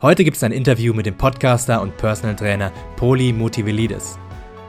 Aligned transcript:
Heute 0.00 0.22
gibt 0.22 0.36
es 0.36 0.44
ein 0.44 0.52
Interview 0.52 0.94
mit 0.94 1.06
dem 1.06 1.16
Podcaster 1.16 1.82
und 1.82 1.96
Personal 1.96 2.36
Trainer 2.36 2.70
Poli 2.94 3.32
Motivelidis. 3.32 4.16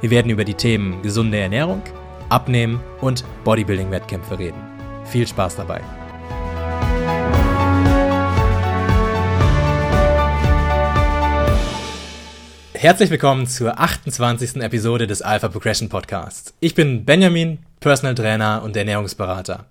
Wir 0.02 0.10
werden 0.10 0.32
über 0.32 0.44
die 0.44 0.56
Themen 0.56 1.04
gesunde 1.04 1.38
Ernährung, 1.38 1.84
Abnehmen 2.30 2.80
und 3.00 3.24
Bodybuilding-Wettkämpfe 3.44 4.40
reden. 4.40 4.58
Viel 5.06 5.28
Spaß 5.28 5.58
dabei! 5.58 5.82
Herzlich 12.74 13.12
willkommen 13.12 13.46
zur 13.46 13.80
28. 13.80 14.56
Episode 14.56 15.06
des 15.06 15.22
Alpha 15.22 15.50
Progression 15.50 15.90
Podcasts. 15.90 16.56
Ich 16.60 16.74
bin 16.74 17.06
Benjamin, 17.06 17.60
Personal 17.82 18.16
Trainer 18.16 18.64
und 18.64 18.76
Ernährungsberater. 18.76 19.68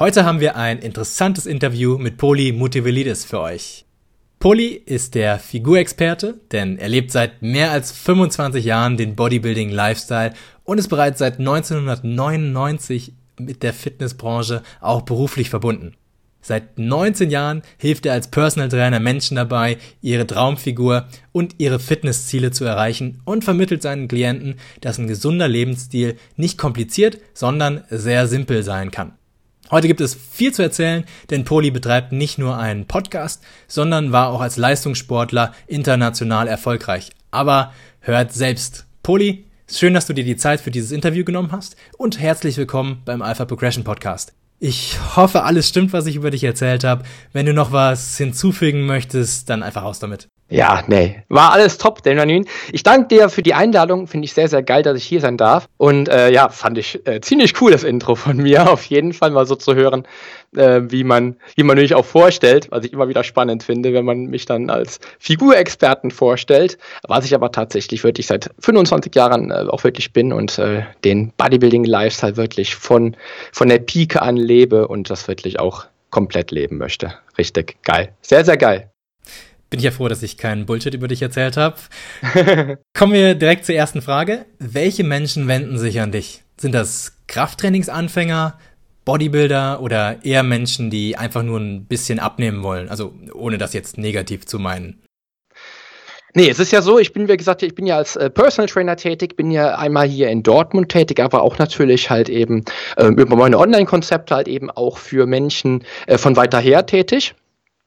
Heute 0.00 0.24
haben 0.24 0.40
wir 0.40 0.56
ein 0.56 0.80
interessantes 0.80 1.46
Interview 1.46 1.96
mit 1.96 2.16
Poli 2.16 2.50
Motivelidis 2.50 3.24
für 3.24 3.38
euch. 3.38 3.85
Poli 4.38 4.82
ist 4.84 5.14
der 5.14 5.38
Figurexperte, 5.38 6.38
denn 6.52 6.78
er 6.78 6.88
lebt 6.88 7.10
seit 7.10 7.40
mehr 7.40 7.70
als 7.70 7.90
25 7.90 8.64
Jahren 8.64 8.96
den 8.96 9.16
Bodybuilding-Lifestyle 9.16 10.34
und 10.62 10.78
ist 10.78 10.88
bereits 10.88 11.18
seit 11.18 11.38
1999 11.38 13.14
mit 13.38 13.62
der 13.62 13.72
Fitnessbranche 13.72 14.62
auch 14.80 15.02
beruflich 15.02 15.50
verbunden. 15.50 15.94
Seit 16.42 16.78
19 16.78 17.30
Jahren 17.30 17.62
hilft 17.76 18.06
er 18.06 18.12
als 18.12 18.28
Personal 18.28 18.68
Trainer 18.68 19.00
Menschen 19.00 19.34
dabei, 19.34 19.78
ihre 20.00 20.28
Traumfigur 20.28 21.08
und 21.32 21.56
ihre 21.58 21.80
Fitnessziele 21.80 22.52
zu 22.52 22.64
erreichen 22.64 23.20
und 23.24 23.42
vermittelt 23.42 23.82
seinen 23.82 24.06
Klienten, 24.06 24.54
dass 24.80 24.98
ein 24.98 25.08
gesunder 25.08 25.48
Lebensstil 25.48 26.18
nicht 26.36 26.56
kompliziert, 26.56 27.18
sondern 27.34 27.82
sehr 27.90 28.28
simpel 28.28 28.62
sein 28.62 28.92
kann. 28.92 29.15
Heute 29.70 29.88
gibt 29.88 30.00
es 30.00 30.14
viel 30.14 30.54
zu 30.54 30.62
erzählen, 30.62 31.04
denn 31.30 31.44
Poli 31.44 31.72
betreibt 31.72 32.12
nicht 32.12 32.38
nur 32.38 32.56
einen 32.56 32.86
Podcast, 32.86 33.42
sondern 33.66 34.12
war 34.12 34.28
auch 34.28 34.40
als 34.40 34.56
Leistungssportler 34.56 35.52
international 35.66 36.46
erfolgreich. 36.46 37.10
Aber 37.32 37.72
hört 38.00 38.32
selbst. 38.32 38.86
Poli, 39.02 39.44
schön, 39.68 39.94
dass 39.94 40.06
du 40.06 40.12
dir 40.12 40.24
die 40.24 40.36
Zeit 40.36 40.60
für 40.60 40.70
dieses 40.70 40.92
Interview 40.92 41.24
genommen 41.24 41.50
hast 41.50 41.76
und 41.98 42.20
herzlich 42.20 42.56
willkommen 42.56 43.02
beim 43.04 43.22
Alpha 43.22 43.44
Progression 43.44 43.82
Podcast. 43.82 44.32
Ich 44.58 44.98
hoffe, 45.16 45.42
alles 45.42 45.68
stimmt, 45.68 45.92
was 45.92 46.06
ich 46.06 46.16
über 46.16 46.30
dich 46.30 46.42
erzählt 46.42 46.82
habe. 46.82 47.04
Wenn 47.32 47.44
du 47.44 47.52
noch 47.52 47.72
was 47.72 48.16
hinzufügen 48.16 48.86
möchtest, 48.86 49.50
dann 49.50 49.62
einfach 49.62 49.82
aus 49.82 49.98
damit. 49.98 50.28
Ja, 50.48 50.84
nee, 50.86 51.24
war 51.28 51.52
alles 51.52 51.76
top, 51.76 52.04
Dananin. 52.04 52.46
Ich 52.70 52.84
danke 52.84 53.08
dir 53.08 53.28
für 53.28 53.42
die 53.42 53.54
Einladung, 53.54 54.06
finde 54.06 54.26
ich 54.26 54.32
sehr, 54.32 54.48
sehr 54.48 54.62
geil, 54.62 54.84
dass 54.84 54.96
ich 54.96 55.04
hier 55.04 55.20
sein 55.20 55.36
darf. 55.36 55.66
Und 55.76 56.08
äh, 56.08 56.30
ja, 56.30 56.50
fand 56.50 56.78
ich 56.78 57.04
äh, 57.04 57.20
ziemlich 57.20 57.60
cool, 57.60 57.72
das 57.72 57.82
Intro 57.82 58.14
von 58.14 58.36
mir, 58.36 58.70
auf 58.70 58.84
jeden 58.84 59.12
Fall 59.12 59.32
mal 59.32 59.44
so 59.44 59.56
zu 59.56 59.74
hören, 59.74 60.06
äh, 60.54 60.82
wie 60.84 61.04
man, 61.04 61.36
wie 61.56 61.62
man 61.62 61.78
mich 61.78 61.94
auch 61.94 62.04
vorstellt, 62.04 62.68
was 62.70 62.84
ich 62.84 62.92
immer 62.92 63.08
wieder 63.08 63.24
spannend 63.24 63.62
finde, 63.62 63.92
wenn 63.92 64.04
man 64.04 64.26
mich 64.26 64.46
dann 64.46 64.70
als 64.70 65.00
Figurexperten 65.18 66.10
vorstellt, 66.10 66.78
was 67.06 67.24
ich 67.24 67.34
aber 67.34 67.52
tatsächlich 67.52 68.04
wirklich 68.04 68.26
seit 68.26 68.50
25 68.60 69.14
Jahren 69.14 69.50
äh, 69.50 69.66
auch 69.68 69.84
wirklich 69.84 70.12
bin 70.12 70.32
und 70.32 70.58
äh, 70.58 70.82
den 71.04 71.32
Bodybuilding-Lifestyle 71.36 72.36
wirklich 72.36 72.74
von, 72.74 73.16
von 73.52 73.68
der 73.68 73.78
Pike 73.78 74.22
an 74.22 74.36
lebe 74.36 74.88
und 74.88 75.10
das 75.10 75.28
wirklich 75.28 75.58
auch 75.58 75.86
komplett 76.10 76.50
leben 76.50 76.78
möchte. 76.78 77.14
Richtig 77.38 77.76
geil. 77.82 78.12
Sehr, 78.22 78.44
sehr 78.44 78.56
geil 78.56 78.90
bin 79.70 79.80
ich 79.80 79.84
ja 79.84 79.90
froh, 79.90 80.08
dass 80.08 80.22
ich 80.22 80.38
keinen 80.38 80.66
Bullshit 80.66 80.94
über 80.94 81.08
dich 81.08 81.22
erzählt 81.22 81.56
habe. 81.56 81.76
Kommen 82.94 83.12
wir 83.12 83.34
direkt 83.34 83.64
zur 83.64 83.74
ersten 83.74 84.00
Frage. 84.00 84.46
Welche 84.58 85.04
Menschen 85.04 85.48
wenden 85.48 85.78
sich 85.78 86.00
an 86.00 86.12
dich? 86.12 86.42
Sind 86.56 86.72
das 86.72 87.18
Krafttrainingsanfänger, 87.26 88.58
Bodybuilder 89.06 89.80
oder 89.80 90.22
eher 90.22 90.42
Menschen, 90.42 90.90
die 90.90 91.16
einfach 91.16 91.42
nur 91.42 91.58
ein 91.58 91.86
bisschen 91.86 92.18
abnehmen 92.18 92.62
wollen? 92.62 92.90
Also 92.90 93.14
ohne 93.32 93.56
das 93.56 93.72
jetzt 93.72 93.96
negativ 93.96 94.44
zu 94.44 94.58
meinen. 94.58 95.02
Nee, 96.34 96.50
es 96.50 96.58
ist 96.58 96.70
ja 96.70 96.82
so, 96.82 96.98
ich 96.98 97.14
bin, 97.14 97.28
wie 97.28 97.36
gesagt, 97.38 97.62
ich 97.62 97.74
bin 97.74 97.86
ja 97.86 97.96
als 97.96 98.14
äh, 98.16 98.28
Personal 98.28 98.68
Trainer 98.68 98.96
tätig, 98.96 99.36
bin 99.36 99.50
ja 99.50 99.78
einmal 99.78 100.06
hier 100.06 100.28
in 100.28 100.42
Dortmund 100.42 100.90
tätig, 100.90 101.18
aber 101.18 101.40
auch 101.40 101.56
natürlich 101.56 102.10
halt 102.10 102.28
eben 102.28 102.62
äh, 102.98 103.06
über 103.06 103.36
meine 103.36 103.56
Online-Konzepte 103.56 104.34
halt 104.34 104.46
eben 104.46 104.70
auch 104.70 104.98
für 104.98 105.24
Menschen 105.24 105.82
äh, 106.06 106.18
von 106.18 106.36
weiter 106.36 106.60
her 106.60 106.84
tätig. 106.84 107.34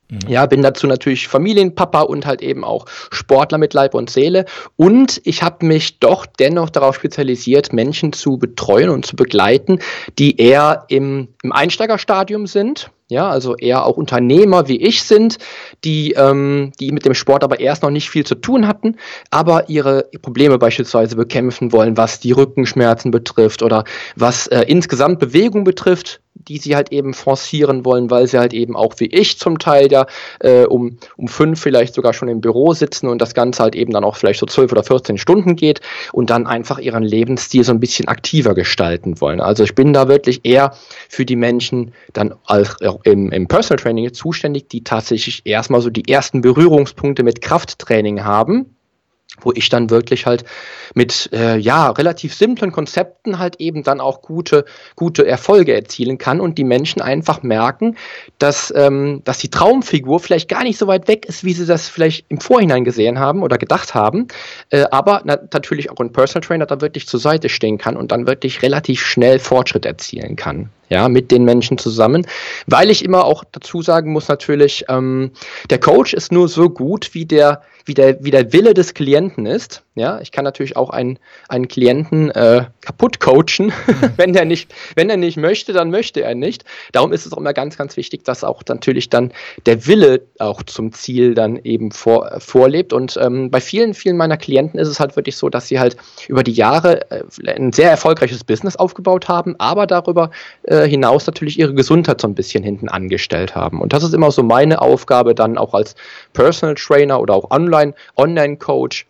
Mhm. 0.10 0.20
Ja, 0.28 0.46
bin 0.46 0.62
dazu 0.62 0.88
natürlich 0.88 1.28
Familienpapa 1.28 2.02
und 2.02 2.26
halt 2.26 2.42
eben 2.42 2.64
auch 2.64 2.86
Sportler 3.12 3.58
mit 3.58 3.74
Leib 3.74 3.94
und 3.94 4.10
Seele. 4.10 4.46
Und 4.76 5.22
ich 5.24 5.44
habe 5.44 5.66
mich 5.66 6.00
doch 6.00 6.26
dennoch 6.26 6.70
darauf 6.70 6.96
spezialisiert, 6.96 7.74
Menschen 7.74 8.14
zu 8.14 8.38
betreuen 8.38 8.90
und 8.90 9.06
zu 9.06 9.16
begleiten, 9.16 9.80
die 10.18 10.38
eher 10.38 10.86
im, 10.88 11.30
im 11.44 11.52
Einsteigerstadium 11.52 12.48
sind. 12.48 12.92
Ja, 13.12 13.28
also 13.28 13.56
eher 13.56 13.88
auch 13.88 13.98
Unternehmer 13.98 14.68
wie 14.68 14.80
ich 14.80 15.02
sind, 15.02 15.40
die, 15.84 16.12
ähm, 16.12 16.72
die 16.80 16.92
mit 16.92 17.06
dem 17.06 17.16
Sport 17.16 17.44
aber 17.44 17.60
erst 17.60 17.82
noch 17.82 17.90
nicht 17.90 18.12
viel 18.12 18.24
zu 18.24 18.36
tun 18.36 18.68
hatten, 18.68 18.98
aber 19.32 19.68
ihre 19.68 20.06
Probleme 20.22 20.60
beispielsweise 20.60 21.16
bekämpfen 21.16 21.72
wollen, 21.72 21.98
was 21.98 22.20
die 22.20 22.34
Rückenschmerzen 22.34 23.10
betrifft 23.10 23.64
oder 23.64 23.84
was 24.16 24.46
äh, 24.48 24.62
insgesamt 24.68 25.18
Bewegung 25.18 25.64
betrifft 25.64 26.22
die 26.48 26.58
sie 26.58 26.76
halt 26.76 26.92
eben 26.92 27.14
forcieren 27.14 27.86
wollen, 27.86 28.10
weil 28.10 28.28
sie 28.28 28.40
halt 28.40 28.54
eben 28.54 28.76
auch 28.76 28.94
wie 28.98 29.08
ich 29.08 29.38
zum 29.38 29.60
Teil 29.60 29.92
ja 29.92 30.06
äh, 30.40 30.66
um, 30.66 30.98
um 31.18 31.28
fünf 31.28 31.60
vielleicht 31.62 31.94
sogar 31.94 32.14
schon 32.14 32.28
im 32.28 32.42
Büro 32.42 32.74
sitzen 32.74 33.08
und 33.08 33.22
das 33.22 33.34
Ganze 33.34 33.62
halt 33.62 33.76
eben 33.76 33.92
dann 33.92 34.04
auch 34.04 34.16
vielleicht 34.16 34.40
so 34.40 34.46
zwölf 34.46 34.72
oder 34.72 34.84
14 34.84 35.18
Stunden 35.18 35.56
geht 35.56 35.82
und 36.14 36.30
dann 36.30 36.48
einfach 36.48 36.80
ihren 36.80 37.04
Lebensstil 37.04 37.64
so 37.64 37.72
ein 37.72 37.80
bisschen 37.80 38.08
aktiver 38.08 38.56
gestalten 38.56 39.20
wollen. 39.22 39.42
Also 39.42 39.64
ich 39.64 39.76
bin 39.76 39.94
da 39.94 40.08
wirklich 40.08 40.42
eher 40.44 40.74
für 41.10 41.26
die 41.26 41.36
Menschen 41.36 41.94
dann 42.14 42.34
als, 42.46 42.78
im, 43.04 43.32
im 43.32 43.48
Personal 43.48 43.82
Training 43.82 44.14
zuständig, 44.14 44.70
die 44.70 44.84
tatsächlich 44.84 45.42
erstmal 45.46 45.82
so 45.82 45.90
die 45.90 46.12
ersten 46.12 46.42
Berührungspunkte 46.42 47.24
mit 47.24 47.42
Krafttraining 47.42 48.24
haben 48.24 48.78
wo 49.42 49.52
ich 49.54 49.70
dann 49.70 49.90
wirklich 49.90 50.26
halt 50.26 50.44
mit 50.96 51.30
äh, 51.34 51.58
ja 51.58 51.92
relativ 51.92 52.34
simplen 52.34 52.72
Konzepten 52.72 53.40
halt 53.40 53.58
eben 53.60 53.84
dann 53.84 54.02
auch 54.02 54.22
gute 54.22 54.66
gute 54.96 55.26
Erfolge 55.26 55.74
erzielen 55.74 56.18
kann 56.18 56.42
und 56.42 56.58
die 56.58 56.64
Menschen 56.64 57.02
einfach 57.02 57.44
merken, 57.44 57.96
dass 58.38 58.74
ähm, 58.76 59.22
dass 59.26 59.38
die 59.38 59.50
Traumfigur 59.50 60.20
vielleicht 60.20 60.50
gar 60.50 60.64
nicht 60.64 60.78
so 60.78 60.88
weit 60.88 61.08
weg 61.08 61.26
ist, 61.26 61.44
wie 61.44 61.54
sie 61.54 61.66
das 61.66 61.88
vielleicht 61.88 62.26
im 62.30 62.42
Vorhinein 62.42 62.84
gesehen 62.84 63.20
haben 63.20 63.44
oder 63.44 63.58
gedacht 63.58 63.94
haben, 63.94 64.28
äh, 64.72 64.86
aber 64.92 65.22
na 65.26 65.38
natürlich 65.54 65.92
auch 65.92 65.98
ein 65.98 66.12
Personal 66.12 66.46
Trainer 66.46 66.66
da 66.66 66.82
wirklich 66.82 67.08
zur 67.08 67.20
Seite 67.20 67.50
stehen 67.50 67.78
kann 67.78 67.96
und 67.96 68.12
dann 68.12 68.28
wirklich 68.28 68.62
relativ 68.62 69.02
schnell 69.02 69.40
Fortschritt 69.40 69.86
erzielen 69.86 70.36
kann 70.36 70.70
ja, 70.90 71.08
mit 71.08 71.32
den 71.32 71.44
Menschen 71.44 71.78
zusammen. 71.78 72.26
Weil 72.68 72.90
ich 72.90 73.06
immer 73.06 73.26
auch 73.26 73.44
dazu 73.52 73.82
sagen 73.82 74.12
muss, 74.12 74.28
natürlich, 74.28 74.86
ähm, 74.90 75.32
der 75.70 75.80
Coach 75.80 76.14
ist 76.14 76.32
nur 76.32 76.48
so 76.48 76.70
gut, 76.70 77.14
wie 77.14 77.26
der, 77.26 77.62
wie 77.86 77.94
der, 77.94 78.24
wie 78.24 78.32
der 78.32 78.54
Wille 78.54 78.74
des 78.74 78.94
Klienten 78.94 79.46
ist. 79.46 79.84
Ja, 79.96 80.22
ich 80.22 80.32
kann 80.32 80.46
natürlich 80.46 80.78
auch 80.78 80.92
einen, 80.92 81.20
einen 81.50 81.68
Klienten 81.68 82.30
äh, 82.32 82.66
kaputt 82.82 83.20
coachen. 83.20 83.74
Wenn 84.16 84.32
der 84.32 84.46
nicht, 84.46 84.74
wenn 84.96 85.10
er 85.10 85.18
nicht 85.18 85.36
möchte, 85.36 85.74
dann 85.74 85.92
möchte 85.92 86.22
er 86.22 86.36
nicht. 86.36 86.64
Darum 86.94 87.12
ist 87.12 87.26
es 87.26 87.34
auch 87.34 87.38
immer 87.38 87.54
ganz, 87.54 87.78
ganz 87.78 87.98
wichtig, 87.98 88.24
dass 88.24 88.46
auch 88.46 88.64
natürlich 88.70 89.10
dann 89.10 89.34
der 89.66 89.88
Wille 89.88 90.22
auch 90.40 90.64
zum 90.64 90.94
Ziel 90.94 91.34
dann 91.34 91.58
eben 91.58 91.92
vor, 91.92 92.40
vorlebt. 92.40 92.94
Und 92.94 93.18
ähm, 93.22 93.52
bei 93.52 93.60
vielen, 93.60 93.94
vielen 93.94 94.16
meiner 94.16 94.38
Klienten 94.38 94.80
ist 94.80 94.88
es 94.88 95.02
halt 95.02 95.18
wirklich 95.18 95.36
so, 95.36 95.50
dass 95.50 95.68
sie 95.68 95.80
halt 95.80 95.98
über 96.30 96.44
die 96.44 96.54
Jahre 96.54 97.12
äh, 97.12 97.24
ein 97.48 97.74
sehr 97.74 97.90
erfolgreiches 97.90 98.44
Business 98.46 98.78
aufgebaut 98.78 99.28
haben, 99.28 99.56
aber 99.58 99.86
darüber 99.86 100.32
äh, 100.64 100.79
hinaus 100.86 101.28
natürlich 101.28 101.60
ihre 101.60 101.74
Gesundheit 101.74 102.22
so 102.22 102.28
ein 102.28 102.36
bisschen 102.36 102.64
hinten 102.64 102.90
angestellt 102.90 103.56
haben. 103.56 103.82
Und 103.82 103.94
das 103.94 104.04
ist 104.04 104.14
immer 104.14 104.32
so 104.32 104.44
meine 104.44 104.82
Aufgabe 104.82 105.36
dann 105.36 105.58
auch 105.58 105.74
als 105.74 105.96
Personal 106.34 106.76
Trainer 106.76 107.20
oder 107.20 107.34
auch 107.34 107.52
Online, 107.52 107.94
Online-Coach, 108.16 109.06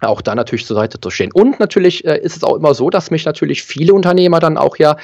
auch 0.00 0.20
da 0.20 0.34
natürlich 0.34 0.66
zur 0.66 0.76
Seite 0.76 1.00
zu 1.00 1.10
stehen. 1.10 1.32
Und 1.32 1.58
natürlich 1.60 2.04
äh, 2.04 2.18
ist 2.18 2.36
es 2.36 2.44
auch 2.44 2.56
immer 2.56 2.74
so, 2.74 2.90
dass 2.90 3.10
mich 3.10 3.24
natürlich 3.24 3.62
viele 3.62 3.94
Unternehmer 3.94 4.40
dann 4.40 4.58
auch 4.58 4.76
ja 4.76 4.96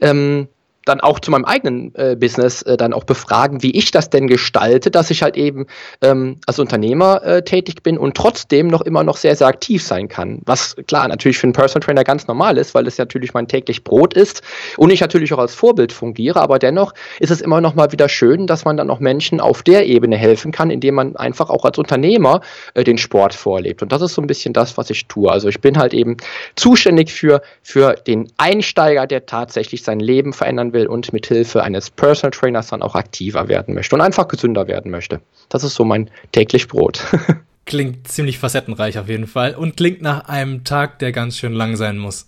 ähm, 0.00 0.48
dann 0.84 1.00
auch 1.00 1.20
zu 1.20 1.30
meinem 1.30 1.44
eigenen 1.44 1.94
äh, 1.94 2.16
Business 2.16 2.62
äh, 2.62 2.76
dann 2.76 2.92
auch 2.92 3.04
befragen, 3.04 3.62
wie 3.62 3.76
ich 3.76 3.90
das 3.90 4.08
denn 4.08 4.26
gestalte, 4.26 4.90
dass 4.90 5.10
ich 5.10 5.22
halt 5.22 5.36
eben 5.36 5.66
ähm, 6.00 6.38
als 6.46 6.58
Unternehmer 6.58 7.22
äh, 7.22 7.42
tätig 7.42 7.82
bin 7.82 7.98
und 7.98 8.16
trotzdem 8.16 8.68
noch 8.68 8.80
immer 8.80 9.04
noch 9.04 9.16
sehr, 9.16 9.36
sehr 9.36 9.46
aktiv 9.46 9.82
sein 9.82 10.08
kann. 10.08 10.40
Was 10.46 10.76
klar 10.86 11.06
natürlich 11.08 11.38
für 11.38 11.44
einen 11.44 11.52
Personal 11.52 11.84
Trainer 11.84 12.04
ganz 12.04 12.26
normal 12.26 12.56
ist, 12.56 12.74
weil 12.74 12.86
es 12.86 12.96
natürlich 12.96 13.34
mein 13.34 13.46
täglich 13.46 13.84
Brot 13.84 14.14
ist 14.14 14.42
und 14.78 14.90
ich 14.90 15.00
natürlich 15.00 15.32
auch 15.34 15.38
als 15.38 15.54
Vorbild 15.54 15.92
fungiere, 15.92 16.40
aber 16.40 16.58
dennoch 16.58 16.94
ist 17.18 17.30
es 17.30 17.42
immer 17.42 17.60
noch 17.60 17.74
mal 17.74 17.92
wieder 17.92 18.08
schön, 18.08 18.46
dass 18.46 18.64
man 18.64 18.76
dann 18.76 18.88
auch 18.88 19.00
Menschen 19.00 19.40
auf 19.40 19.62
der 19.62 19.86
Ebene 19.86 20.16
helfen 20.16 20.50
kann, 20.50 20.70
indem 20.70 20.94
man 20.94 21.16
einfach 21.16 21.50
auch 21.50 21.64
als 21.64 21.76
Unternehmer 21.76 22.40
äh, 22.74 22.84
den 22.84 22.96
Sport 22.96 23.34
vorlebt. 23.34 23.82
Und 23.82 23.92
das 23.92 24.00
ist 24.00 24.14
so 24.14 24.22
ein 24.22 24.26
bisschen 24.26 24.54
das, 24.54 24.78
was 24.78 24.88
ich 24.88 25.06
tue. 25.08 25.30
Also 25.30 25.48
ich 25.48 25.60
bin 25.60 25.76
halt 25.78 25.92
eben 25.92 26.16
zuständig 26.56 27.12
für, 27.12 27.42
für 27.62 27.94
den 27.94 28.32
Einsteiger, 28.38 29.06
der 29.06 29.26
tatsächlich 29.26 29.82
sein 29.82 30.00
Leben 30.00 30.32
verändern 30.32 30.69
will 30.72 30.80
will 30.80 30.86
und 30.88 31.12
mit 31.12 31.26
Hilfe 31.26 31.62
eines 31.62 31.90
Personal 31.90 32.30
Trainers 32.30 32.68
dann 32.68 32.82
auch 32.82 32.94
aktiver 32.94 33.48
werden 33.48 33.74
möchte 33.74 33.94
und 33.94 34.00
einfach 34.00 34.28
gesünder 34.28 34.66
werden 34.66 34.90
möchte. 34.90 35.20
Das 35.48 35.64
ist 35.64 35.74
so 35.74 35.84
mein 35.84 36.10
täglich 36.32 36.68
Brot. 36.68 37.02
klingt 37.66 38.08
ziemlich 38.08 38.38
facettenreich 38.38 38.98
auf 38.98 39.08
jeden 39.08 39.26
Fall 39.26 39.54
und 39.54 39.76
klingt 39.76 40.02
nach 40.02 40.28
einem 40.28 40.64
Tag, 40.64 40.98
der 40.98 41.12
ganz 41.12 41.36
schön 41.36 41.52
lang 41.52 41.76
sein 41.76 41.98
muss. 41.98 42.26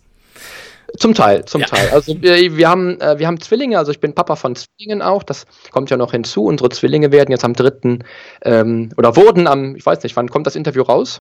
Zum 0.99 1.15
Teil, 1.15 1.47
zum 1.47 1.62
ja. 1.62 1.69
Teil. 1.69 1.89
Also 1.91 2.21
wir, 2.21 2.56
wir, 2.56 2.69
haben, 2.69 3.00
äh, 3.00 3.19
wir 3.19 3.27
haben 3.27 3.41
Zwillinge, 3.41 3.79
also 3.79 3.91
ich 3.91 3.99
bin 3.99 4.15
Papa 4.15 4.37
von 4.37 4.55
Zwillingen 4.55 5.00
auch, 5.00 5.23
das 5.23 5.47
kommt 5.71 5.88
ja 5.88 5.97
noch 5.97 6.12
hinzu. 6.12 6.45
Unsere 6.45 6.69
Zwillinge 6.69 7.11
werden 7.12 7.31
jetzt 7.31 7.47
am 7.47 7.55
dritten 7.55 8.05
ähm, 8.43 8.91
oder 8.99 9.17
wurden 9.17 9.47
am, 9.47 9.75
ich 9.75 9.87
weiß 9.87 10.03
nicht, 10.03 10.17
wann 10.17 10.29
kommt 10.29 10.47
das 10.47 10.55
Interview 10.55 10.83
raus? 10.83 11.19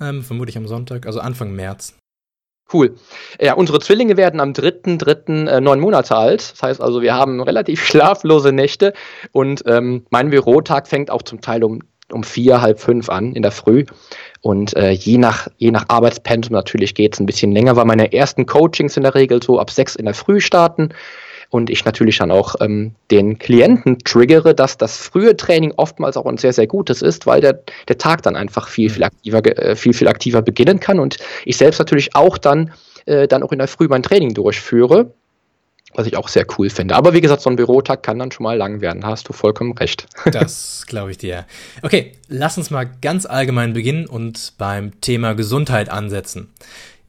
Ähm, 0.00 0.22
vermutlich 0.22 0.56
am 0.56 0.68
Sonntag, 0.68 1.06
also 1.06 1.18
Anfang 1.18 1.52
März. 1.52 1.96
Cool. 2.72 2.96
Ja, 3.40 3.54
unsere 3.54 3.78
Zwillinge 3.78 4.16
werden 4.16 4.40
am 4.40 4.50
3.3. 4.50 5.48
Äh, 5.48 5.60
neun 5.60 5.78
Monate 5.78 6.16
alt. 6.16 6.52
Das 6.52 6.62
heißt 6.62 6.80
also, 6.80 7.00
wir 7.00 7.14
haben 7.14 7.40
relativ 7.40 7.84
schlaflose 7.86 8.52
Nächte 8.52 8.92
und 9.32 9.62
ähm, 9.66 10.04
mein 10.10 10.30
Bürotag 10.30 10.88
fängt 10.88 11.10
auch 11.10 11.22
zum 11.22 11.40
Teil 11.40 11.62
um, 11.62 11.82
um 12.10 12.24
vier, 12.24 12.60
halb 12.60 12.80
fünf 12.80 13.08
an 13.08 13.32
in 13.34 13.42
der 13.42 13.52
Früh. 13.52 13.84
Und 14.40 14.74
äh, 14.76 14.90
je, 14.90 15.18
nach, 15.18 15.48
je 15.58 15.70
nach 15.70 15.84
Arbeitspensum 15.88 16.52
natürlich 16.52 16.94
geht 16.94 17.14
es 17.14 17.20
ein 17.20 17.26
bisschen 17.26 17.52
länger, 17.52 17.76
weil 17.76 17.84
meine 17.84 18.12
ersten 18.12 18.46
Coachings 18.46 18.96
in 18.96 19.04
der 19.04 19.14
Regel 19.14 19.40
so 19.42 19.60
ab 19.60 19.70
sechs 19.70 19.94
in 19.94 20.04
der 20.04 20.14
Früh 20.14 20.40
starten 20.40 20.90
und 21.50 21.70
ich 21.70 21.84
natürlich 21.84 22.18
dann 22.18 22.30
auch 22.30 22.56
ähm, 22.60 22.94
den 23.10 23.38
Klienten 23.38 23.98
triggere, 24.00 24.54
dass 24.54 24.78
das 24.78 24.96
frühe 24.96 25.36
Training 25.36 25.72
oftmals 25.76 26.16
auch 26.16 26.26
ein 26.26 26.38
sehr, 26.38 26.52
sehr 26.52 26.66
gutes 26.66 27.02
ist, 27.02 27.26
weil 27.26 27.40
der, 27.40 27.60
der 27.88 27.98
Tag 27.98 28.22
dann 28.22 28.36
einfach 28.36 28.68
viel, 28.68 28.90
viel 28.90 29.04
aktiver, 29.04 29.44
äh, 29.58 29.76
viel, 29.76 29.92
viel 29.92 30.08
aktiver 30.08 30.42
beginnen 30.42 30.80
kann 30.80 30.98
und 30.98 31.18
ich 31.44 31.56
selbst 31.56 31.78
natürlich 31.78 32.14
auch 32.14 32.38
dann, 32.38 32.72
äh, 33.06 33.28
dann 33.28 33.42
auch 33.42 33.52
in 33.52 33.58
der 33.58 33.68
Früh 33.68 33.88
mein 33.88 34.02
Training 34.02 34.34
durchführe 34.34 35.12
was 35.96 36.06
ich 36.06 36.16
auch 36.16 36.28
sehr 36.28 36.46
cool 36.58 36.68
finde. 36.68 36.94
Aber 36.94 37.14
wie 37.14 37.20
gesagt, 37.20 37.40
so 37.40 37.50
ein 37.50 37.56
Bürotag 37.56 38.02
kann 38.02 38.18
dann 38.18 38.30
schon 38.30 38.44
mal 38.44 38.56
lang 38.56 38.80
werden. 38.80 39.00
Da 39.00 39.08
hast 39.08 39.28
du 39.28 39.32
vollkommen 39.32 39.72
recht. 39.72 40.06
Das 40.30 40.84
glaube 40.86 41.10
ich 41.12 41.18
dir. 41.18 41.46
Okay, 41.82 42.12
lass 42.28 42.58
uns 42.58 42.70
mal 42.70 42.84
ganz 43.00 43.24
allgemein 43.24 43.72
beginnen 43.72 44.06
und 44.06 44.54
beim 44.58 45.00
Thema 45.00 45.34
Gesundheit 45.34 45.88
ansetzen. 45.88 46.52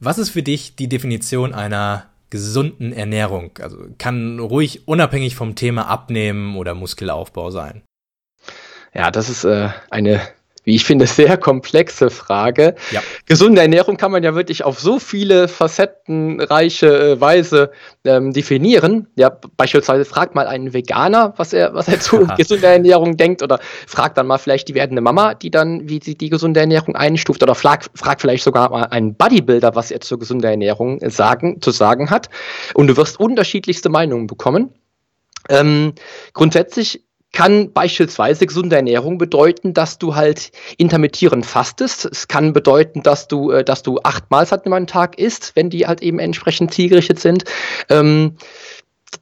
Was 0.00 0.18
ist 0.18 0.30
für 0.30 0.42
dich 0.42 0.76
die 0.76 0.88
Definition 0.88 1.52
einer 1.52 2.06
gesunden 2.30 2.92
Ernährung? 2.92 3.58
Also 3.60 3.78
kann 3.98 4.38
ruhig 4.38 4.86
unabhängig 4.88 5.34
vom 5.36 5.54
Thema 5.54 5.88
Abnehmen 5.88 6.56
oder 6.56 6.74
Muskelaufbau 6.74 7.50
sein. 7.50 7.82
Ja, 8.94 9.10
das 9.10 9.28
ist 9.28 9.44
äh, 9.44 9.70
eine 9.90 10.20
wie 10.68 10.74
ich 10.74 10.84
finde, 10.84 11.06
sehr 11.06 11.38
komplexe 11.38 12.10
Frage. 12.10 12.74
Ja. 12.90 13.00
Gesunde 13.24 13.62
Ernährung 13.62 13.96
kann 13.96 14.12
man 14.12 14.22
ja 14.22 14.34
wirklich 14.34 14.64
auf 14.64 14.78
so 14.78 14.98
viele 14.98 15.48
facettenreiche 15.48 17.12
äh, 17.12 17.20
Weise 17.22 17.70
ähm, 18.04 18.34
definieren. 18.34 19.06
Ja, 19.16 19.30
beispielsweise 19.56 20.04
fragt 20.04 20.34
mal 20.34 20.46
einen 20.46 20.74
Veganer, 20.74 21.32
was 21.38 21.54
er, 21.54 21.72
was 21.72 21.88
er 21.88 22.00
zu 22.00 22.26
gesunder 22.36 22.68
Ernährung 22.68 23.16
denkt, 23.16 23.42
oder 23.42 23.60
fragt 23.86 24.18
dann 24.18 24.26
mal 24.26 24.36
vielleicht 24.36 24.68
die 24.68 24.74
werdende 24.74 25.00
Mama, 25.00 25.32
die 25.32 25.50
dann, 25.50 25.88
wie 25.88 26.00
sie 26.04 26.18
die 26.18 26.28
gesunde 26.28 26.60
Ernährung 26.60 26.94
einstuft, 26.94 27.42
oder 27.42 27.54
fragt 27.54 27.90
frag 27.94 28.20
vielleicht 28.20 28.44
sogar 28.44 28.68
mal 28.68 28.84
einen 28.84 29.14
Bodybuilder, 29.14 29.74
was 29.74 29.90
er 29.90 30.02
zur 30.02 30.18
gesunder 30.18 30.50
Ernährung 30.50 31.00
sagen, 31.08 31.62
zu 31.62 31.70
sagen 31.70 32.10
hat. 32.10 32.28
Und 32.74 32.88
du 32.88 32.96
wirst 32.98 33.18
unterschiedlichste 33.18 33.88
Meinungen 33.88 34.26
bekommen. 34.26 34.74
Ähm, 35.48 35.94
grundsätzlich 36.34 37.07
kann 37.32 37.72
beispielsweise 37.72 38.46
gesunde 38.46 38.76
Ernährung 38.76 39.18
bedeuten, 39.18 39.74
dass 39.74 39.98
du 39.98 40.14
halt 40.14 40.50
intermittierend 40.76 41.44
fastest. 41.44 42.06
Es 42.06 42.28
kann 42.28 42.52
bedeuten, 42.52 43.02
dass 43.02 43.28
du, 43.28 43.50
äh, 43.50 43.64
dass 43.64 43.82
du 43.82 44.00
acht 44.02 44.30
Mahlzeiten 44.30 44.72
am 44.72 44.86
Tag 44.86 45.18
isst, 45.18 45.54
wenn 45.54 45.70
die 45.70 45.86
halt 45.86 46.02
eben 46.02 46.18
entsprechend 46.18 46.72
zielgerichtet 46.72 47.20
sind. 47.20 47.44
Ähm, 47.90 48.36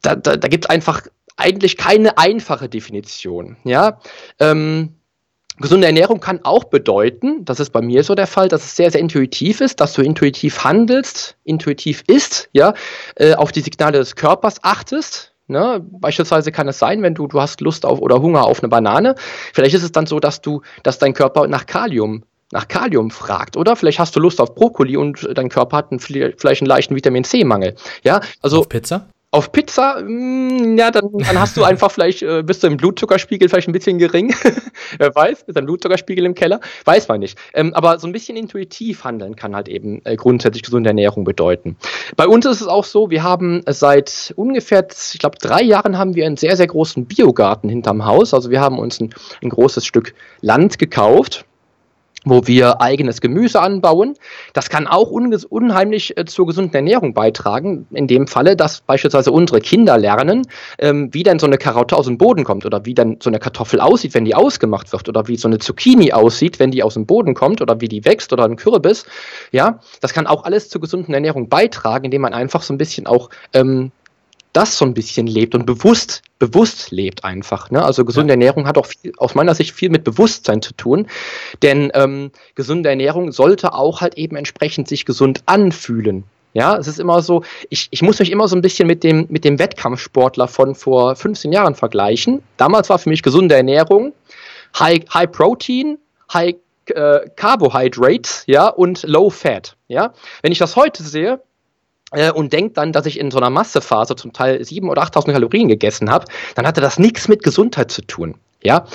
da 0.03 0.14
da, 0.14 0.37
da 0.37 0.49
gibt 0.49 0.64
es 0.64 0.70
einfach 0.70 1.03
eigentlich 1.37 1.76
keine 1.76 2.19
einfache 2.19 2.69
Definition. 2.69 3.56
Ja. 3.64 4.00
Ähm, 4.41 4.97
Gesunde 5.59 5.87
Ernährung 5.87 6.20
kann 6.20 6.44
auch 6.44 6.64
bedeuten, 6.64 7.47
das 7.47 7.61
ist 7.61 7.70
bei 7.70 7.81
mir 7.81 8.05
so 8.05 8.14
der 8.14 8.26
Fall, 8.26 8.49
dass 8.49 8.62
es 8.62 8.76
sehr, 8.76 8.91
sehr 8.91 9.00
intuitiv 9.00 9.62
ist, 9.62 9.81
dass 9.81 9.94
du 9.94 10.02
intuitiv 10.02 10.64
handelst, 10.64 11.38
intuitiv 11.44 12.05
isst, 12.06 12.50
ja, 12.52 12.75
äh, 13.14 13.35
auf 13.35 13.52
die 13.52 13.62
Signale 13.62 13.97
des 13.97 14.17
Körpers 14.17 14.62
achtest, 14.62 15.32
Ne? 15.48 15.84
Beispielsweise 15.90 16.52
kann 16.52 16.69
es 16.69 16.78
sein, 16.78 17.02
wenn 17.02 17.14
du, 17.14 17.26
du 17.26 17.40
hast 17.40 17.60
Lust 17.60 17.87
auf 17.87 18.00
oder 18.00 18.20
Hunger 18.20 18.44
auf 18.44 18.60
eine 18.60 18.69
Banane, 18.69 19.14
vielleicht 19.52 19.75
ist 19.75 19.84
es 19.84 19.93
dann 19.93 20.06
so, 20.06 20.20
dass 20.20 20.40
du, 20.40 20.62
dass 20.82 20.98
dein 20.98 21.14
Körper 21.14 21.46
nach 21.46 21.66
Kalium 21.66 22.25
nach 22.52 22.69
Kalium 22.69 23.10
fragt, 23.10 23.56
oder? 23.56 23.75
Vielleicht 23.75 23.98
hast 23.98 24.14
du 24.14 24.20
Lust 24.20 24.40
auf 24.40 24.54
Brokkoli 24.54 24.96
und 24.96 25.28
dein 25.34 25.48
Körper 25.48 25.78
hat 25.78 25.90
einen, 25.90 25.98
vielleicht 25.98 26.62
einen 26.62 26.69
leichten 26.69 26.94
Vitamin 26.94 27.25
C-Mangel. 27.25 27.75
Ja, 28.04 28.20
also. 28.40 28.60
Auf 28.60 28.69
Pizza? 28.69 29.08
Auf 29.37 29.53
Pizza, 29.53 30.00
mh, 30.00 30.09
mm, 30.09 30.79
ja, 30.79 30.91
dann, 30.91 31.11
dann 31.12 31.38
hast 31.38 31.59
du 31.59 31.62
einfach 31.62 31.91
vielleicht, 31.91 32.23
äh, 32.23 32.43
bist 32.43 32.62
du 32.62 32.69
im 32.69 32.79
Blutzuckerspiegel 32.79 33.50
vielleicht 33.50 33.69
ein 33.69 33.73
bisschen 33.73 33.99
gering. 33.99 34.35
Wer 34.99 35.15
weiß, 35.15 35.43
ist 35.43 35.59
ein 35.59 35.67
Blutzuckerspiegel 35.67 36.25
im 36.25 36.35
Keller? 36.35 36.59
Weiß 36.87 37.06
man 37.09 37.21
nicht. 37.21 37.38
Ähm, 37.53 37.75
aber 37.75 37.99
so 37.99 38.06
ein 38.06 38.15
bisschen 38.15 38.38
intuitiv 38.38 39.05
handeln 39.05 39.37
kann 39.37 39.55
halt 39.55 39.69
eben 39.69 40.00
äh, 40.06 40.17
grundsätzlich 40.17 40.62
gesunde 40.62 40.88
Ernährung 40.88 41.25
bedeuten. 41.25 41.77
Bei 42.17 42.27
uns 42.27 42.47
ist 42.47 42.62
es 42.62 42.67
auch 42.67 42.85
so, 42.85 43.11
wir 43.11 43.25
haben 43.25 43.61
seit 43.67 44.33
ungefähr, 44.37 44.87
ich 45.12 45.19
glaube, 45.19 45.37
drei 45.38 45.61
Jahren 45.61 45.99
haben 45.99 46.15
wir 46.15 46.25
einen 46.25 46.38
sehr, 46.38 46.56
sehr 46.56 46.69
großen 46.69 47.05
Biogarten 47.05 47.69
hinterm 47.69 48.06
Haus. 48.06 48.33
Also 48.33 48.50
wir 48.50 48.62
haben 48.62 48.79
uns 48.79 49.00
ein, 49.00 49.15
ein 49.43 49.50
großes 49.50 49.85
Stück 49.85 50.15
Land 50.41 50.79
gekauft 50.79 51.44
wo 52.26 52.46
wir 52.46 52.82
eigenes 52.82 53.20
Gemüse 53.20 53.61
anbauen. 53.61 54.14
Das 54.52 54.69
kann 54.69 54.87
auch 54.87 55.11
unheimlich 55.11 56.17
äh, 56.19 56.25
zur 56.26 56.46
gesunden 56.46 56.75
Ernährung 56.75 57.14
beitragen. 57.14 57.87
In 57.93 58.08
dem 58.08 58.26
Falle, 58.26 58.56
dass 58.56 58.81
beispielsweise 58.81 59.31
unsere 59.31 59.61
Kinder 59.61 59.96
lernen, 59.96 60.43
ähm, 60.78 61.08
wie 61.12 61.23
denn 61.23 61.38
so 61.38 61.46
eine 61.46 61.56
Karotte 61.56 61.96
aus 61.96 62.06
dem 62.06 62.19
Boden 62.19 62.44
kommt 62.44 62.67
oder 62.67 62.84
wie 62.84 62.94
dann 62.94 63.19
so 63.23 63.31
eine 63.31 63.38
Kartoffel 63.38 63.81
aussieht, 63.81 64.12
wenn 64.14 64.25
die 64.25 64.34
ausgemacht 64.34 64.93
wird 64.93 65.08
oder 65.08 65.28
wie 65.28 65.37
so 65.37 65.46
eine 65.49 65.58
Zucchini 65.58 66.12
aussieht, 66.12 66.58
wenn 66.58 66.73
die 66.73 66.82
aus 66.82 66.94
dem 66.94 67.06
Boden 67.06 67.34
kommt 67.34 67.62
oder 67.62 67.81
wie 67.81 67.88
die 67.88 68.05
wächst 68.05 68.32
oder 68.32 68.44
ein 68.44 68.56
Kürbis. 68.56 69.06
Ja, 69.52 69.78
das 70.00 70.12
kann 70.12 70.26
auch 70.26 70.44
alles 70.44 70.69
zur 70.69 70.81
gesunden 70.81 71.14
Ernährung 71.14 71.49
beitragen, 71.49 72.06
indem 72.06 72.23
man 72.23 72.34
einfach 72.34 72.62
so 72.62 72.75
ein 72.75 72.78
bisschen 72.78 73.06
auch 73.06 73.31
ähm, 73.52 73.93
das 74.52 74.78
so 74.78 74.84
ein 74.84 74.94
bisschen 74.94 75.26
lebt 75.26 75.54
und 75.54 75.66
bewusst, 75.66 76.22
bewusst 76.38 76.90
lebt 76.90 77.25
einfach. 77.25 77.70
Ne? 77.70 77.84
Also 77.84 78.04
gesunde 78.04 78.32
ja. 78.32 78.34
Ernährung 78.34 78.66
hat 78.66 78.78
auch 78.78 78.87
viel, 78.87 79.12
aus 79.19 79.34
meiner 79.34 79.54
Sicht 79.54 79.72
viel 79.72 79.90
mit 79.90 80.04
Bewusstsein 80.04 80.62
zu 80.62 80.72
tun. 80.75 81.06
Denn 81.62 81.90
ähm, 81.94 82.31
gesunde 82.54 82.88
Ernährung 82.88 83.32
sollte 83.32 83.75
auch 83.75 84.00
halt 84.00 84.16
eben 84.16 84.37
entsprechend 84.37 84.88
sich 84.88 85.04
gesund 85.04 85.43
anfühlen. 85.46 86.25
Ja, 86.54 86.78
es 86.78 86.87
ist 86.87 86.98
immer 86.98 87.20
so, 87.20 87.43
ich, 87.69 87.88
ich 87.90 88.00
muss 88.00 88.19
mich 88.19 88.31
immer 88.31 88.48
so 88.48 88.56
ein 88.56 88.62
bisschen 88.62 88.87
mit 88.87 89.04
dem, 89.04 89.26
mit 89.28 89.44
dem 89.44 89.58
Wettkampfsportler 89.58 90.49
von 90.49 90.75
vor 90.75 91.14
15 91.14 91.52
Jahren 91.52 91.75
vergleichen. 91.75 92.42
Damals 92.56 92.88
war 92.88 92.99
für 92.99 93.10
mich 93.10 93.22
gesunde 93.22 93.54
Ernährung, 93.54 94.14
High, 94.78 95.00
High 95.12 95.31
Protein, 95.31 95.99
High 96.32 96.54
äh, 96.87 97.28
Carbohydrates, 97.37 98.44
ja, 98.46 98.69
und 98.69 99.02
Low 99.02 99.28
Fat, 99.28 99.76
ja. 99.88 100.14
Wenn 100.40 100.50
ich 100.50 100.58
das 100.58 100.76
heute 100.76 101.02
sehe, 101.02 101.42
äh, 102.12 102.31
und 102.31 102.53
denkt 102.53 102.76
dann, 102.76 102.93
dass 102.93 103.06
ich 103.06 103.19
in 103.19 103.31
so 103.31 103.38
einer 103.38 103.50
Massephase 103.50 104.17
zum 104.17 104.32
Teil 104.32 104.61
7.000 104.61 104.91
oder 104.91 105.03
8.000 105.03 105.32
Kalorien 105.32 105.69
gegessen 105.69 106.11
habe, 106.11 106.26
dann 106.55 106.67
hatte 106.67 106.81
das 106.81 106.99
nichts 106.99 107.29
mit 107.29 107.43
Gesundheit 107.43 107.91
zu 107.91 108.03
tun. 108.03 108.37
Ja, 108.62 108.87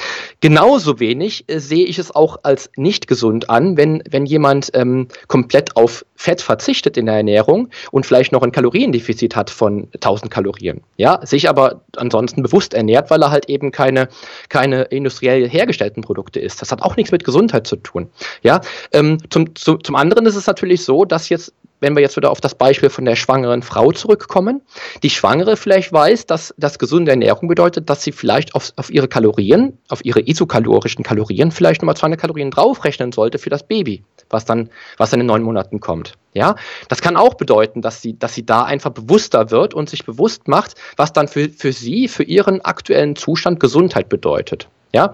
genauso 0.42 1.00
wenig 1.00 1.46
äh, 1.48 1.60
sehe 1.60 1.86
ich 1.86 1.98
es 1.98 2.14
auch 2.14 2.40
als 2.44 2.70
nicht 2.76 3.08
gesund 3.08 3.50
an, 3.50 3.78
wenn, 3.78 4.04
wenn 4.10 4.26
jemand 4.26 4.72
ähm, 4.74 5.08
komplett 5.28 5.78
auf 5.78 6.04
Fett 6.16 6.42
verzichtet 6.42 6.98
in 6.98 7.06
der 7.06 7.16
Ernährung 7.16 7.70
und 7.92 8.06
vielleicht 8.06 8.34
noch 8.34 8.42
ein 8.42 8.52
Kaloriendefizit 8.52 9.36
hat 9.36 9.50
von 9.50 9.88
1000 9.94 10.30
Kalorien. 10.30 10.82
Ja, 10.98 11.26
sich 11.26 11.48
aber 11.48 11.86
ansonsten 11.96 12.44
bewusst 12.44 12.74
ernährt, 12.74 13.12
weil 13.12 13.24
er 13.24 13.32
halt 13.32 13.48
eben 13.50 13.72
keine, 13.72 14.10
keine 14.50 14.82
industriell 14.84 15.48
hergestellten 15.48 16.04
Produkte 16.04 16.40
isst. 16.40 16.62
Das 16.62 16.72
hat 16.72 16.82
auch 16.82 16.98
nichts 16.98 17.12
mit 17.14 17.24
Gesundheit 17.24 17.66
zu 17.66 17.78
tun. 17.78 18.10
Ja, 18.42 18.62
ähm, 18.92 19.20
zum, 19.30 19.56
zu, 19.56 19.78
zum 19.78 19.96
anderen 19.96 20.26
ist 20.26 20.36
es 20.36 20.48
natürlich 20.48 20.84
so, 20.84 21.06
dass 21.06 21.30
jetzt 21.30 21.54
wenn 21.82 21.96
wir 21.96 22.02
jetzt 22.02 22.16
wieder 22.16 22.32
auf 22.32 22.40
das 22.40 22.56
Beispiel 22.56 22.90
von 22.90 23.04
der 23.04 23.18
schwangeren 23.18 23.64
Frau 23.64 23.92
zurückkommen, 23.92 24.62
die 25.04 25.10
Schwangere 25.10 25.58
vielleicht 25.58 25.92
weiß, 25.92 26.28
dass 26.28 26.54
das 26.58 26.80
gesunde 26.80 27.12
Ernährung 27.12 27.50
bedeutet, 27.50 27.90
dass 27.90 28.04
sie 28.04 28.14
vielleicht 28.14 28.56
auf, 28.56 28.72
auf 28.78 28.90
ihre 28.90 29.10
Kalorien, 29.10 29.78
auf 29.90 30.06
ihre 30.06 30.22
isokalorischen 30.22 31.04
Kalorien 31.04 31.52
vielleicht 31.52 31.82
nochmal 31.82 31.98
200 31.98 32.22
Kalorien 32.22 32.52
draufrechnen 32.52 33.12
sollte 33.12 33.40
für 33.40 33.50
das 33.50 33.64
Baby, 33.64 34.04
was 34.30 34.46
dann, 34.46 34.70
was 34.98 35.10
dann 35.10 35.20
in 35.20 35.26
neun 35.26 35.44
Monaten 35.44 35.80
kommt. 35.80 36.14
Ja, 36.34 36.56
das 36.88 37.02
kann 37.02 37.18
auch 37.18 37.34
bedeuten, 37.34 37.82
dass 37.82 38.02
sie, 38.02 38.18
dass 38.18 38.34
sie 38.34 38.46
da 38.46 38.64
einfach 38.64 38.92
bewusster 38.92 39.52
wird 39.52 39.74
und 39.74 39.90
sich 39.90 40.06
bewusst 40.06 40.48
macht, 40.48 40.76
was 40.96 41.12
dann 41.12 41.28
für, 41.28 41.50
für 41.50 41.74
sie, 41.74 42.08
für 42.08 42.24
ihren 42.24 42.62
aktuellen 42.62 43.18
Zustand 43.18 43.60
Gesundheit 43.60 44.08
bedeutet. 44.08 44.70
Ja, 44.94 45.14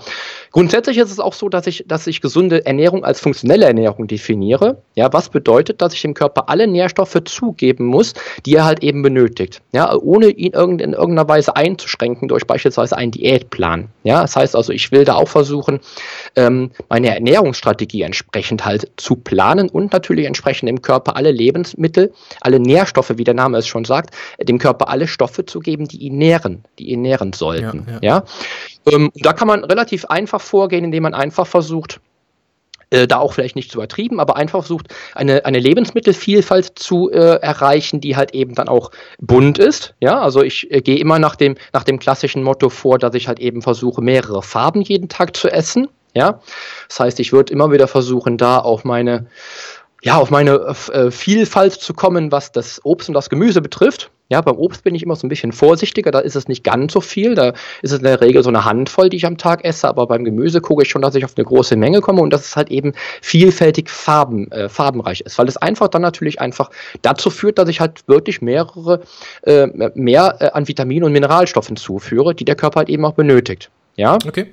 grundsätzlich 0.52 0.98
ist 0.98 1.12
es 1.12 1.20
auch 1.20 1.34
so, 1.34 1.50
dass 1.50 1.68
ich, 1.68 1.86
dass 1.88 2.08
ich 2.08 2.22
gesunde 2.22 2.66
Ernährung 2.66 3.04
als 3.04 3.20
funktionelle 3.20 3.66
Ernährung 3.66 4.08
definiere. 4.08 4.82
Ja, 4.96 5.12
was 5.14 5.30
bedeutet, 5.30 5.82
dass 5.82 5.94
ich 5.94 6.02
dem 6.02 6.14
Körper 6.14 6.50
alle 6.50 6.68
Nährstoffe 6.68 7.18
zugeben 7.26 7.86
muss, 7.86 8.14
die 8.46 8.56
er 8.56 8.66
halt 8.66 8.84
eben 8.84 9.02
benötigt. 9.02 9.62
Ja, 9.72 9.96
ohne 9.96 10.30
ihn 10.30 10.54
irgend, 10.54 10.82
in 10.82 10.94
irgendeiner 10.94 11.28
Weise 11.28 11.56
einzuschränken 11.56 12.28
durch 12.28 12.46
beispielsweise 12.46 12.98
einen 12.98 13.12
Diätplan. 13.12 13.90
Ja, 14.04 14.22
das 14.22 14.36
heißt 14.36 14.56
also, 14.56 14.72
ich 14.74 14.92
will 14.92 15.04
da 15.04 15.16
auch 15.16 15.28
versuchen, 15.28 15.80
ähm, 16.36 16.72
meine 16.90 17.14
Ernährungsstrategie 17.14 18.02
entsprechend 18.02 18.66
halt 18.66 18.92
zu 18.98 19.16
planen 19.16 19.70
und 19.70 19.94
natürlich 19.94 20.26
entsprechend 20.26 20.70
dem 20.70 20.82
Körper 20.82 21.16
alle 21.16 21.32
Lebensmittel, 21.32 22.14
alle 22.42 22.60
Nährstoffe, 22.60 23.14
wie 23.18 23.24
der 23.24 23.34
Name 23.34 23.58
es 23.58 23.68
schon 23.68 23.86
sagt, 23.86 24.16
dem 24.42 24.58
Körper 24.58 24.90
alle 24.90 25.08
Stoffe 25.08 25.46
zu 25.46 25.60
geben, 25.60 25.88
die 25.88 25.98
ihn 25.98 26.18
nähren, 26.18 26.64
die 26.80 26.90
ihn 26.90 27.02
nähren 27.02 27.34
sollten. 27.34 27.86
Ja, 27.88 27.94
ja. 27.94 28.00
ja? 28.02 28.24
Ähm, 28.94 29.12
da 29.16 29.34
kann 29.34 29.48
man 29.48 29.64
relativ 29.64 30.06
einfach 30.06 30.37
vorgehen, 30.42 30.86
indem 30.86 31.04
man 31.04 31.14
einfach 31.14 31.48
versucht, 31.48 32.00
Äh, 32.90 33.06
da 33.06 33.18
auch 33.20 33.34
vielleicht 33.34 33.58
nicht 33.58 33.70
zu 33.70 33.80
übertrieben, 33.80 34.22
aber 34.22 34.38
einfach 34.38 34.60
versucht, 34.62 34.96
eine, 35.14 35.44
eine 35.44 35.60
Lebensmittelvielfalt 35.60 36.80
zu 36.80 37.12
äh, 37.12 37.42
erreichen, 37.42 38.00
die 38.00 38.16
halt 38.16 38.34
eben 38.34 38.56
dann 38.56 38.70
auch 38.70 38.92
bunt 39.20 39.60
ist. 39.60 39.94
Ja, 40.00 40.22
also 40.22 40.42
ich 40.42 40.72
äh, 40.72 40.80
gehe 40.82 40.98
immer 40.98 41.20
nach 41.20 41.36
dem, 41.36 41.58
nach 41.74 41.84
dem 41.84 42.00
klassischen 42.00 42.44
Motto 42.44 42.70
vor, 42.70 42.98
dass 42.98 43.14
ich 43.14 43.28
halt 43.28 43.40
eben 43.40 43.62
versuche, 43.62 44.02
mehrere 44.02 44.42
Farben 44.42 44.84
jeden 44.84 45.10
Tag 45.10 45.36
zu 45.36 45.50
essen. 45.50 45.90
Ja, 46.14 46.40
das 46.88 47.00
heißt, 47.02 47.20
ich 47.20 47.34
würde 47.34 47.52
immer 47.52 47.72
wieder 47.74 47.90
versuchen, 47.90 48.38
da 48.38 48.60
auf 48.60 48.86
meine 48.86 49.26
ja, 50.02 50.16
auf 50.16 50.30
meine 50.32 50.74
äh, 50.94 51.12
Vielfalt 51.12 51.74
zu 51.74 51.94
kommen, 51.94 52.32
was 52.32 52.54
das 52.54 52.80
Obst 52.86 53.10
und 53.10 53.16
das 53.16 53.30
Gemüse 53.30 53.62
betrifft. 53.62 54.12
Ja, 54.30 54.42
beim 54.42 54.58
Obst 54.58 54.84
bin 54.84 54.94
ich 54.94 55.04
immer 55.04 55.16
so 55.16 55.26
ein 55.26 55.30
bisschen 55.30 55.52
vorsichtiger, 55.52 56.12
da 56.12 56.20
ist 56.20 56.36
es 56.36 56.48
nicht 56.48 56.64
ganz 56.64 56.94
so 56.94 57.02
viel, 57.02 57.36
da 57.36 57.50
ist 57.82 57.92
es 57.92 58.00
in 58.00 58.04
der 58.04 58.20
Regel 58.20 58.44
so 58.44 58.50
eine 58.50 58.66
Handvoll, 58.66 59.10
die 59.10 59.18
ich 59.18 59.26
am 59.26 59.38
Tag 59.38 59.64
esse, 59.64 59.88
aber 59.88 60.08
beim 60.08 60.26
Gemüse 60.26 60.60
gucke 60.60 60.84
ich 60.84 60.90
schon, 60.90 61.02
dass 61.02 61.16
ich 61.16 61.24
auf 61.24 61.34
eine 61.38 61.46
große 61.46 61.76
Menge 61.78 62.02
komme 62.02 62.22
und 62.22 62.32
dass 62.32 62.46
es 62.46 62.56
halt 62.56 62.70
eben 62.70 62.94
vielfältig 63.22 63.90
farben, 63.90 64.52
äh, 64.52 64.68
farbenreich 64.70 65.22
ist, 65.22 65.38
weil 65.38 65.48
es 65.48 65.58
einfach 65.58 65.88
dann 65.88 66.02
natürlich 66.02 66.42
einfach 66.42 66.70
dazu 67.02 67.30
führt, 67.30 67.58
dass 67.58 67.70
ich 67.70 67.80
halt 67.80 68.08
wirklich 68.08 68.42
mehrere, 68.42 69.02
äh, 69.44 69.68
mehr 69.96 70.38
äh, 70.40 70.50
an 70.52 70.68
Vitaminen 70.68 71.06
und 71.06 71.14
Mineralstoffen 71.14 71.78
zuführe, 71.78 72.36
die 72.36 72.46
der 72.46 72.56
Körper 72.56 72.80
halt 72.80 72.90
eben 72.90 73.06
auch 73.06 73.14
benötigt. 73.14 73.70
Ja. 73.96 74.18
Okay. 74.28 74.48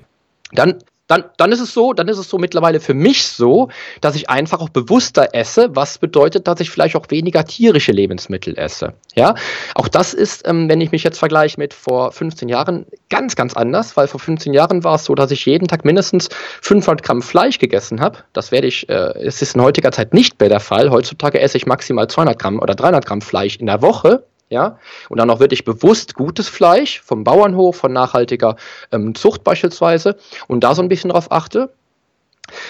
Dann 0.52 0.78
dann, 1.14 1.24
dann 1.36 1.52
ist 1.52 1.60
es 1.60 1.72
so, 1.72 1.92
dann 1.92 2.08
ist 2.08 2.18
es 2.18 2.28
so 2.28 2.38
mittlerweile 2.38 2.80
für 2.80 2.94
mich 2.94 3.28
so, 3.28 3.68
dass 4.00 4.16
ich 4.16 4.28
einfach 4.28 4.60
auch 4.60 4.68
bewusster 4.68 5.28
esse, 5.32 5.74
was 5.74 5.98
bedeutet, 5.98 6.48
dass 6.48 6.60
ich 6.60 6.70
vielleicht 6.70 6.96
auch 6.96 7.06
weniger 7.10 7.44
tierische 7.44 7.92
Lebensmittel 7.92 8.58
esse. 8.58 8.94
Ja, 9.14 9.34
auch 9.74 9.88
das 9.88 10.14
ist, 10.14 10.46
ähm, 10.48 10.68
wenn 10.68 10.80
ich 10.80 10.92
mich 10.92 11.04
jetzt 11.04 11.18
vergleiche 11.18 11.58
mit 11.58 11.72
vor 11.72 12.10
15 12.10 12.48
Jahren, 12.48 12.86
ganz, 13.10 13.36
ganz 13.36 13.54
anders, 13.54 13.96
weil 13.96 14.08
vor 14.08 14.20
15 14.20 14.52
Jahren 14.52 14.82
war 14.82 14.96
es 14.96 15.04
so, 15.04 15.14
dass 15.14 15.30
ich 15.30 15.46
jeden 15.46 15.68
Tag 15.68 15.84
mindestens 15.84 16.28
500 16.62 17.02
Gramm 17.02 17.22
Fleisch 17.22 17.58
gegessen 17.58 18.00
habe. 18.00 18.18
Das 18.32 18.50
werde 18.50 18.66
ich, 18.66 18.88
äh, 18.88 19.24
ist 19.24 19.42
in 19.54 19.60
heutiger 19.60 19.92
Zeit 19.92 20.14
nicht 20.14 20.40
mehr 20.40 20.48
der 20.48 20.60
Fall. 20.60 20.90
Heutzutage 20.90 21.40
esse 21.40 21.56
ich 21.56 21.66
maximal 21.66 22.08
200 22.08 22.38
Gramm 22.38 22.58
oder 22.58 22.74
300 22.74 23.06
Gramm 23.06 23.20
Fleisch 23.20 23.56
in 23.56 23.66
der 23.66 23.82
Woche 23.82 24.24
ja, 24.50 24.78
und 25.08 25.18
dann 25.18 25.30
auch 25.30 25.40
wirklich 25.40 25.64
bewusst 25.64 26.14
gutes 26.14 26.48
Fleisch 26.48 27.00
vom 27.00 27.24
Bauernhof, 27.24 27.76
von 27.76 27.92
nachhaltiger 27.92 28.56
ähm, 28.92 29.14
Zucht 29.14 29.44
beispielsweise 29.44 30.16
und 30.46 30.62
da 30.64 30.74
so 30.74 30.82
ein 30.82 30.88
bisschen 30.88 31.10
drauf 31.10 31.32
achte. 31.32 31.70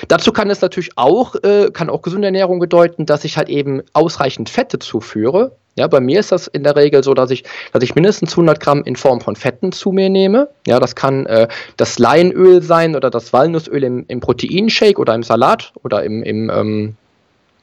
Dazu 0.09 0.33
kann 0.33 0.51
es 0.51 0.61
natürlich 0.61 0.91
auch, 0.97 1.35
äh, 1.43 1.71
kann 1.73 1.91
auch 1.91 2.03
gesunde 2.03 2.29
Ernährung 2.29 2.61
bedeuten, 2.61 3.07
dass 3.07 3.25
ich 3.25 3.37
halt 3.37 3.49
eben 3.49 3.83
ausreichend 3.93 4.49
Fette 4.49 4.79
zuführe. 4.79 5.53
Ja, 5.77 5.89
bei 5.89 6.01
mir 6.01 6.21
ist 6.21 6.31
das 6.31 6.47
in 6.47 6.63
der 6.63 6.77
Regel 6.77 7.03
so, 7.03 7.15
dass 7.15 7.33
ich, 7.33 7.43
dass 7.73 7.83
ich 7.83 7.97
mindestens 7.97 8.33
100 8.33 8.61
Gramm 8.61 8.85
in 8.85 8.95
Form 8.95 9.21
von 9.21 9.35
Fetten 9.35 9.73
zu 9.73 9.91
mir 9.91 10.09
nehme. 10.09 10.49
Ja, 10.69 10.79
das 10.79 10.95
kann 10.95 11.27
äh, 11.27 11.49
das 11.77 11.99
Leinöl 11.99 12.63
sein 12.63 12.95
oder 12.95 13.11
das 13.11 13.33
Walnussöl 13.33 13.83
im, 13.83 14.05
im 14.07 14.21
Proteinshake 14.21 14.99
oder 14.99 15.15
im 15.15 15.25
Salat 15.25 15.73
oder 15.83 16.05
im, 16.05 16.23
im 16.23 16.51
ähm, 16.51 16.97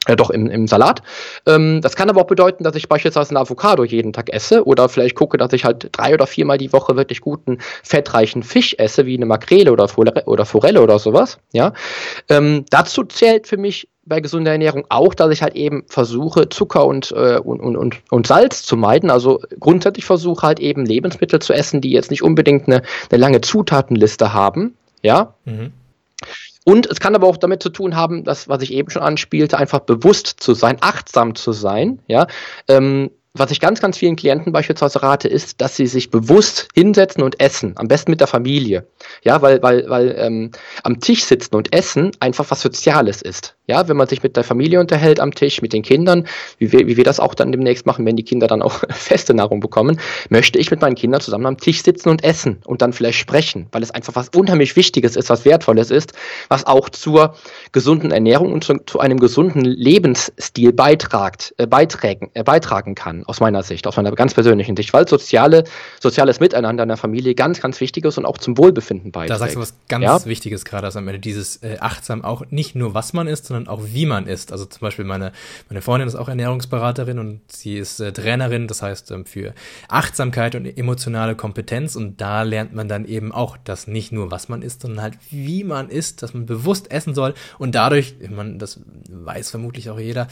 äh, 0.06 0.16
doch 0.16 0.30
im, 0.30 0.48
im 0.48 0.66
Salat. 0.66 1.02
Ähm, 1.46 1.80
das 1.80 1.94
kann 1.96 2.10
aber 2.10 2.22
auch 2.22 2.26
bedeuten, 2.26 2.64
dass 2.64 2.74
ich 2.74 2.88
beispielsweise 2.88 3.30
eine 3.30 3.40
Avocado 3.40 3.84
jeden 3.84 4.12
Tag 4.12 4.32
esse 4.32 4.66
oder 4.66 4.88
vielleicht 4.88 5.14
gucke, 5.14 5.38
dass 5.38 5.52
ich 5.52 5.64
halt 5.64 5.88
drei 5.92 6.14
oder 6.14 6.26
viermal 6.26 6.58
die 6.58 6.72
Woche 6.72 6.96
wirklich 6.96 7.20
guten, 7.20 7.58
fettreichen 7.82 8.42
Fisch 8.42 8.74
esse, 8.78 9.06
wie 9.06 9.16
eine 9.16 9.26
Makrele 9.26 9.72
oder, 9.72 9.88
Forelle 9.88 10.24
oder 10.24 10.44
Forelle 10.44 10.82
oder 10.82 10.98
sowas. 10.98 11.38
Ja? 11.52 11.72
Ähm, 12.28 12.64
dazu 12.70 13.04
zählt 13.04 13.46
für 13.46 13.56
mich 13.56 13.88
bei 14.04 14.20
gesunder 14.20 14.50
Ernährung 14.50 14.84
auch, 14.88 15.14
dass 15.14 15.30
ich 15.30 15.42
halt 15.42 15.54
eben 15.54 15.84
versuche, 15.86 16.48
Zucker 16.48 16.86
und, 16.86 17.12
äh, 17.12 17.38
und, 17.38 17.60
und, 17.60 18.02
und 18.10 18.26
Salz 18.26 18.64
zu 18.64 18.76
meiden. 18.76 19.10
Also 19.10 19.40
grundsätzlich 19.60 20.04
versuche 20.04 20.44
halt 20.44 20.58
eben 20.58 20.84
Lebensmittel 20.84 21.38
zu 21.38 21.52
essen, 21.52 21.80
die 21.80 21.92
jetzt 21.92 22.10
nicht 22.10 22.22
unbedingt 22.22 22.66
eine, 22.66 22.82
eine 23.10 23.20
lange 23.20 23.40
Zutatenliste 23.40 24.32
haben. 24.32 24.76
Ja. 25.02 25.34
Mhm. 25.44 25.72
Und 26.64 26.86
es 26.86 27.00
kann 27.00 27.14
aber 27.14 27.26
auch 27.26 27.36
damit 27.36 27.62
zu 27.62 27.70
tun 27.70 27.96
haben, 27.96 28.24
dass, 28.24 28.48
was 28.48 28.62
ich 28.62 28.72
eben 28.72 28.90
schon 28.90 29.02
anspielte, 29.02 29.58
einfach 29.58 29.80
bewusst 29.80 30.28
zu 30.38 30.54
sein, 30.54 30.78
achtsam 30.80 31.34
zu 31.34 31.52
sein, 31.52 32.00
ja. 32.06 32.26
Ähm, 32.68 33.10
was 33.34 33.50
ich 33.50 33.60
ganz, 33.60 33.80
ganz 33.80 33.96
vielen 33.96 34.16
Klienten 34.16 34.52
beispielsweise 34.52 35.02
rate, 35.02 35.26
ist, 35.26 35.60
dass 35.62 35.76
sie 35.76 35.86
sich 35.86 36.10
bewusst 36.10 36.68
hinsetzen 36.74 37.22
und 37.22 37.40
essen, 37.40 37.72
am 37.76 37.88
besten 37.88 38.10
mit 38.10 38.20
der 38.20 38.26
Familie. 38.26 38.86
Ja, 39.22 39.40
weil, 39.40 39.62
weil, 39.62 39.88
weil 39.88 40.14
ähm, 40.18 40.50
am 40.82 41.00
Tisch 41.00 41.24
sitzen 41.24 41.54
und 41.56 41.74
essen 41.74 42.10
einfach 42.20 42.50
was 42.50 42.60
Soziales 42.60 43.22
ist. 43.22 43.56
Ja, 43.66 43.88
wenn 43.88 43.96
man 43.96 44.08
sich 44.08 44.22
mit 44.22 44.36
der 44.36 44.44
Familie 44.44 44.80
unterhält 44.80 45.18
am 45.18 45.32
Tisch, 45.32 45.62
mit 45.62 45.72
den 45.72 45.82
Kindern, 45.82 46.26
wie 46.58 46.72
wir, 46.72 46.86
wie 46.86 46.96
wir 46.96 47.04
das 47.04 47.20
auch 47.20 47.34
dann 47.34 47.52
demnächst 47.52 47.86
machen, 47.86 48.04
wenn 48.04 48.16
die 48.16 48.24
Kinder 48.24 48.48
dann 48.48 48.60
auch 48.60 48.82
feste 48.90 49.32
Nahrung 49.32 49.60
bekommen, 49.60 49.98
möchte 50.28 50.58
ich 50.58 50.70
mit 50.70 50.82
meinen 50.82 50.96
Kindern 50.96 51.20
zusammen 51.22 51.46
am 51.46 51.56
Tisch 51.56 51.82
sitzen 51.82 52.10
und 52.10 52.24
essen 52.24 52.60
und 52.66 52.82
dann 52.82 52.92
vielleicht 52.92 53.18
sprechen, 53.18 53.68
weil 53.72 53.82
es 53.82 53.90
einfach 53.92 54.14
was 54.14 54.28
unheimlich 54.36 54.76
Wichtiges 54.76 55.16
ist, 55.16 55.30
was 55.30 55.44
Wertvolles 55.46 55.90
ist, 55.90 56.12
was 56.48 56.66
auch 56.66 56.90
zur 56.90 57.34
gesunden 57.70 58.10
Ernährung 58.10 58.52
und 58.52 58.64
zu, 58.64 58.78
zu 58.84 59.00
einem 59.00 59.18
gesunden 59.18 59.64
Lebensstil 59.64 60.72
beitragt, 60.72 61.54
äh, 61.56 61.66
beitragen, 61.66 62.30
äh, 62.34 62.42
beitragen 62.42 62.94
kann, 62.94 63.21
aus 63.26 63.40
meiner 63.40 63.62
Sicht, 63.62 63.86
aus 63.86 63.96
meiner 63.96 64.12
ganz 64.12 64.34
persönlichen 64.34 64.76
Sicht, 64.76 64.92
weil 64.92 65.08
soziale, 65.08 65.64
soziales 66.00 66.40
Miteinander 66.40 66.82
in 66.82 66.88
der 66.88 66.96
Familie 66.96 67.34
ganz, 67.34 67.60
ganz 67.60 67.80
wichtig 67.80 68.04
ist 68.04 68.18
und 68.18 68.26
auch 68.26 68.38
zum 68.38 68.58
Wohlbefinden 68.58 69.12
beiträgt. 69.12 69.30
Da 69.30 69.38
sagst 69.38 69.56
du 69.56 69.60
was 69.60 69.74
ganz 69.88 70.04
ja? 70.04 70.24
Wichtiges 70.24 70.64
gerade, 70.64 70.86
also 70.86 70.98
am 70.98 71.08
Ende 71.08 71.20
dieses 71.20 71.56
äh, 71.62 71.78
achtsam 71.80 72.24
auch 72.24 72.44
nicht 72.50 72.74
nur 72.74 72.94
was 72.94 73.12
man 73.12 73.26
isst, 73.26 73.46
sondern 73.46 73.68
auch 73.68 73.80
wie 73.84 74.06
man 74.06 74.26
isst. 74.26 74.52
Also 74.52 74.64
zum 74.64 74.80
Beispiel 74.80 75.04
meine, 75.04 75.32
meine 75.68 75.82
Freundin 75.82 76.08
ist 76.08 76.14
auch 76.14 76.28
Ernährungsberaterin 76.28 77.18
und 77.18 77.40
sie 77.50 77.76
ist 77.76 78.00
äh, 78.00 78.12
Trainerin, 78.12 78.68
das 78.68 78.82
heißt 78.82 79.10
ähm, 79.10 79.26
für 79.26 79.54
Achtsamkeit 79.88 80.54
und 80.54 80.66
emotionale 80.66 81.34
Kompetenz 81.34 81.96
und 81.96 82.20
da 82.20 82.42
lernt 82.42 82.74
man 82.74 82.88
dann 82.88 83.04
eben 83.04 83.32
auch, 83.32 83.56
dass 83.56 83.86
nicht 83.86 84.12
nur 84.12 84.30
was 84.30 84.48
man 84.48 84.62
isst, 84.62 84.82
sondern 84.82 85.02
halt 85.02 85.14
wie 85.30 85.64
man 85.64 85.88
isst, 85.88 86.22
dass 86.22 86.34
man 86.34 86.46
bewusst 86.46 86.90
essen 86.90 87.14
soll 87.14 87.34
und 87.58 87.74
dadurch, 87.74 88.16
man, 88.30 88.58
das 88.58 88.80
weiß 89.08 89.50
vermutlich 89.50 89.90
auch 89.90 89.98
jeder, 89.98 90.28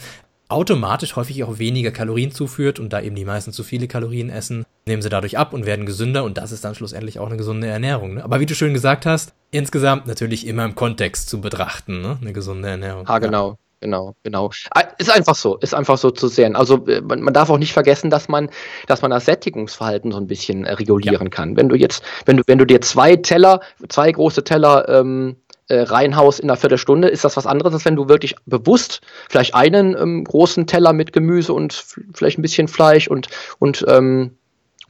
automatisch 0.51 1.15
häufig 1.15 1.43
auch 1.43 1.59
weniger 1.59 1.91
Kalorien 1.91 2.31
zuführt 2.31 2.79
und 2.79 2.93
da 2.93 3.01
eben 3.01 3.15
die 3.15 3.25
meisten 3.25 3.51
zu 3.51 3.63
viele 3.63 3.87
Kalorien 3.87 4.29
essen, 4.29 4.65
nehmen 4.85 5.01
sie 5.01 5.09
dadurch 5.09 5.37
ab 5.37 5.53
und 5.53 5.65
werden 5.65 5.85
gesünder 5.85 6.23
und 6.23 6.37
das 6.37 6.51
ist 6.51 6.63
dann 6.63 6.75
schlussendlich 6.75 7.19
auch 7.19 7.27
eine 7.27 7.37
gesunde 7.37 7.67
Ernährung. 7.67 8.15
Ne? 8.15 8.23
Aber 8.23 8.39
wie 8.39 8.45
du 8.45 8.55
schön 8.55 8.73
gesagt 8.73 9.05
hast, 9.05 9.33
insgesamt 9.51 10.07
natürlich 10.07 10.45
immer 10.47 10.65
im 10.65 10.75
Kontext 10.75 11.29
zu 11.29 11.41
betrachten, 11.41 12.01
ne? 12.01 12.17
eine 12.21 12.33
gesunde 12.33 12.69
Ernährung. 12.69 13.07
Ah, 13.07 13.19
genau. 13.19 13.51
Ja. 13.51 13.57
Genau, 13.81 14.13
genau. 14.21 14.51
Ah, 14.75 14.83
ist 14.99 15.09
einfach 15.09 15.33
so, 15.33 15.57
ist 15.57 15.73
einfach 15.73 15.97
so 15.97 16.11
zu 16.11 16.27
sehen. 16.27 16.55
Also 16.55 16.85
äh, 16.85 17.01
man, 17.01 17.21
man, 17.21 17.33
darf 17.33 17.49
auch 17.49 17.57
nicht 17.57 17.73
vergessen, 17.73 18.11
dass 18.11 18.29
man, 18.29 18.51
dass 18.85 19.01
man 19.01 19.09
das 19.09 19.25
Sättigungsverhalten 19.25 20.11
so 20.11 20.19
ein 20.19 20.27
bisschen 20.27 20.65
äh, 20.65 20.73
regulieren 20.73 21.27
ja. 21.27 21.29
kann. 21.29 21.57
Wenn 21.57 21.67
du 21.67 21.75
jetzt, 21.75 22.03
wenn 22.27 22.37
du, 22.37 22.43
wenn 22.45 22.59
du 22.59 22.65
dir 22.65 22.79
zwei 22.81 23.15
Teller, 23.15 23.59
zwei 23.89 24.11
große 24.11 24.43
Teller 24.43 24.87
ähm, 24.87 25.37
äh, 25.71 25.83
reinhaust 25.83 26.41
in 26.41 26.49
einer 26.49 26.57
Viertelstunde, 26.57 27.07
ist 27.07 27.23
das 27.23 27.37
was 27.37 27.47
anderes, 27.47 27.73
als 27.73 27.85
wenn 27.85 27.95
du 27.95 28.09
wirklich 28.09 28.35
bewusst 28.45 28.99
vielleicht 29.29 29.55
einen 29.55 29.95
ähm, 29.97 30.25
großen 30.25 30.67
Teller 30.67 30.91
mit 30.91 31.13
Gemüse 31.13 31.53
und 31.53 31.85
vielleicht 32.13 32.37
ein 32.37 32.41
bisschen 32.41 32.67
Fleisch 32.67 33.07
und, 33.07 33.29
und 33.59 33.85
ähm, 33.87 34.31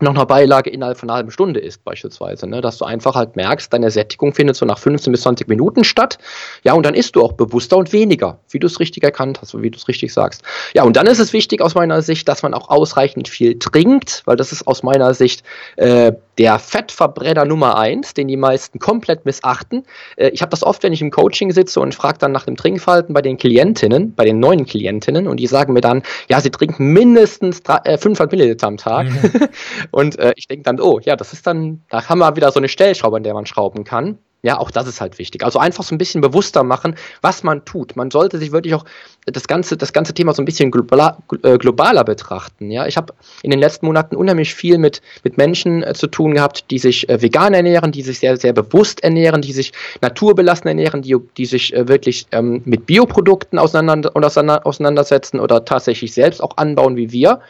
noch 0.02 0.16
eine 0.16 0.26
Beilage 0.26 0.72
innerhalb 0.72 0.98
von 0.98 1.10
einer 1.10 1.18
halben 1.18 1.30
Stunde 1.30 1.60
ist, 1.60 1.84
beispielsweise. 1.84 2.48
Ne? 2.48 2.62
Dass 2.62 2.80
du 2.80 2.86
einfach 2.86 3.14
halt 3.14 3.36
merkst, 3.36 3.72
deine 3.72 3.92
Sättigung 3.92 4.34
findet 4.34 4.56
so 4.56 4.66
nach 4.66 4.80
15 4.80 5.12
bis 5.12 5.22
20 5.22 5.48
Minuten 5.48 5.84
statt. 5.84 6.18
Ja, 6.64 6.74
und 6.74 6.84
dann 6.84 6.96
isst 6.96 7.16
du 7.16 7.22
auch 7.22 7.34
bewusster 7.34 7.78
und 7.78 7.94
weniger, 7.94 8.40
wie 8.50 8.58
du 8.58 8.66
es 8.66 8.80
richtig 8.80 9.04
erkannt 9.04 9.40
hast, 9.40 9.62
wie 9.62 9.70
du 9.70 9.78
es 9.78 9.88
richtig 9.88 10.12
sagst. 10.14 10.42
Ja, 10.74 10.84
und 10.84 10.96
dann 10.96 11.06
ist 11.06 11.20
es 11.20 11.34
wichtig 11.34 11.62
aus 11.62 11.76
meiner 11.76 12.02
Sicht, 12.02 12.28
dass 12.28 12.42
man 12.42 12.56
auch 12.56 12.70
ausreichend 12.70 13.28
viel 13.28 13.60
trinkt, 13.60 14.24
weil 14.26 14.36
das 14.36 14.52
ist 14.52 14.66
aus 14.66 14.82
meiner 14.82 15.14
Sicht 15.14 15.44
äh, 15.76 16.14
der 16.38 16.60
Fettverbrenner 16.60 17.46
Nummer 17.46 17.78
eins, 17.78 18.14
den 18.14 18.28
die 18.28 18.38
meisten 18.38 18.80
komplett 18.80 19.26
missachten. 19.26 19.84
Äh, 20.16 20.30
ich 20.30 20.42
habe 20.42 20.50
das 20.50 20.64
oft, 20.64 20.84
wenn 20.84 20.94
ich 20.94 21.02
im 21.02 21.12
Coaching 21.12 21.52
sitze 21.52 21.80
und 21.80 21.96
frage 21.96 22.18
dann 22.20 22.32
nach 22.32 22.46
dem 22.46 22.56
Trinkverhalten 22.56 23.14
bei 23.14 23.22
den 23.22 23.38
Klientinnen, 23.38 24.16
bei 24.16 24.26
den 24.26 24.40
neuen 24.40 24.66
Klientinnen, 24.66 25.28
und 25.28 25.38
die 25.40 25.48
sagen 25.48 25.74
mir 25.74 25.82
dann, 25.82 26.04
ja, 26.30 26.40
sie 26.42 26.52
trinken 26.52 26.94
mindestens 26.94 27.64
3, 27.64 27.78
äh, 27.84 27.98
500 27.98 28.32
Milliliter 28.32 28.68
am 28.68 28.78
Tag. 28.78 29.08
Mhm. 29.10 29.48
und 29.92 30.20
äh, 30.20 30.34
ich 30.36 30.48
denke 30.48 30.64
dann, 30.64 30.80
oh, 30.80 31.00
ja, 31.00 31.16
das 31.16 31.34
ist 31.34 31.46
dann, 31.48 31.84
da 31.90 32.08
haben 32.08 32.20
wir 32.20 32.36
wieder 32.36 32.52
so 32.52 32.60
eine 32.60 32.70
Stellschraube, 32.70 33.18
an 33.18 33.24
der 33.24 33.34
man 33.34 33.46
schrauben 33.46 33.84
kann. 33.84 34.18
Ja, 34.44 34.58
auch 34.58 34.72
das 34.72 34.88
ist 34.88 35.02
halt 35.02 35.20
wichtig. 35.20 35.44
Also 35.44 35.60
einfach 35.60 35.84
so 35.84 35.94
ein 35.94 36.00
bisschen 36.00 36.22
bewusster 36.22 36.64
machen, 36.64 36.96
was 37.22 37.44
man 37.44 37.64
tut. 37.64 37.96
Man 37.96 38.10
sollte 38.10 38.40
sich 38.40 38.52
wirklich 38.52 38.74
auch 38.74 38.86
das 39.28 39.48
ganze, 39.48 39.78
das 39.78 39.94
ganze 39.94 40.16
Thema 40.16 40.34
so 40.34 40.42
ein 40.42 40.46
bisschen 40.46 40.72
globaler, 40.72 41.20
äh, 41.44 41.60
globaler 41.60 42.04
betrachten. 42.04 42.72
Ja, 42.72 42.88
ich 42.88 42.98
habe 42.98 43.14
in 43.44 43.52
den 43.52 43.60
letzten 43.60 43.86
Monaten 43.86 44.16
unheimlich 44.16 44.56
viel 44.56 44.80
mit, 44.80 45.04
mit 45.24 45.38
Menschen 45.38 45.84
äh, 45.84 45.94
zu 45.94 46.08
tun 46.08 46.34
gehabt, 46.34 46.72
die 46.72 46.80
sich 46.80 47.08
äh, 47.08 47.22
vegan 47.22 47.54
ernähren, 47.54 47.92
die 47.92 48.02
sich 48.02 48.18
sehr, 48.18 48.36
sehr 48.38 48.54
bewusst 48.54 49.04
ernähren, 49.04 49.44
die 49.44 49.54
sich 49.54 49.74
naturbelassen 50.02 50.68
ernähren, 50.68 51.04
die, 51.04 51.16
die 51.38 51.46
sich 51.46 51.76
äh, 51.76 51.88
wirklich 51.88 52.26
ähm, 52.32 52.64
mit 52.66 52.88
Bioprodukten 52.88 53.60
auseinander, 53.60 54.12
auseinandersetzen 54.16 55.40
oder 55.40 55.66
tatsächlich 55.66 56.16
selbst 56.16 56.42
auch 56.42 56.58
anbauen 56.58 56.96
wie 56.96 57.12
wir 57.12 57.42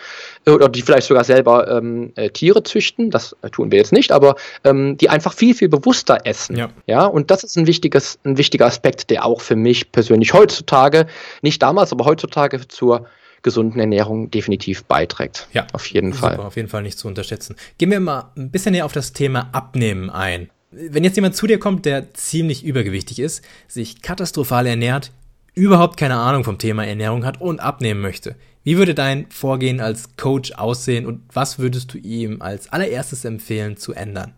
oder 0.46 0.68
die 0.68 0.82
vielleicht 0.82 1.08
sogar 1.08 1.24
selber 1.24 1.70
ähm, 1.70 2.12
äh, 2.16 2.30
Tiere 2.30 2.64
züchten, 2.64 3.12
das 3.12 3.36
äh, 3.44 3.50
tun 3.50 3.72
wir 3.72 3.78
jetzt 3.78 3.94
nicht, 3.94 4.12
aber 4.12 4.36
ähm, 4.64 4.98
die 4.98 5.10
einfach 5.10 5.34
viel, 5.34 5.54
viel 5.54 5.70
bewusster 5.70 6.20
essen. 6.26 6.58
Ja. 6.58 6.70
Ja, 6.86 7.06
und 7.06 7.32
das 7.32 7.44
ist 7.44 7.58
ein, 7.58 7.68
wichtiges, 7.68 8.20
ein 8.24 8.38
wichtiger 8.38 8.66
Aspekt, 8.66 9.10
der 9.10 9.26
auch 9.26 9.42
für 9.42 9.56
mich 9.56 9.92
persönlich 9.92 10.34
heutzutage, 10.34 11.08
nicht 11.42 11.62
damals, 11.62 11.92
aber 11.92 12.06
heutzutage 12.06 12.68
zur 12.68 13.08
gesunden 13.42 13.80
Ernährung 13.80 14.30
definitiv 14.30 14.84
beiträgt. 14.86 15.48
Ja, 15.54 15.68
auf 15.74 15.88
jeden 15.88 16.14
Fall. 16.14 16.34
Super, 16.34 16.46
auf 16.46 16.56
jeden 16.56 16.70
Fall 16.70 16.84
nicht 16.84 16.98
zu 16.98 17.08
unterschätzen. 17.08 17.56
Gehen 17.78 17.92
wir 17.92 18.00
mal 18.00 18.32
ein 18.36 18.52
bisschen 18.52 18.74
näher 18.74 18.86
auf 18.86 18.94
das 18.94 19.14
Thema 19.14 19.50
Abnehmen 19.52 20.10
ein. 20.10 20.50
Wenn 20.72 21.04
jetzt 21.04 21.16
jemand 21.16 21.36
zu 21.36 21.48
dir 21.48 21.60
kommt, 21.60 21.86
der 21.86 22.14
ziemlich 22.14 22.64
übergewichtig 22.64 23.20
ist, 23.20 23.44
sich 23.68 24.02
katastrophal 24.02 24.68
ernährt, 24.68 25.12
überhaupt 25.54 25.98
keine 25.98 26.16
Ahnung 26.16 26.44
vom 26.44 26.58
Thema 26.58 26.86
Ernährung 26.86 27.26
hat 27.26 27.42
und 27.42 27.60
abnehmen 27.60 28.02
möchte. 28.02 28.36
Wie 28.64 28.78
würde 28.78 28.94
dein 28.94 29.30
Vorgehen 29.32 29.82
als 29.82 30.16
Coach 30.18 30.54
aussehen 30.54 31.06
und 31.06 31.24
was 31.34 31.60
würdest 31.60 31.94
du 31.94 31.98
ihm 31.98 32.42
als 32.42 32.72
allererstes 32.72 33.26
empfehlen 33.26 33.76
zu 33.76 33.94
ändern? 33.94 34.34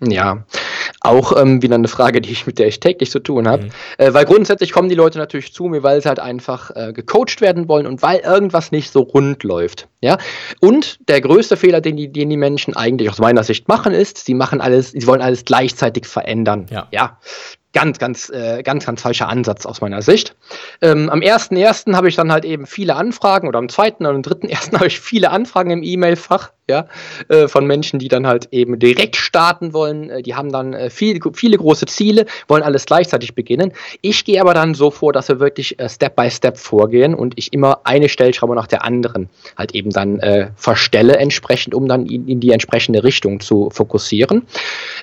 Ja, 0.00 0.44
auch 1.00 1.36
ähm, 1.40 1.62
wieder 1.62 1.76
eine 1.76 1.88
Frage, 1.88 2.20
die 2.20 2.30
ich 2.30 2.46
mit 2.46 2.58
der 2.58 2.66
ich 2.66 2.80
täglich 2.80 3.10
zu 3.10 3.20
tun 3.20 3.46
habe. 3.46 3.64
Mhm. 3.64 3.70
Äh, 3.98 4.14
weil 4.14 4.24
grundsätzlich 4.24 4.72
kommen 4.72 4.88
die 4.88 4.94
Leute 4.94 5.18
natürlich 5.18 5.52
zu 5.52 5.64
mir, 5.64 5.82
weil 5.82 6.02
sie 6.02 6.08
halt 6.08 6.20
einfach 6.20 6.70
äh, 6.74 6.92
gecoacht 6.92 7.40
werden 7.40 7.68
wollen 7.68 7.86
und 7.86 8.02
weil 8.02 8.18
irgendwas 8.18 8.72
nicht 8.72 8.90
so 8.90 9.00
rund 9.00 9.42
läuft. 9.44 9.88
Ja. 10.00 10.18
Und 10.60 10.98
der 11.08 11.20
größte 11.20 11.56
Fehler, 11.56 11.80
den 11.80 11.96
die, 11.96 12.12
den 12.12 12.30
die 12.30 12.36
Menschen 12.36 12.76
eigentlich 12.76 13.10
aus 13.10 13.18
meiner 13.18 13.44
Sicht 13.44 13.68
machen, 13.68 13.92
ist, 13.94 14.24
sie 14.24 14.34
machen 14.34 14.60
alles, 14.60 14.92
sie 14.92 15.06
wollen 15.06 15.22
alles 15.22 15.44
gleichzeitig 15.44 16.06
verändern. 16.06 16.66
Ja. 16.70 16.88
ja 16.90 17.18
ganz, 17.72 17.98
ganz, 17.98 18.30
äh, 18.30 18.62
ganz, 18.62 18.86
ganz 18.86 19.02
falscher 19.02 19.28
Ansatz 19.28 19.66
aus 19.66 19.80
meiner 19.80 20.02
Sicht. 20.02 20.34
Ähm, 20.80 21.10
am 21.10 21.20
1.1. 21.20 21.94
habe 21.94 22.08
ich 22.08 22.16
dann 22.16 22.32
halt 22.32 22.44
eben 22.44 22.66
viele 22.66 22.96
Anfragen 22.96 23.46
oder 23.46 23.58
am 23.58 23.68
2. 23.68 23.92
und 23.98 24.06
am 24.06 24.22
3.1. 24.22 24.72
habe 24.74 24.86
ich 24.86 25.00
viele 25.00 25.30
Anfragen 25.30 25.70
im 25.70 25.82
E-Mail-Fach, 25.82 26.50
ja, 26.68 26.86
äh, 27.28 27.48
von 27.48 27.66
Menschen, 27.66 27.98
die 27.98 28.08
dann 28.08 28.26
halt 28.26 28.48
eben 28.52 28.78
direkt 28.78 29.16
starten 29.16 29.72
wollen. 29.72 30.10
Äh, 30.10 30.22
die 30.22 30.34
haben 30.34 30.52
dann 30.52 30.74
äh, 30.74 30.90
viel, 30.90 31.18
viele 31.32 31.56
große 31.56 31.86
Ziele, 31.86 32.26
wollen 32.46 32.62
alles 32.62 32.84
gleichzeitig 32.84 33.34
beginnen. 33.34 33.72
Ich 34.02 34.24
gehe 34.24 34.40
aber 34.40 34.54
dann 34.54 34.74
so 34.74 34.90
vor, 34.90 35.12
dass 35.12 35.28
wir 35.28 35.40
wirklich 35.40 35.78
äh, 35.80 35.88
Step 35.88 36.14
by 36.14 36.30
Step 36.30 36.58
vorgehen 36.58 37.14
und 37.14 37.34
ich 37.36 37.52
immer 37.52 37.80
eine 37.84 38.08
Stellschraube 38.08 38.54
nach 38.54 38.66
der 38.66 38.84
anderen 38.84 39.30
halt 39.56 39.74
eben 39.74 39.90
dann 39.90 40.20
äh, 40.20 40.50
verstelle 40.56 41.16
entsprechend, 41.16 41.74
um 41.74 41.88
dann 41.88 42.06
in, 42.06 42.28
in 42.28 42.40
die 42.40 42.50
entsprechende 42.50 43.02
Richtung 43.02 43.40
zu 43.40 43.70
fokussieren. 43.72 44.42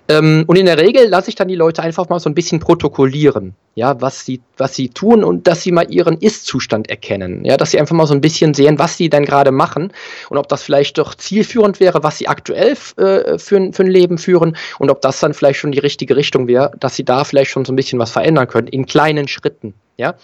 Ähm, 0.07 0.43
und 0.45 0.57
in 0.57 0.67
der 0.67 0.77
Regel 0.77 1.07
lasse 1.07 1.29
ich 1.29 1.35
dann 1.35 1.47
die 1.47 1.55
Leute 1.55 1.81
einfach 1.81 2.09
mal 2.09 2.19
so 2.19 2.29
ein 2.29 2.35
bisschen 2.35 2.59
protokollieren, 2.59 3.55
ja, 3.73 3.99
was 4.01 4.23
sie, 4.23 4.41
was 4.57 4.75
sie 4.75 4.89
tun 4.89 5.23
und 5.23 5.47
dass 5.47 5.63
sie 5.63 5.71
mal 5.71 5.91
ihren 5.91 6.17
Ist-Zustand 6.19 6.89
erkennen, 6.89 7.43
ja, 7.43 7.57
dass 7.57 7.71
sie 7.71 7.79
einfach 7.79 7.95
mal 7.95 8.05
so 8.05 8.13
ein 8.13 8.21
bisschen 8.21 8.53
sehen, 8.53 8.77
was 8.77 8.97
sie 8.97 9.09
dann 9.09 9.25
gerade 9.25 9.51
machen 9.51 9.91
und 10.29 10.37
ob 10.37 10.47
das 10.47 10.61
vielleicht 10.61 10.99
doch 10.99 11.15
zielführend 11.15 11.54
wäre, 11.55 12.03
was 12.03 12.17
sie 12.17 12.27
aktuell 12.27 12.73
äh, 12.97 13.37
für, 13.37 13.71
für 13.71 13.83
ein 13.83 13.87
Leben 13.87 14.17
führen 14.17 14.55
und 14.79 14.89
ob 14.91 15.01
das 15.01 15.19
dann 15.19 15.33
vielleicht 15.33 15.59
schon 15.59 15.71
die 15.71 15.79
richtige 15.79 16.15
Richtung 16.15 16.47
wäre, 16.47 16.71
dass 16.79 16.95
sie 16.95 17.03
da 17.03 17.23
vielleicht 17.23 17.51
schon 17.51 17.65
so 17.65 17.73
ein 17.73 17.75
bisschen 17.75 17.99
was 17.99 18.11
verändern 18.11 18.47
können, 18.47 18.67
in 18.67 18.85
kleinen 18.85 19.27
Schritten. 19.27 19.73
Ja, 19.97 20.15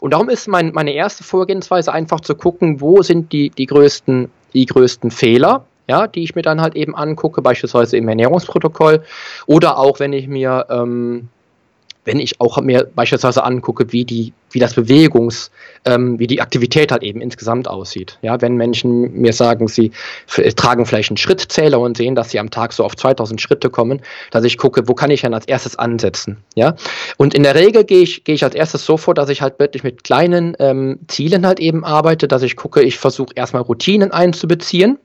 und 0.00 0.12
darum 0.12 0.28
ist 0.28 0.48
mein, 0.48 0.72
meine 0.72 0.92
erste 0.92 1.22
Vorgehensweise 1.22 1.92
einfach 1.92 2.20
zu 2.20 2.34
gucken, 2.34 2.80
wo 2.80 3.02
sind 3.02 3.32
die, 3.32 3.50
die 3.50 3.66
größten, 3.66 4.28
die 4.54 4.66
größten 4.66 5.12
Fehler, 5.12 5.64
ja, 5.88 6.08
die 6.08 6.24
ich 6.24 6.34
mir 6.34 6.42
dann 6.42 6.60
halt 6.60 6.74
eben 6.74 6.96
angucke, 6.96 7.40
beispielsweise 7.40 7.96
im 7.96 8.08
Ernährungsprotokoll 8.08 9.04
oder 9.46 9.78
auch 9.78 10.00
wenn 10.00 10.12
ich 10.12 10.26
mir 10.26 10.66
ähm, 10.68 11.28
wenn 12.04 12.18
ich 12.18 12.40
auch 12.40 12.60
mir 12.60 12.88
beispielsweise 12.94 13.44
angucke, 13.44 13.92
wie 13.92 14.04
die, 14.04 14.32
wie 14.50 14.58
das 14.58 14.74
Bewegungs, 14.74 15.50
ähm, 15.84 16.18
wie 16.18 16.26
die 16.26 16.40
Aktivität 16.40 16.92
halt 16.92 17.02
eben 17.02 17.20
insgesamt 17.20 17.68
aussieht. 17.68 18.18
Ja, 18.22 18.40
wenn 18.40 18.56
Menschen 18.56 19.12
mir 19.12 19.32
sagen, 19.32 19.68
sie 19.68 19.92
tragen 20.56 20.86
vielleicht 20.86 21.10
einen 21.10 21.18
Schrittzähler 21.18 21.78
und 21.78 21.96
sehen, 21.96 22.14
dass 22.14 22.30
sie 22.30 22.40
am 22.40 22.50
Tag 22.50 22.72
so 22.72 22.84
auf 22.84 22.96
2000 22.96 23.40
Schritte 23.40 23.70
kommen, 23.70 24.00
dass 24.30 24.44
ich 24.44 24.56
gucke, 24.56 24.88
wo 24.88 24.94
kann 24.94 25.10
ich 25.10 25.22
dann 25.22 25.34
als 25.34 25.46
erstes 25.46 25.76
ansetzen. 25.76 26.38
Ja, 26.54 26.74
und 27.16 27.34
in 27.34 27.42
der 27.42 27.54
Regel 27.54 27.84
gehe 27.84 28.02
ich, 28.02 28.24
gehe 28.24 28.34
ich 28.34 28.44
als 28.44 28.54
erstes 28.54 28.84
so 28.84 28.96
vor, 28.96 29.14
dass 29.14 29.28
ich 29.28 29.42
halt 29.42 29.58
wirklich 29.58 29.84
mit 29.84 30.04
kleinen 30.04 30.56
ähm, 30.58 31.00
Zielen 31.08 31.46
halt 31.46 31.60
eben 31.60 31.84
arbeite, 31.84 32.28
dass 32.28 32.42
ich 32.42 32.56
gucke, 32.56 32.82
ich 32.82 32.98
versuche 32.98 33.34
erstmal 33.34 33.62
Routinen 33.62 34.10
einzubeziehen 34.10 34.98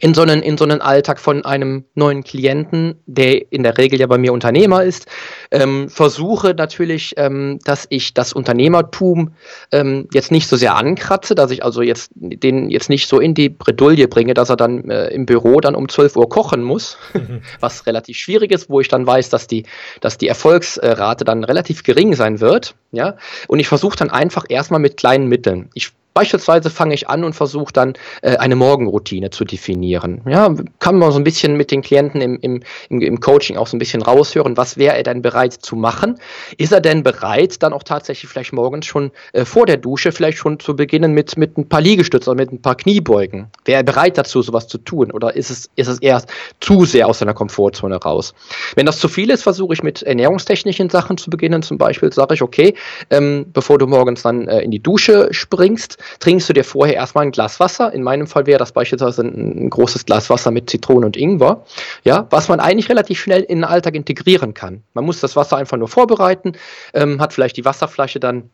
in 0.00 0.14
so 0.14 0.22
einen, 0.22 0.42
in 0.42 0.56
so 0.56 0.64
einen 0.64 0.80
Alltag 0.80 1.18
von 1.20 1.44
einem 1.44 1.84
neuen 1.94 2.24
Klienten, 2.24 2.96
der 3.06 3.52
in 3.52 3.62
der 3.62 3.78
Regel 3.78 4.00
ja 4.00 4.06
bei 4.06 4.18
mir 4.18 4.32
Unternehmer 4.32 4.82
ist, 4.84 5.06
ähm, 5.50 5.88
versuche 5.88 6.54
natürlich, 6.54 7.14
ähm, 7.16 7.58
dass 7.64 7.86
ich 7.90 8.14
das 8.14 8.32
Unternehmertum 8.32 9.32
ähm, 9.72 10.08
jetzt 10.12 10.30
nicht 10.30 10.48
so 10.48 10.56
sehr 10.56 10.76
ankratze, 10.76 11.34
dass 11.34 11.50
ich 11.50 11.64
also 11.64 11.82
jetzt 11.82 12.10
den 12.14 12.70
jetzt 12.70 12.90
nicht 12.90 13.08
so 13.08 13.20
in 13.20 13.34
die 13.34 13.48
Bredouille 13.48 14.08
bringe, 14.08 14.34
dass 14.34 14.50
er 14.50 14.56
dann 14.56 14.90
äh, 14.90 15.08
im 15.08 15.26
Büro 15.26 15.60
dann 15.60 15.74
um 15.74 15.88
12 15.88 16.16
Uhr 16.16 16.28
kochen 16.28 16.62
muss, 16.62 16.96
mhm. 17.14 17.42
was 17.60 17.86
relativ 17.86 18.16
schwierig 18.16 18.52
ist, 18.52 18.70
wo 18.70 18.80
ich 18.80 18.88
dann 18.88 19.06
weiß, 19.06 19.30
dass 19.30 19.46
die, 19.46 19.64
dass 20.00 20.18
die 20.18 20.28
Erfolgsrate 20.28 21.24
dann 21.24 21.44
relativ 21.44 21.82
gering 21.82 22.14
sein 22.14 22.40
wird. 22.40 22.74
Ja, 22.92 23.16
und 23.48 23.58
ich 23.58 23.68
versuche 23.68 23.96
dann 23.96 24.10
einfach 24.10 24.46
erstmal 24.48 24.80
mit 24.80 24.96
kleinen 24.96 25.28
Mitteln. 25.28 25.68
Ich 25.74 25.92
Beispielsweise 26.18 26.68
fange 26.68 26.94
ich 26.94 27.08
an 27.08 27.22
und 27.22 27.34
versuche 27.34 27.72
dann 27.72 27.92
äh, 28.22 28.36
eine 28.38 28.56
Morgenroutine 28.56 29.30
zu 29.30 29.44
definieren. 29.44 30.20
Ja, 30.28 30.52
kann 30.80 30.98
man 30.98 31.12
so 31.12 31.18
ein 31.20 31.22
bisschen 31.22 31.56
mit 31.56 31.70
den 31.70 31.80
Klienten 31.80 32.20
im, 32.20 32.40
im, 32.40 32.60
im 32.88 33.20
Coaching 33.20 33.56
auch 33.56 33.68
so 33.68 33.76
ein 33.76 33.78
bisschen 33.78 34.02
raushören, 34.02 34.56
was 34.56 34.76
wäre 34.76 34.96
er 34.96 35.04
denn 35.04 35.22
bereit 35.22 35.52
zu 35.52 35.76
machen? 35.76 36.18
Ist 36.56 36.72
er 36.72 36.80
denn 36.80 37.04
bereit, 37.04 37.62
dann 37.62 37.72
auch 37.72 37.84
tatsächlich 37.84 38.28
vielleicht 38.28 38.52
morgens 38.52 38.86
schon 38.86 39.12
äh, 39.32 39.44
vor 39.44 39.64
der 39.66 39.76
Dusche 39.76 40.10
vielleicht 40.10 40.38
schon 40.38 40.58
zu 40.58 40.74
beginnen 40.74 41.12
mit, 41.12 41.36
mit 41.36 41.56
ein 41.56 41.68
paar 41.68 41.80
Liegestützen 41.80 42.32
oder 42.32 42.42
mit 42.42 42.52
ein 42.52 42.62
paar 42.62 42.74
Kniebeugen? 42.74 43.46
Wäre 43.64 43.82
er 43.82 43.84
bereit 43.84 44.18
dazu, 44.18 44.42
sowas 44.42 44.66
zu 44.66 44.78
tun? 44.78 45.12
Oder 45.12 45.36
ist 45.36 45.50
es, 45.50 45.70
ist 45.76 45.86
es 45.86 46.00
eher 46.00 46.20
zu 46.58 46.84
sehr 46.84 47.06
aus 47.06 47.20
seiner 47.20 47.34
Komfortzone 47.34 47.94
raus? 47.94 48.34
Wenn 48.74 48.86
das 48.86 48.98
zu 48.98 49.06
viel 49.06 49.30
ist, 49.30 49.44
versuche 49.44 49.72
ich 49.72 49.84
mit 49.84 50.02
ernährungstechnischen 50.02 50.90
Sachen 50.90 51.16
zu 51.16 51.30
beginnen. 51.30 51.62
Zum 51.62 51.78
Beispiel 51.78 52.12
sage 52.12 52.34
ich, 52.34 52.42
okay, 52.42 52.74
ähm, 53.10 53.46
bevor 53.52 53.78
du 53.78 53.86
morgens 53.86 54.22
dann 54.22 54.48
äh, 54.48 54.62
in 54.62 54.72
die 54.72 54.82
Dusche 54.82 55.28
springst, 55.30 55.96
trinkst 56.20 56.48
du 56.48 56.52
dir 56.52 56.64
vorher 56.64 56.94
erstmal 56.94 57.24
ein 57.24 57.30
Glas 57.30 57.60
Wasser. 57.60 57.92
In 57.92 58.02
meinem 58.02 58.26
Fall 58.26 58.46
wäre 58.46 58.58
das 58.58 58.72
beispielsweise 58.72 59.22
ein, 59.22 59.66
ein 59.66 59.70
großes 59.70 60.04
Glas 60.04 60.30
Wasser 60.30 60.50
mit 60.50 60.70
Zitrone 60.70 61.06
und 61.06 61.16
Ingwer, 61.16 61.64
ja, 62.04 62.26
was 62.30 62.48
man 62.48 62.60
eigentlich 62.60 62.88
relativ 62.88 63.20
schnell 63.20 63.42
in 63.42 63.58
den 63.58 63.64
Alltag 63.64 63.94
integrieren 63.94 64.54
kann. 64.54 64.82
Man 64.94 65.04
muss 65.04 65.20
das 65.20 65.36
Wasser 65.36 65.56
einfach 65.56 65.76
nur 65.76 65.88
vorbereiten, 65.88 66.52
ähm, 66.94 67.20
hat 67.20 67.32
vielleicht 67.32 67.56
die 67.56 67.64
Wasserflasche 67.64 68.20
dann 68.20 68.50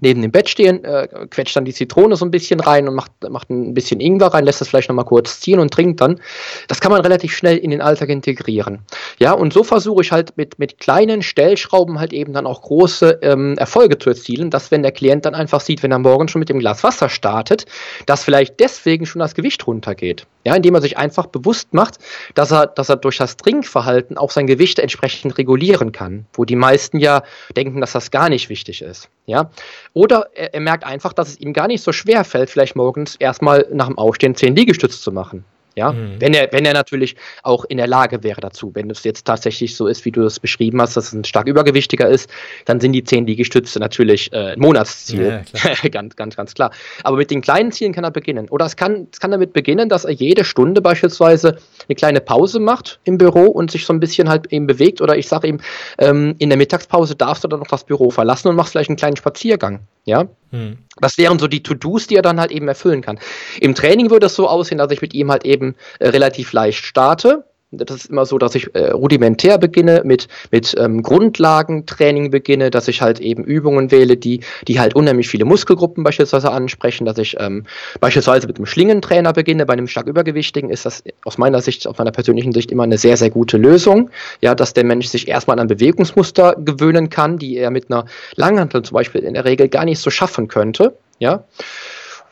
neben 0.00 0.20
dem 0.20 0.30
Bett 0.30 0.48
stehen, 0.48 0.84
äh, 0.84 1.08
quetscht 1.30 1.56
dann 1.56 1.64
die 1.64 1.72
Zitrone 1.72 2.16
so 2.16 2.24
ein 2.24 2.30
bisschen 2.30 2.60
rein 2.60 2.86
und 2.88 2.94
macht, 2.94 3.12
macht 3.28 3.48
ein 3.50 3.72
bisschen 3.72 4.00
Ingwer 4.00 4.28
rein, 4.28 4.44
lässt 4.44 4.60
das 4.60 4.68
vielleicht 4.68 4.88
nochmal 4.88 5.06
kurz 5.06 5.40
ziehen 5.40 5.58
und 5.58 5.72
trinkt 5.72 6.00
dann. 6.00 6.20
Das 6.68 6.80
kann 6.80 6.92
man 6.92 7.00
relativ 7.00 7.34
schnell 7.34 7.56
in 7.56 7.70
den 7.70 7.80
Alltag 7.80 8.10
integrieren. 8.10 8.80
Ja, 9.18 9.32
und 9.32 9.52
so 9.52 9.64
versuche 9.64 10.02
ich 10.02 10.12
halt 10.12 10.36
mit, 10.36 10.58
mit 10.58 10.78
kleinen 10.78 11.22
Stellschrauben 11.22 11.98
halt 11.98 12.12
eben 12.12 12.32
dann 12.34 12.46
auch 12.46 12.62
große 12.62 13.20
ähm, 13.22 13.56
Erfolge 13.56 13.98
zu 13.98 14.10
erzielen, 14.10 14.50
dass 14.50 14.70
wenn 14.70 14.82
der 14.82 14.92
Klient 14.92 15.24
dann 15.24 15.34
einfach 15.34 15.60
sieht, 15.60 15.82
wenn 15.82 15.92
er 15.92 15.98
morgen 15.98 16.28
schon 16.28 16.40
mit 16.40 16.48
dem 16.48 16.58
Glas 16.58 16.84
Wasser 16.84 17.08
startet, 17.08 17.64
dass 18.04 18.24
vielleicht 18.24 18.60
deswegen 18.60 19.06
schon 19.06 19.20
das 19.20 19.34
Gewicht 19.34 19.66
runtergeht. 19.66 20.26
Ja, 20.44 20.54
indem 20.54 20.74
er 20.74 20.80
sich 20.80 20.96
einfach 20.96 21.26
bewusst 21.26 21.74
macht, 21.74 21.98
dass 22.34 22.52
er, 22.52 22.68
dass 22.68 22.88
er 22.88 22.96
durch 22.96 23.16
das 23.16 23.36
Trinkverhalten 23.36 24.16
auch 24.16 24.30
sein 24.30 24.46
Gewicht 24.46 24.78
entsprechend 24.78 25.38
regulieren 25.38 25.90
kann, 25.90 26.26
wo 26.32 26.44
die 26.44 26.54
meisten 26.54 26.98
ja 26.98 27.22
denken, 27.56 27.80
dass 27.80 27.92
das 27.92 28.12
gar 28.12 28.28
nicht 28.28 28.48
wichtig 28.48 28.82
ist. 28.82 29.08
Ja, 29.26 29.50
oder 29.96 30.28
er, 30.34 30.52
er, 30.52 30.60
merkt 30.60 30.84
einfach, 30.84 31.14
dass 31.14 31.30
es 31.30 31.40
ihm 31.40 31.54
gar 31.54 31.68
nicht 31.68 31.82
so 31.82 31.90
schwer 31.90 32.22
fällt, 32.24 32.50
vielleicht 32.50 32.76
morgens 32.76 33.16
erstmal 33.16 33.66
nach 33.72 33.86
dem 33.86 33.96
Aufstehen 33.96 34.34
zehn 34.34 34.54
Liegestütze 34.54 35.00
zu 35.00 35.10
machen. 35.10 35.42
Ja, 35.76 35.92
mhm. 35.92 36.16
wenn 36.18 36.32
er, 36.32 36.50
wenn 36.52 36.64
er 36.64 36.72
natürlich 36.72 37.16
auch 37.42 37.66
in 37.66 37.76
der 37.76 37.86
Lage 37.86 38.22
wäre 38.22 38.40
dazu. 38.40 38.70
Wenn 38.74 38.88
es 38.88 39.04
jetzt 39.04 39.26
tatsächlich 39.26 39.76
so 39.76 39.86
ist, 39.86 40.06
wie 40.06 40.10
du 40.10 40.22
es 40.22 40.40
beschrieben 40.40 40.80
hast, 40.80 40.96
dass 40.96 41.08
es 41.08 41.12
ein 41.12 41.24
stark 41.24 41.46
übergewichtiger 41.48 42.08
ist, 42.08 42.30
dann 42.64 42.80
sind 42.80 42.92
die 42.92 43.04
zehn 43.04 43.26
Liegestütze 43.26 43.78
natürlich 43.78 44.32
äh, 44.32 44.52
ein 44.52 44.58
Monatsziel. 44.58 45.44
Ja, 45.52 45.88
ganz, 45.90 46.16
ganz, 46.16 46.34
ganz 46.34 46.54
klar. 46.54 46.70
Aber 47.04 47.18
mit 47.18 47.30
den 47.30 47.42
kleinen 47.42 47.72
Zielen 47.72 47.92
kann 47.92 48.04
er 48.04 48.10
beginnen. 48.10 48.48
Oder 48.48 48.64
es 48.64 48.76
kann, 48.76 49.08
es 49.12 49.20
kann 49.20 49.30
damit 49.30 49.52
beginnen, 49.52 49.90
dass 49.90 50.06
er 50.06 50.12
jede 50.12 50.44
Stunde 50.46 50.80
beispielsweise 50.80 51.58
eine 51.88 51.94
kleine 51.94 52.22
Pause 52.22 52.58
macht 52.58 52.98
im 53.04 53.18
Büro 53.18 53.44
und 53.44 53.70
sich 53.70 53.84
so 53.84 53.92
ein 53.92 54.00
bisschen 54.00 54.30
halt 54.30 54.50
eben 54.52 54.66
bewegt. 54.66 55.02
Oder 55.02 55.18
ich 55.18 55.28
sage 55.28 55.46
ihm, 55.46 55.60
ähm, 55.98 56.36
in 56.38 56.48
der 56.48 56.56
Mittagspause 56.56 57.16
darfst 57.16 57.44
du 57.44 57.48
dann 57.48 57.60
noch 57.60 57.66
das 57.66 57.84
Büro 57.84 58.10
verlassen 58.10 58.48
und 58.48 58.56
machst 58.56 58.72
vielleicht 58.72 58.88
einen 58.88 58.96
kleinen 58.96 59.16
Spaziergang. 59.16 59.80
Ja. 60.06 60.28
Hm. 60.50 60.78
Das 61.00 61.18
wären 61.18 61.38
so 61.38 61.48
die 61.48 61.62
To-Dos, 61.62 62.06
die 62.06 62.16
er 62.16 62.22
dann 62.22 62.40
halt 62.40 62.52
eben 62.52 62.68
erfüllen 62.68 63.02
kann. 63.02 63.18
Im 63.60 63.74
Training 63.74 64.10
würde 64.10 64.26
es 64.26 64.34
so 64.34 64.48
aussehen, 64.48 64.78
dass 64.78 64.90
ich 64.92 65.02
mit 65.02 65.12
ihm 65.12 65.30
halt 65.30 65.44
eben 65.44 65.74
äh, 65.98 66.08
relativ 66.08 66.52
leicht 66.52 66.84
starte. 66.84 67.44
Das 67.72 67.96
ist 67.96 68.10
immer 68.10 68.24
so, 68.26 68.38
dass 68.38 68.54
ich 68.54 68.72
äh, 68.76 68.90
rudimentär 68.90 69.58
beginne, 69.58 70.02
mit, 70.04 70.28
mit 70.52 70.76
ähm, 70.78 71.02
Grundlagentraining 71.02 72.30
beginne, 72.30 72.70
dass 72.70 72.86
ich 72.86 73.02
halt 73.02 73.18
eben 73.18 73.42
Übungen 73.42 73.90
wähle, 73.90 74.16
die, 74.16 74.40
die 74.68 74.78
halt 74.78 74.94
unheimlich 74.94 75.26
viele 75.28 75.44
Muskelgruppen 75.44 76.04
beispielsweise 76.04 76.52
ansprechen, 76.52 77.06
dass 77.06 77.18
ich 77.18 77.34
ähm, 77.40 77.66
beispielsweise 77.98 78.46
mit 78.46 78.58
einem 78.58 78.66
Schlingentrainer 78.66 79.32
beginne. 79.32 79.66
Bei 79.66 79.72
einem 79.72 79.88
stark 79.88 80.06
Übergewichtigen 80.06 80.70
ist 80.70 80.86
das 80.86 81.02
aus 81.24 81.38
meiner 81.38 81.60
Sicht, 81.60 81.88
aus 81.88 81.98
meiner 81.98 82.12
persönlichen 82.12 82.52
Sicht 82.52 82.70
immer 82.70 82.84
eine 82.84 82.98
sehr, 82.98 83.16
sehr 83.16 83.30
gute 83.30 83.56
Lösung. 83.56 84.10
Ja, 84.40 84.54
dass 84.54 84.72
der 84.72 84.84
Mensch 84.84 85.08
sich 85.08 85.26
erstmal 85.26 85.58
an 85.58 85.66
Bewegungsmuster 85.66 86.54
gewöhnen 86.60 87.10
kann, 87.10 87.36
die 87.36 87.56
er 87.56 87.72
mit 87.72 87.90
einer 87.90 88.06
Langhantel 88.36 88.82
zum 88.82 88.94
Beispiel 88.94 89.22
in 89.22 89.34
der 89.34 89.44
Regel 89.44 89.68
gar 89.68 89.84
nicht 89.84 89.98
so 89.98 90.10
schaffen 90.10 90.46
könnte. 90.46 90.96
Ja 91.18 91.44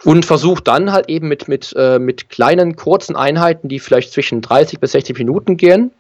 und 0.03 0.25
versucht 0.25 0.69
dann 0.69 0.93
halt 0.93 1.09
eben 1.09 1.29
mit, 1.29 1.49
mit, 1.49 1.75
äh, 1.77 1.99
mit 1.99 2.29
kleinen, 2.31 2.77
kurzen 2.77 3.17
Einheiten, 3.17 3.69
die 3.69 3.79
vielleicht 3.79 4.13
zwischen 4.13 4.41
30 4.41 4.81
bis 4.81 4.93
60 4.93 5.19
Minuten 5.19 5.57
gehen, 5.57 5.93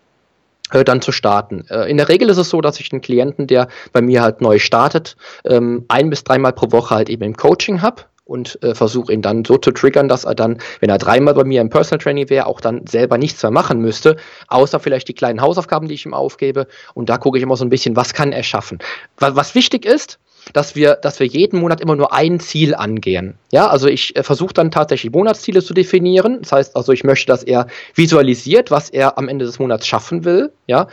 äh, 0.73 0.85
dann 0.85 1.01
zu 1.01 1.13
starten. 1.13 1.67
Äh, 1.69 1.91
in 1.91 1.97
der 1.97 2.09
Regel 2.09 2.29
ist 2.31 2.39
es 2.39 2.51
so, 2.51 2.61
dass 2.61 2.81
ich 2.81 2.93
einen 2.93 3.01
Klienten, 3.01 3.47
der 3.47 3.69
bei 3.93 4.03
mir 4.03 4.23
halt 4.23 4.41
neu 4.41 4.59
startet, 4.59 5.17
ähm, 5.45 5.85
ein 5.89 6.11
bis 6.11 6.25
dreimal 6.25 6.53
pro 6.53 6.73
Woche 6.73 6.95
halt 6.95 7.09
eben 7.09 7.23
im 7.23 7.37
Coaching 7.37 7.83
habe 7.83 8.03
und 8.25 8.63
äh, 8.63 8.75
versuche 8.75 9.13
ihn 9.13 9.23
dann 9.23 9.45
so 9.45 9.59
zu 9.59 9.71
triggern, 9.71 10.09
dass 10.09 10.25
er 10.25 10.35
dann, 10.35 10.59
wenn 10.81 10.89
er 10.89 10.99
dreimal 10.99 11.35
bei 11.35 11.45
mir 11.45 11.61
im 11.61 11.69
Personal 11.69 12.03
Training 12.03 12.31
wäre, 12.31 12.47
auch 12.47 12.61
dann 12.61 12.87
selber 12.87 13.19
nichts 13.19 13.43
mehr 13.43 13.53
machen 13.53 13.81
müsste, 13.81 14.17
außer 14.49 14.81
vielleicht 14.81 15.09
die 15.09 15.15
kleinen 15.15 15.41
Hausaufgaben, 15.41 15.89
die 15.89 15.95
ich 15.95 16.07
ihm 16.07 16.15
aufgebe. 16.15 16.67
Und 16.95 17.09
da 17.09 17.19
gucke 17.19 17.37
ich 17.37 17.43
immer 17.43 17.57
so 17.57 17.65
ein 17.65 17.71
bisschen, 17.71 17.97
was 17.97 18.15
kann 18.15 18.33
er 18.33 18.43
schaffen. 18.43 18.79
Was, 19.19 19.37
was 19.37 19.55
wichtig 19.55 19.85
ist, 19.85 20.19
dass 20.53 20.77
wir, 20.77 20.95
dass 20.97 21.21
wir 21.21 21.27
jeden 21.27 21.61
Monat 21.61 21.81
immer 21.81 21.97
nur 21.97 22.13
ein 22.13 22.41
Ziel 22.41 22.75
angehen. 22.75 23.35
Ja, 23.53 23.69
also 23.69 23.89
ich 23.89 24.17
äh, 24.17 24.23
versuche 24.23 24.55
dann 24.55 24.71
tatsächlich 24.71 25.13
Monatsziele 25.13 25.63
zu 25.63 25.75
definieren. 25.75 26.41
Das 26.43 26.53
heißt 26.53 26.77
also, 26.77 26.93
ich 26.93 27.05
möchte, 27.05 27.27
dass 27.27 27.43
er 27.43 27.67
visualisiert, 27.95 28.71
was 28.71 28.91
er 28.91 29.19
am 29.19 29.29
Ende 29.29 29.45
des 29.45 29.59
Monats 29.59 29.87
schaffen 29.87 30.25
will. 30.25 30.53
Ja, 30.67 30.89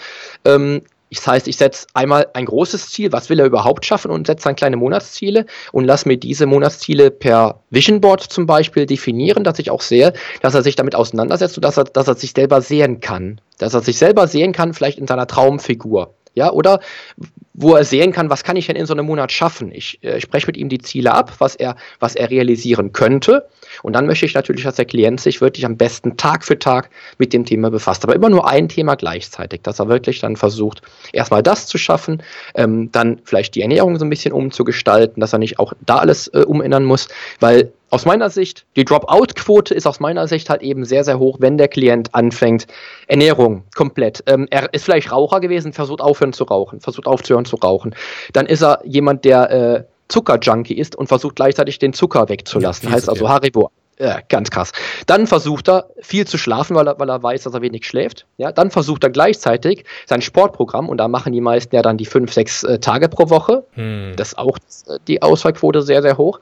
ähm, 0.45 0.81
das 1.13 1.27
heißt, 1.27 1.47
ich 1.49 1.57
setze 1.57 1.87
einmal 1.93 2.27
ein 2.33 2.45
großes 2.45 2.89
Ziel, 2.89 3.11
was 3.11 3.29
will 3.29 3.39
er 3.39 3.45
überhaupt 3.45 3.85
schaffen 3.85 4.11
und 4.11 4.27
setze 4.27 4.45
dann 4.45 4.55
kleine 4.55 4.77
Monatsziele 4.77 5.45
und 5.73 5.83
lass 5.83 6.05
mir 6.05 6.17
diese 6.17 6.45
Monatsziele 6.45 7.11
per 7.11 7.59
Vision 7.69 7.99
Board 7.99 8.21
zum 8.21 8.45
Beispiel 8.45 8.85
definieren, 8.85 9.43
dass 9.43 9.59
ich 9.59 9.71
auch 9.71 9.81
sehe, 9.81 10.13
dass 10.41 10.55
er 10.55 10.63
sich 10.63 10.77
damit 10.77 10.95
auseinandersetzt 10.95 11.57
und 11.57 11.65
dass 11.65 11.77
er, 11.77 11.83
dass 11.83 12.07
er 12.07 12.15
sich 12.15 12.31
selber 12.31 12.61
sehen 12.61 13.01
kann. 13.01 13.41
Dass 13.57 13.73
er 13.73 13.81
sich 13.81 13.97
selber 13.97 14.27
sehen 14.27 14.53
kann, 14.53 14.73
vielleicht 14.73 14.99
in 14.99 15.07
seiner 15.07 15.27
Traumfigur. 15.27 16.13
Ja, 16.33 16.51
oder 16.51 16.79
wo 17.53 17.75
er 17.75 17.83
sehen 17.83 18.11
kann, 18.11 18.29
was 18.29 18.43
kann 18.43 18.55
ich 18.55 18.67
denn 18.67 18.75
in 18.75 18.85
so 18.85 18.93
einem 18.93 19.05
Monat 19.05 19.31
schaffen. 19.31 19.71
Ich 19.71 20.01
äh, 20.03 20.21
spreche 20.21 20.47
mit 20.47 20.57
ihm 20.57 20.69
die 20.69 20.77
Ziele 20.79 21.13
ab, 21.13 21.33
was 21.39 21.55
er, 21.55 21.75
was 21.99 22.15
er 22.15 22.29
realisieren 22.29 22.93
könnte. 22.93 23.47
Und 23.83 23.93
dann 23.93 24.05
möchte 24.05 24.25
ich 24.25 24.33
natürlich, 24.33 24.63
dass 24.63 24.75
der 24.75 24.85
Klient 24.85 25.19
sich 25.19 25.41
wirklich 25.41 25.65
am 25.65 25.77
besten 25.77 26.17
Tag 26.17 26.45
für 26.45 26.57
Tag 26.57 26.89
mit 27.17 27.33
dem 27.33 27.45
Thema 27.45 27.69
befasst. 27.69 28.03
Aber 28.03 28.15
immer 28.15 28.29
nur 28.29 28.47
ein 28.47 28.69
Thema 28.69 28.95
gleichzeitig, 28.95 29.61
dass 29.63 29.79
er 29.79 29.87
wirklich 29.87 30.19
dann 30.19 30.35
versucht, 30.35 30.81
erstmal 31.13 31.43
das 31.43 31.67
zu 31.67 31.77
schaffen, 31.77 32.23
ähm, 32.55 32.91
dann 32.91 33.19
vielleicht 33.23 33.55
die 33.55 33.61
Ernährung 33.61 33.97
so 33.97 34.05
ein 34.05 34.09
bisschen 34.09 34.33
umzugestalten, 34.33 35.19
dass 35.19 35.33
er 35.33 35.39
nicht 35.39 35.59
auch 35.59 35.73
da 35.81 35.97
alles 35.97 36.27
äh, 36.29 36.39
umändern 36.39 36.85
muss, 36.85 37.07
weil 37.39 37.71
aus 37.91 38.05
meiner 38.05 38.29
Sicht, 38.29 38.65
die 38.75 38.85
Dropout-Quote 38.85 39.73
ist 39.73 39.85
aus 39.85 39.99
meiner 39.99 40.27
Sicht 40.27 40.49
halt 40.49 40.61
eben 40.61 40.85
sehr, 40.85 41.03
sehr 41.03 41.19
hoch, 41.19 41.37
wenn 41.39 41.57
der 41.57 41.67
Klient 41.67 42.15
anfängt. 42.15 42.65
Ernährung 43.07 43.63
komplett. 43.75 44.23
Ähm, 44.27 44.47
er 44.49 44.73
ist 44.73 44.85
vielleicht 44.85 45.11
Raucher 45.11 45.41
gewesen, 45.41 45.73
versucht 45.73 46.01
aufhören 46.01 46.33
zu 46.33 46.45
rauchen, 46.45 46.79
versucht 46.79 47.05
aufzuhören 47.05 47.45
zu 47.45 47.57
rauchen. 47.57 47.93
Dann 48.33 48.45
ist 48.45 48.63
er 48.63 48.79
jemand, 48.85 49.25
der 49.25 49.51
äh, 49.51 49.83
Zuckerjunkie 50.07 50.77
ist 50.77 50.95
und 50.95 51.07
versucht 51.07 51.35
gleichzeitig 51.35 51.79
den 51.79 51.93
Zucker 51.93 52.29
wegzulassen. 52.29 52.89
Ja, 52.89 52.95
heißt 52.95 53.09
also 53.09 53.29
Haribo 53.29 53.71
ja, 54.01 54.19
ganz 54.29 54.49
krass. 54.49 54.71
Dann 55.05 55.27
versucht 55.27 55.69
er 55.69 55.89
viel 56.01 56.25
zu 56.25 56.39
schlafen, 56.39 56.75
weil 56.75 56.87
er, 56.87 56.99
weil 56.99 57.09
er 57.09 57.21
weiß, 57.21 57.43
dass 57.43 57.53
er 57.53 57.61
wenig 57.61 57.85
schläft. 57.85 58.25
Ja, 58.37 58.51
dann 58.51 58.71
versucht 58.71 59.03
er 59.03 59.11
gleichzeitig 59.11 59.85
sein 60.07 60.23
Sportprogramm, 60.23 60.89
und 60.89 60.97
da 60.97 61.07
machen 61.07 61.33
die 61.33 61.41
meisten 61.41 61.75
ja 61.75 61.83
dann 61.83 61.97
die 61.97 62.07
fünf, 62.07 62.33
sechs 62.33 62.63
äh, 62.63 62.79
Tage 62.79 63.09
pro 63.09 63.29
Woche. 63.29 63.63
Hm. 63.73 64.13
Das 64.15 64.29
ist 64.29 64.37
auch 64.39 64.57
äh, 64.87 64.97
die 65.07 65.21
Ausfallquote 65.21 65.83
sehr, 65.83 66.01
sehr 66.01 66.17
hoch. 66.17 66.39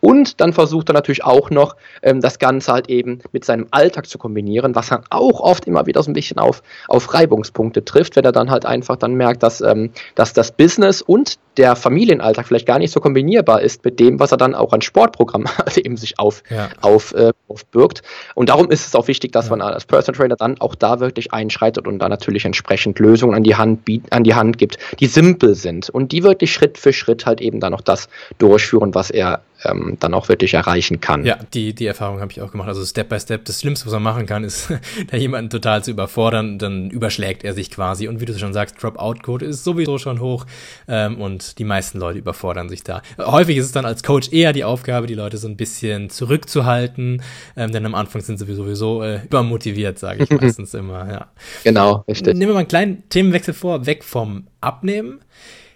Und 0.00 0.40
dann 0.40 0.54
versucht 0.54 0.88
er 0.88 0.94
natürlich 0.94 1.24
auch 1.24 1.50
noch, 1.50 1.76
ähm, 2.02 2.22
das 2.22 2.38
Ganze 2.38 2.72
halt 2.72 2.88
eben 2.88 3.20
mit 3.32 3.44
seinem 3.44 3.66
Alltag 3.70 4.06
zu 4.06 4.16
kombinieren, 4.16 4.74
was 4.74 4.88
dann 4.88 5.04
auch 5.10 5.40
oft 5.40 5.66
immer 5.66 5.84
wieder 5.84 6.02
so 6.02 6.10
ein 6.10 6.14
bisschen 6.14 6.38
auf, 6.38 6.62
auf 6.88 7.12
Reibungspunkte 7.12 7.84
trifft, 7.84 8.16
wenn 8.16 8.24
er 8.24 8.32
dann 8.32 8.50
halt 8.50 8.64
einfach 8.64 8.96
dann 8.96 9.14
merkt, 9.14 9.42
dass, 9.42 9.60
ähm, 9.60 9.90
dass 10.14 10.32
das 10.32 10.52
Business 10.52 11.02
und 11.02 11.36
der 11.56 11.76
Familienalltag 11.76 12.46
vielleicht 12.46 12.66
gar 12.66 12.78
nicht 12.78 12.90
so 12.90 13.00
kombinierbar 13.00 13.62
ist 13.62 13.84
mit 13.84 14.00
dem, 14.00 14.20
was 14.20 14.32
er 14.32 14.38
dann 14.38 14.54
auch 14.54 14.72
an 14.72 14.82
Sportprogramm 14.82 15.46
halt 15.58 15.78
eben 15.78 15.96
sich 15.96 16.18
auf, 16.18 16.42
ja. 16.50 16.68
auf, 16.80 17.14
äh, 17.14 17.32
aufbirgt. 17.48 18.02
Und 18.34 18.48
darum 18.48 18.70
ist 18.70 18.86
es 18.86 18.94
auch 18.94 19.08
wichtig, 19.08 19.32
dass 19.32 19.46
ja. 19.46 19.56
man 19.56 19.62
als 19.62 19.84
Personal 19.84 20.18
Trainer 20.18 20.36
dann 20.36 20.60
auch 20.60 20.74
da 20.74 21.00
wirklich 21.00 21.32
einschreitet 21.32 21.86
und 21.86 21.98
da 21.98 22.08
natürlich 22.08 22.44
entsprechend 22.44 22.98
Lösungen 22.98 23.34
an 23.34 23.42
die 23.42 23.56
Hand, 23.56 23.80
an 24.10 24.24
die 24.24 24.34
Hand 24.34 24.58
gibt, 24.58 24.78
die 25.00 25.06
simpel 25.06 25.54
sind 25.54 25.90
und 25.90 26.12
die 26.12 26.22
wirklich 26.22 26.52
Schritt 26.52 26.78
für 26.78 26.92
Schritt 26.92 27.26
halt 27.26 27.40
eben 27.40 27.60
dann 27.60 27.72
noch 27.72 27.80
das 27.80 28.08
durchführen, 28.38 28.94
was 28.94 29.10
er 29.10 29.42
ähm, 29.64 29.96
dann 30.00 30.14
auch 30.14 30.28
wirklich 30.28 30.54
erreichen 30.54 31.00
kann. 31.00 31.24
Ja, 31.24 31.38
die, 31.52 31.74
die 31.74 31.86
Erfahrung 31.86 32.20
habe 32.20 32.32
ich 32.32 32.40
auch 32.40 32.50
gemacht. 32.50 32.68
Also 32.68 32.84
Step 32.84 33.08
by 33.08 33.18
Step, 33.18 33.44
das 33.44 33.60
Schlimmste, 33.60 33.86
was 33.86 33.92
man 33.92 34.02
machen 34.02 34.26
kann, 34.26 34.44
ist, 34.44 34.72
da 35.10 35.16
jemanden 35.16 35.50
total 35.50 35.82
zu 35.82 35.90
überfordern, 35.90 36.58
dann 36.58 36.90
überschlägt 36.90 37.44
er 37.44 37.54
sich 37.54 37.70
quasi. 37.70 38.08
Und 38.08 38.20
wie 38.20 38.24
du 38.24 38.38
schon 38.38 38.52
sagst, 38.52 38.82
Dropout-Code 38.82 39.44
ist 39.44 39.64
sowieso 39.64 39.98
schon 39.98 40.20
hoch 40.20 40.46
ähm, 40.88 41.20
und 41.20 41.58
die 41.58 41.64
meisten 41.64 41.98
Leute 41.98 42.18
überfordern 42.18 42.68
sich 42.68 42.82
da. 42.82 43.02
Häufig 43.18 43.56
ist 43.56 43.66
es 43.66 43.72
dann 43.72 43.84
als 43.84 44.02
Coach 44.02 44.32
eher 44.32 44.52
die 44.52 44.64
Aufgabe, 44.64 45.06
die 45.06 45.14
Leute 45.14 45.36
so 45.38 45.48
ein 45.48 45.56
bisschen 45.56 46.10
zurückzuhalten, 46.10 47.22
ähm, 47.56 47.72
denn 47.72 47.86
am 47.86 47.94
Anfang 47.94 48.22
sind 48.22 48.38
sie 48.38 48.54
sowieso 48.54 49.02
äh, 49.02 49.24
übermotiviert, 49.24 49.98
sage 49.98 50.24
ich 50.24 50.30
meistens 50.40 50.74
immer. 50.74 51.10
Ja. 51.10 51.28
Genau, 51.64 52.04
richtig. 52.08 52.34
Nehmen 52.34 52.50
wir 52.50 52.54
mal 52.54 52.60
einen 52.60 52.68
kleinen 52.68 53.08
Themenwechsel 53.08 53.54
vor, 53.54 53.86
weg 53.86 54.04
vom 54.04 54.46
Abnehmen 54.60 55.20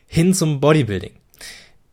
hin 0.06 0.34
zum 0.34 0.60
Bodybuilding. 0.60 1.12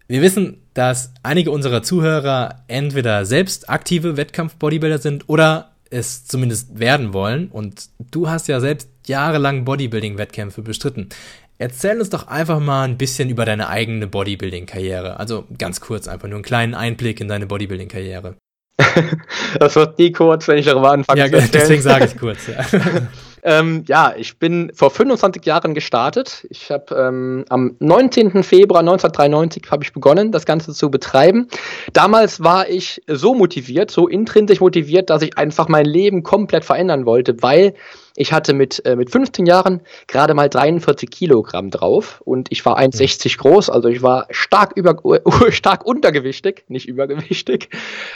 Wir 0.07 0.21
wissen, 0.21 0.61
dass 0.75 1.13
einige 1.23 1.51
unserer 1.51 1.81
Zuhörer 1.81 2.63
entweder 2.67 3.25
selbst 3.25 3.69
aktive 3.69 4.17
Wettkampf-Bodybuilder 4.17 4.99
sind 4.99 5.27
oder 5.27 5.71
es 5.89 6.25
zumindest 6.25 6.77
werden 6.77 7.13
wollen. 7.13 7.47
Und 7.47 7.89
du 8.11 8.29
hast 8.29 8.47
ja 8.47 8.59
selbst 8.59 8.89
jahrelang 9.07 9.63
Bodybuilding-Wettkämpfe 9.63 10.61
bestritten. 10.61 11.09
Erzähl 11.57 11.97
uns 11.99 12.09
doch 12.09 12.27
einfach 12.27 12.59
mal 12.59 12.83
ein 12.83 12.97
bisschen 12.97 13.29
über 13.29 13.45
deine 13.45 13.69
eigene 13.69 14.05
Bodybuilding-Karriere. 14.07 15.17
Also 15.17 15.45
ganz 15.57 15.79
kurz, 15.79 16.09
einfach 16.09 16.27
nur 16.27 16.35
einen 16.35 16.43
kleinen 16.43 16.73
Einblick 16.73 17.21
in 17.21 17.29
deine 17.29 17.47
Bodybuilding-Karriere. 17.47 18.35
das 19.59 19.75
wird 19.77 19.97
nie 19.97 20.11
kurz, 20.11 20.49
wenn 20.49 20.57
ich 20.57 20.65
darüber 20.65 20.91
anfange. 20.91 21.21
Ja, 21.21 21.27
deswegen 21.29 21.81
sage 21.81 22.05
ich 22.05 22.17
kurz. 22.17 22.47
Ja. 22.47 22.65
Ähm, 23.47 23.83
ja, 23.87 24.15
ich 24.17 24.39
bin 24.39 24.71
vor 24.73 24.89
25 24.89 25.45
Jahren 25.45 25.75
gestartet. 25.75 26.47
Ich 26.49 26.71
habe 26.71 26.95
ähm, 26.95 27.45
am 27.49 27.75
19. 27.77 28.41
Februar 28.41 28.79
1993 28.79 29.69
habe 29.69 29.83
ich 29.83 29.93
begonnen, 29.93 30.31
das 30.31 30.47
Ganze 30.47 30.73
zu 30.73 30.89
betreiben. 30.89 31.47
Damals 31.93 32.43
war 32.43 32.67
ich 32.67 33.03
so 33.07 33.35
motiviert, 33.35 33.91
so 33.91 34.07
intrinsisch 34.07 34.61
motiviert, 34.61 35.11
dass 35.11 35.21
ich 35.21 35.37
einfach 35.37 35.67
mein 35.67 35.85
Leben 35.85 36.23
komplett 36.23 36.65
verändern 36.65 37.05
wollte, 37.05 37.39
weil 37.43 37.75
ich 38.15 38.31
hatte 38.33 38.53
mit, 38.53 38.85
äh, 38.85 38.95
mit 38.95 39.11
15 39.11 39.45
Jahren 39.45 39.81
gerade 40.07 40.33
mal 40.33 40.49
43 40.49 41.09
Kilogramm 41.09 41.69
drauf 41.69 42.21
und 42.25 42.51
ich 42.51 42.65
war 42.65 42.79
1,60 42.79 43.37
groß, 43.37 43.69
also 43.69 43.89
ich 43.89 44.01
war 44.01 44.27
stark, 44.29 44.73
über, 44.75 44.97
stark 45.49 45.85
untergewichtig, 45.85 46.63
nicht 46.67 46.87
übergewichtig. 46.87 47.69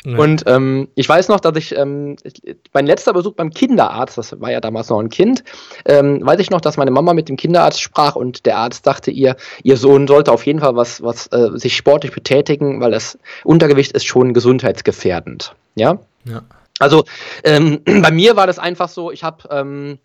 Ja. 0.06 0.18
Und 0.18 0.44
ähm, 0.48 0.88
ich 0.96 1.08
weiß 1.08 1.28
noch, 1.28 1.40
dass 1.40 1.58
ich, 1.58 1.76
ähm, 1.76 2.16
mein 2.74 2.86
letzter 2.86 3.14
Besuch 3.14 3.34
beim 3.34 3.52
Kinderarzt, 3.52 4.18
das 4.18 4.40
war 4.40 4.52
ja 4.52 4.62
damals 4.62 4.90
noch 4.90 5.00
ein 5.00 5.10
Kind, 5.10 5.44
ähm, 5.86 6.26
weiß 6.26 6.40
ich 6.40 6.50
noch, 6.50 6.62
dass 6.62 6.78
meine 6.78 6.92
Mama 6.92 7.14
mit 7.14 7.30
dem 7.30 7.38
Kinderarzt 7.38 7.82
sprach 7.82 8.16
und 8.16 8.46
der 8.46 8.58
Arzt 8.58 8.88
dachte 8.88 9.12
ihr, 9.12 9.36
ihr 9.64 9.78
Sohn 9.78 10.08
sollte 10.08 10.32
auf 10.32 10.46
jeden 10.46 10.60
Fall 10.60 10.76
was, 10.76 11.04
was 11.04 11.28
äh, 11.28 11.50
sich 11.56 11.76
sportlich 11.76 12.14
betätigen, 12.14 12.80
weil 12.80 12.92
das 12.92 13.18
Untergewicht 13.44 13.92
ist 13.92 14.06
schon 14.06 14.34
gesundheitsgefährdend. 14.34 15.56
Ja. 15.76 16.00
Ja. 16.26 16.42
Also 16.80 17.04
ähm, 17.44 17.82
bei 18.02 18.12
mir 18.12 18.36
war 18.36 18.48
das 18.48 18.58
einfach 18.60 18.90
so, 18.90 19.12
ich 19.12 19.24
habe 19.24 19.48
ähm, 19.52 20.00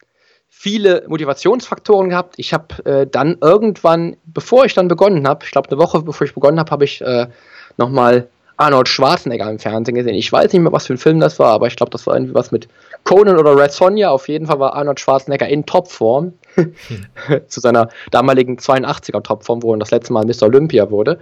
viele 0.48 1.04
Motivationsfaktoren 1.08 2.10
gehabt. 2.10 2.34
Ich 2.36 2.52
habe 2.52 2.84
äh, 2.84 3.06
dann 3.06 3.38
irgendwann, 3.40 4.16
bevor 4.24 4.64
ich 4.64 4.74
dann 4.74 4.88
begonnen 4.88 5.26
habe, 5.26 5.44
ich 5.44 5.50
glaube 5.50 5.70
eine 5.70 5.80
Woche 5.80 6.02
bevor 6.02 6.26
ich 6.26 6.34
begonnen 6.34 6.58
habe, 6.58 6.70
habe 6.70 6.84
ich 6.84 7.00
äh, 7.00 7.28
nochmal 7.76 8.28
Arnold 8.56 8.88
Schwarzenegger 8.88 9.50
im 9.50 9.58
Fernsehen 9.58 9.96
gesehen. 9.96 10.14
Ich 10.14 10.30
weiß 10.30 10.52
nicht 10.52 10.62
mehr, 10.62 10.72
was 10.72 10.86
für 10.86 10.94
ein 10.94 10.98
Film 10.98 11.18
das 11.18 11.38
war, 11.38 11.52
aber 11.52 11.66
ich 11.66 11.76
glaube, 11.76 11.90
das 11.90 12.06
war 12.06 12.14
irgendwie 12.14 12.34
was 12.34 12.52
mit 12.52 12.68
Conan 13.02 13.36
oder 13.36 13.56
Red 13.56 13.72
Sonja. 13.72 14.10
Auf 14.10 14.28
jeden 14.28 14.46
Fall 14.46 14.60
war 14.60 14.74
Arnold 14.74 15.00
Schwarzenegger 15.00 15.48
in 15.48 15.66
Topform. 15.66 16.34
Hm. 16.54 16.74
Zu 17.48 17.60
seiner 17.60 17.88
damaligen 18.12 18.56
82er 18.58 19.22
Topform, 19.22 19.62
wo 19.62 19.74
er 19.74 19.78
das 19.78 19.90
letzte 19.90 20.12
Mal 20.12 20.24
Mr. 20.24 20.44
Olympia 20.44 20.90
wurde. 20.90 21.18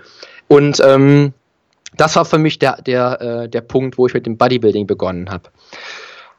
Und 0.49 0.81
ähm, 0.85 1.33
das 1.96 2.16
war 2.16 2.24
für 2.24 2.38
mich 2.38 2.59
der, 2.59 2.81
der, 2.83 3.20
äh, 3.20 3.48
der 3.48 3.61
Punkt, 3.61 3.98
wo 3.98 4.07
ich 4.07 4.14
mit 4.14 4.26
dem 4.26 4.37
Bodybuilding 4.37 4.87
begonnen 4.87 5.31
habe. 5.31 5.50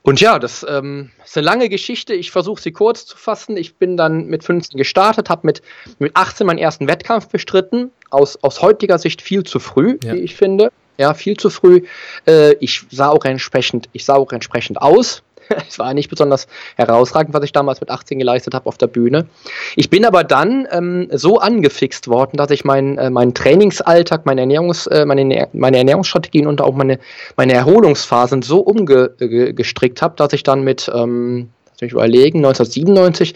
Und 0.03 0.19
ja, 0.19 0.37
das 0.37 0.65
ähm, 0.67 1.11
ist 1.23 1.37
eine 1.37 1.45
lange 1.45 1.69
Geschichte. 1.69 2.13
Ich 2.13 2.29
versuche 2.29 2.61
sie 2.61 2.73
kurz 2.73 3.05
zu 3.05 3.15
fassen. 3.15 3.55
Ich 3.55 3.75
bin 3.75 3.95
dann 3.95 4.27
mit 4.27 4.43
15 4.43 4.77
gestartet, 4.77 5.29
habe 5.29 5.47
mit, 5.47 5.61
mit 5.97 6.15
18 6.15 6.45
meinen 6.45 6.57
ersten 6.57 6.87
Wettkampf 6.87 7.29
bestritten. 7.29 7.89
Aus, 8.09 8.37
aus 8.43 8.61
heutiger 8.61 8.99
Sicht 8.99 9.21
viel 9.21 9.43
zu 9.43 9.59
früh, 9.59 9.97
ja. 10.03 10.13
wie 10.13 10.17
ich 10.19 10.35
finde. 10.35 10.71
Ja, 10.97 11.13
viel 11.13 11.37
zu 11.37 11.49
früh. 11.49 11.83
Äh, 12.27 12.53
ich 12.59 12.85
sah 12.91 13.09
auch 13.09 13.23
entsprechend, 13.23 13.87
ich 13.93 14.03
sah 14.03 14.15
auch 14.15 14.31
entsprechend 14.33 14.81
aus. 14.81 15.23
es 15.67 15.79
war 15.79 15.93
nicht 15.93 16.09
besonders 16.09 16.47
herausragend, 16.75 17.33
was 17.33 17.43
ich 17.43 17.51
damals 17.51 17.79
mit 17.81 17.89
18 17.89 18.19
geleistet 18.19 18.53
habe 18.53 18.67
auf 18.67 18.77
der 18.77 18.87
Bühne. 18.87 19.27
Ich 19.75 19.89
bin 19.89 20.05
aber 20.05 20.23
dann 20.23 20.67
ähm, 20.71 21.07
so 21.11 21.39
angefixt 21.39 22.07
worden, 22.07 22.37
dass 22.37 22.51
ich 22.51 22.65
meinen 22.65 22.97
äh, 22.97 23.09
meinen 23.09 23.33
Trainingsalltag, 23.33 24.25
meine, 24.25 24.41
Ernährungs, 24.41 24.87
äh, 24.87 25.05
meine, 25.05 25.47
meine 25.53 25.77
Ernährungsstrategien 25.77 26.47
und 26.47 26.61
auch 26.61 26.73
meine, 26.73 26.99
meine 27.35 27.53
Erholungsphasen 27.53 28.41
so 28.41 28.59
umgestrickt 28.59 30.01
habe, 30.01 30.15
dass 30.17 30.33
ich 30.33 30.43
dann 30.43 30.63
mit 30.63 30.91
ähm, 30.93 31.49
mich 31.83 31.91
überlegen, 31.91 32.39
1997 32.39 33.35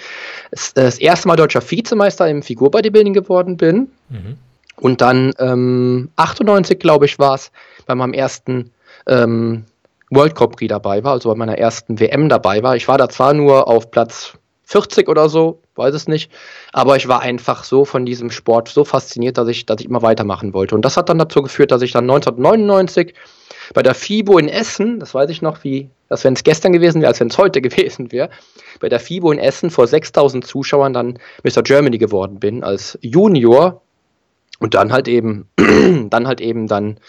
das, 0.51 0.73
das 0.73 0.97
erste 0.97 1.27
Mal 1.27 1.35
deutscher 1.35 1.61
Vizemeister 1.61 2.27
im 2.27 2.41
Figurbodybuilding 2.41 3.13
geworden 3.13 3.57
bin. 3.57 3.91
Mhm. 4.09 4.37
Und 4.79 5.01
dann 5.01 5.33
ähm, 5.39 6.09
98, 6.15 6.79
glaube 6.79 7.05
ich, 7.05 7.19
war 7.19 7.35
es, 7.35 7.51
bei 7.85 7.95
meinem 7.95 8.13
ersten 8.13 8.71
ähm, 9.07 9.65
World 10.09 10.35
Cup 10.35 10.55
Prix 10.55 10.69
dabei 10.69 11.03
war, 11.03 11.13
also 11.13 11.29
bei 11.29 11.35
meiner 11.35 11.57
ersten 11.57 11.99
WM 11.99 12.29
dabei 12.29 12.63
war. 12.63 12.75
Ich 12.75 12.87
war 12.87 12.97
da 12.97 13.09
zwar 13.09 13.33
nur 13.33 13.67
auf 13.67 13.91
Platz 13.91 14.37
40 14.63 15.07
oder 15.07 15.29
so, 15.29 15.61
weiß 15.75 15.93
es 15.93 16.07
nicht, 16.07 16.29
aber 16.73 16.97
ich 16.97 17.07
war 17.07 17.21
einfach 17.21 17.63
so 17.63 17.85
von 17.85 18.05
diesem 18.05 18.31
Sport 18.31 18.67
so 18.67 18.83
fasziniert, 18.83 19.37
dass 19.37 19.47
ich, 19.47 19.65
dass 19.65 19.79
ich 19.79 19.87
immer 19.87 20.01
weitermachen 20.01 20.53
wollte. 20.53 20.75
Und 20.75 20.83
das 20.83 20.97
hat 20.97 21.07
dann 21.07 21.19
dazu 21.19 21.41
geführt, 21.41 21.71
dass 21.71 21.81
ich 21.81 21.93
dann 21.93 22.03
1999 22.03 23.13
bei 23.73 23.81
der 23.83 23.95
FIBO 23.95 24.37
in 24.37 24.49
Essen, 24.49 24.99
das 24.99 25.13
weiß 25.13 25.29
ich 25.29 25.41
noch, 25.41 25.63
wie, 25.63 25.89
als 26.09 26.23
wenn 26.25 26.33
es 26.33 26.43
gestern 26.43 26.73
gewesen 26.73 27.01
wäre, 27.01 27.09
als 27.09 27.19
wenn 27.19 27.29
es 27.29 27.37
heute 27.37 27.61
gewesen 27.61 28.11
wäre, 28.11 28.29
bei 28.79 28.89
der 28.89 28.99
FIBO 28.99 29.31
in 29.31 29.39
Essen 29.39 29.69
vor 29.69 29.87
6000 29.87 30.45
Zuschauern 30.45 30.93
dann 30.93 31.19
Mr. 31.43 31.63
Germany 31.63 31.97
geworden 31.97 32.39
bin, 32.39 32.63
als 32.63 32.97
Junior 33.01 33.81
und 34.59 34.73
dann 34.73 34.91
halt 34.91 35.07
eben, 35.07 35.47
dann 36.09 36.27
halt 36.27 36.41
eben 36.41 36.67
dann, 36.67 36.99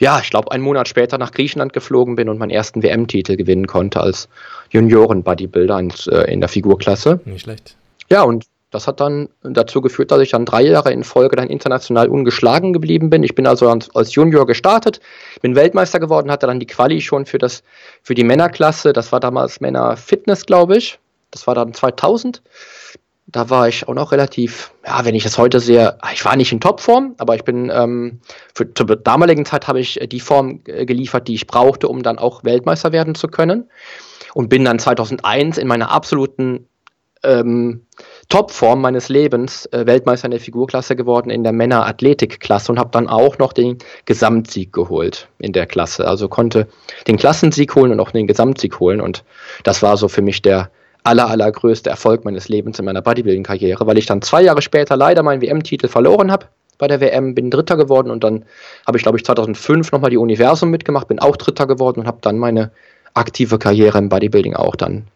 ja, 0.00 0.18
ich 0.22 0.30
glaube, 0.30 0.50
einen 0.50 0.64
Monat 0.64 0.88
später 0.88 1.18
nach 1.18 1.30
Griechenland 1.30 1.74
geflogen 1.74 2.16
bin 2.16 2.28
und 2.28 2.38
meinen 2.38 2.50
ersten 2.50 2.82
WM-Titel 2.82 3.36
gewinnen 3.36 3.66
konnte 3.66 4.00
als 4.00 4.28
Junioren-Bodybuilder 4.70 5.88
äh, 6.10 6.32
in 6.32 6.40
der 6.40 6.48
Figurklasse. 6.48 7.20
Nicht 7.26 7.42
schlecht. 7.42 7.76
Ja, 8.10 8.22
und 8.22 8.46
das 8.70 8.86
hat 8.86 9.00
dann 9.00 9.28
dazu 9.42 9.80
geführt, 9.80 10.10
dass 10.10 10.20
ich 10.20 10.30
dann 10.30 10.46
drei 10.46 10.62
Jahre 10.62 10.92
in 10.92 11.04
Folge 11.04 11.36
dann 11.36 11.48
international 11.48 12.08
ungeschlagen 12.08 12.72
geblieben 12.72 13.10
bin. 13.10 13.22
Ich 13.24 13.34
bin 13.34 13.46
also 13.46 13.68
als 13.68 14.14
Junior 14.14 14.46
gestartet, 14.46 15.00
bin 15.42 15.54
Weltmeister 15.54 16.00
geworden, 16.00 16.30
hatte 16.30 16.46
dann 16.46 16.60
die 16.60 16.66
Quali 16.66 17.00
schon 17.00 17.26
für, 17.26 17.38
das, 17.38 17.62
für 18.02 18.14
die 18.14 18.24
Männerklasse. 18.24 18.92
Das 18.92 19.12
war 19.12 19.20
damals 19.20 19.60
Männer 19.60 19.96
Fitness, 19.96 20.46
glaube 20.46 20.78
ich. 20.78 20.98
Das 21.30 21.46
war 21.46 21.54
dann 21.54 21.74
2000. 21.74 22.42
Da 23.32 23.48
war 23.48 23.68
ich 23.68 23.86
auch 23.86 23.94
noch 23.94 24.12
relativ, 24.12 24.72
ja, 24.84 25.04
wenn 25.04 25.14
ich 25.14 25.24
es 25.24 25.38
heute 25.38 25.60
sehe, 25.60 25.96
ich 26.12 26.24
war 26.24 26.36
nicht 26.36 26.52
in 26.52 26.60
Topform, 26.60 27.14
aber 27.18 27.36
ich 27.36 27.44
bin, 27.44 27.70
ähm, 27.72 28.20
für, 28.54 28.72
zur 28.74 28.86
damaligen 28.96 29.44
Zeit 29.44 29.68
habe 29.68 29.80
ich 29.80 30.00
die 30.10 30.20
Form 30.20 30.60
äh, 30.66 30.84
geliefert, 30.84 31.28
die 31.28 31.34
ich 31.34 31.46
brauchte, 31.46 31.88
um 31.88 32.02
dann 32.02 32.18
auch 32.18 32.44
Weltmeister 32.44 32.92
werden 32.92 33.14
zu 33.14 33.28
können. 33.28 33.70
Und 34.34 34.48
bin 34.48 34.64
dann 34.64 34.78
2001 34.78 35.58
in 35.58 35.66
meiner 35.66 35.90
absoluten 35.90 36.68
ähm, 37.22 37.86
Topform 38.28 38.80
meines 38.80 39.08
Lebens 39.08 39.66
äh, 39.66 39.86
Weltmeister 39.86 40.26
in 40.26 40.30
der 40.30 40.40
Figurklasse 40.40 40.96
geworden 40.96 41.30
in 41.30 41.42
der 41.42 41.52
Männer-Athletik-Klasse 41.52 42.72
und 42.72 42.78
habe 42.78 42.90
dann 42.92 43.08
auch 43.08 43.38
noch 43.38 43.52
den 43.52 43.78
Gesamtsieg 44.04 44.72
geholt 44.72 45.28
in 45.38 45.52
der 45.52 45.66
Klasse. 45.66 46.06
Also 46.06 46.28
konnte 46.28 46.68
den 47.06 47.16
Klassensieg 47.16 47.74
holen 47.74 47.92
und 47.92 48.00
auch 48.00 48.12
den 48.12 48.26
Gesamtsieg 48.26 48.80
holen 48.80 49.00
und 49.00 49.24
das 49.64 49.82
war 49.82 49.96
so 49.96 50.08
für 50.08 50.22
mich 50.22 50.42
der 50.42 50.70
aller, 51.04 51.28
allergrößte 51.28 51.90
Erfolg 51.90 52.24
meines 52.24 52.48
Lebens 52.48 52.78
in 52.78 52.84
meiner 52.84 53.02
Bodybuilding-Karriere, 53.02 53.86
weil 53.86 53.98
ich 53.98 54.06
dann 54.06 54.22
zwei 54.22 54.42
Jahre 54.42 54.62
später 54.62 54.96
leider 54.96 55.22
meinen 55.22 55.42
WM-Titel 55.42 55.88
verloren 55.88 56.30
habe 56.30 56.46
bei 56.78 56.88
der 56.88 57.00
WM, 57.00 57.34
bin 57.34 57.50
Dritter 57.50 57.76
geworden 57.76 58.10
und 58.10 58.24
dann 58.24 58.44
habe 58.86 58.96
ich, 58.96 59.02
glaube 59.02 59.18
ich, 59.18 59.24
2005 59.24 59.92
nochmal 59.92 60.10
die 60.10 60.16
Universum 60.16 60.70
mitgemacht, 60.70 61.08
bin 61.08 61.18
auch 61.18 61.36
Dritter 61.36 61.66
geworden 61.66 62.00
und 62.00 62.06
habe 62.06 62.18
dann 62.22 62.38
meine 62.38 62.70
aktive 63.14 63.58
Karriere 63.58 63.98
im 63.98 64.08
Bodybuilding 64.08 64.54
auch 64.54 64.76
dann 64.76 65.06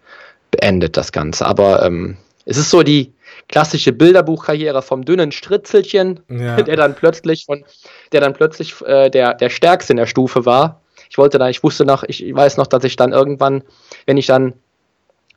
beendet, 0.51 0.97
das 0.97 1.13
Ganze. 1.13 1.47
Aber 1.47 1.83
ähm, 1.83 2.17
es 2.45 2.57
ist 2.57 2.71
so 2.71 2.83
die 2.83 3.13
klassische 3.49 3.93
Bilderbuchkarriere 3.93 4.83
vom 4.83 5.05
dünnen 5.05 5.33
Stritzelchen, 5.33 6.21
ja. 6.29 6.57
der 6.63 6.77
dann 6.77 6.95
plötzlich 6.95 7.47
von, 7.47 7.65
der 8.13 8.21
dann 8.21 8.35
plötzlich 8.35 8.75
äh, 8.83 9.11
der, 9.11 9.35
der 9.35 9.51
Stärkste 9.51 9.93
in 9.93 9.97
der 9.97 10.07
Stufe 10.07 10.47
war. 10.47 10.81
Ich 11.09 11.19
wollte 11.19 11.39
da, 11.39 11.49
ich 11.49 11.63
wusste 11.63 11.85
noch, 11.85 12.03
ich 12.03 12.35
weiß 12.35 12.57
noch, 12.57 12.67
dass 12.67 12.85
ich 12.85 12.97
dann 12.97 13.13
irgendwann, 13.13 13.63
wenn 14.07 14.17
ich 14.17 14.27
dann 14.27 14.55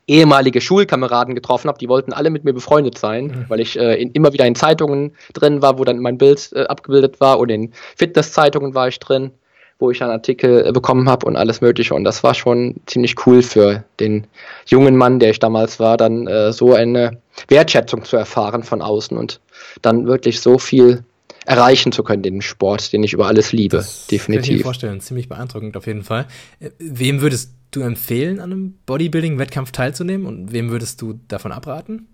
ehemalige 0.08 0.60
Schulkameraden 0.60 1.34
getroffen 1.34 1.68
habe, 1.68 1.78
die 1.78 1.88
wollten 1.88 2.12
alle 2.12 2.30
mit 2.30 2.44
mir 2.44 2.52
befreundet 2.52 2.98
sein, 2.98 3.26
mhm. 3.26 3.44
weil 3.48 3.60
ich 3.60 3.78
äh, 3.78 4.00
in, 4.00 4.10
immer 4.12 4.32
wieder 4.32 4.46
in 4.46 4.54
Zeitungen 4.54 5.12
drin 5.34 5.62
war, 5.62 5.78
wo 5.78 5.84
dann 5.84 6.00
mein 6.00 6.18
Bild 6.18 6.50
äh, 6.54 6.64
abgebildet 6.64 7.20
war 7.20 7.38
und 7.38 7.50
in 7.50 7.72
Fitnesszeitungen 7.96 8.74
war 8.74 8.88
ich 8.88 8.98
drin 8.98 9.30
wo 9.78 9.90
ich 9.90 10.02
einen 10.02 10.12
Artikel 10.12 10.66
äh, 10.66 10.72
bekommen 10.72 11.08
habe 11.08 11.26
und 11.26 11.36
alles 11.36 11.60
Mögliche. 11.60 11.94
Und 11.94 12.04
das 12.04 12.22
war 12.24 12.34
schon 12.34 12.76
ziemlich 12.86 13.14
cool 13.26 13.42
für 13.42 13.84
den 14.00 14.26
jungen 14.66 14.96
Mann, 14.96 15.20
der 15.20 15.30
ich 15.30 15.38
damals 15.38 15.78
war, 15.78 15.96
dann 15.96 16.26
äh, 16.26 16.52
so 16.52 16.74
eine 16.74 17.18
Wertschätzung 17.48 18.04
zu 18.04 18.16
erfahren 18.16 18.64
von 18.64 18.82
außen 18.82 19.16
und 19.16 19.40
dann 19.82 20.06
wirklich 20.06 20.40
so 20.40 20.58
viel 20.58 21.04
erreichen 21.48 21.92
zu 21.92 22.02
können, 22.02 22.22
den 22.22 22.42
Sport, 22.42 22.92
den 22.92 23.02
ich 23.02 23.14
über 23.14 23.26
alles 23.26 23.52
liebe. 23.52 23.78
Das 23.78 24.06
definitiv. 24.06 24.44
Kann 24.44 24.54
ich 24.54 24.58
mir 24.58 24.64
vorstellen, 24.64 25.00
ziemlich 25.00 25.28
beeindruckend 25.28 25.76
auf 25.76 25.86
jeden 25.86 26.04
Fall. 26.04 26.26
Äh, 26.60 26.70
wem 26.78 27.22
würdest 27.22 27.54
du 27.70 27.80
empfehlen, 27.80 28.38
an 28.38 28.52
einem 28.52 28.78
Bodybuilding-Wettkampf 28.86 29.72
teilzunehmen 29.72 30.26
und 30.26 30.52
wem 30.52 30.70
würdest 30.70 31.00
du 31.00 31.18
davon 31.28 31.52
abraten? 31.52 32.08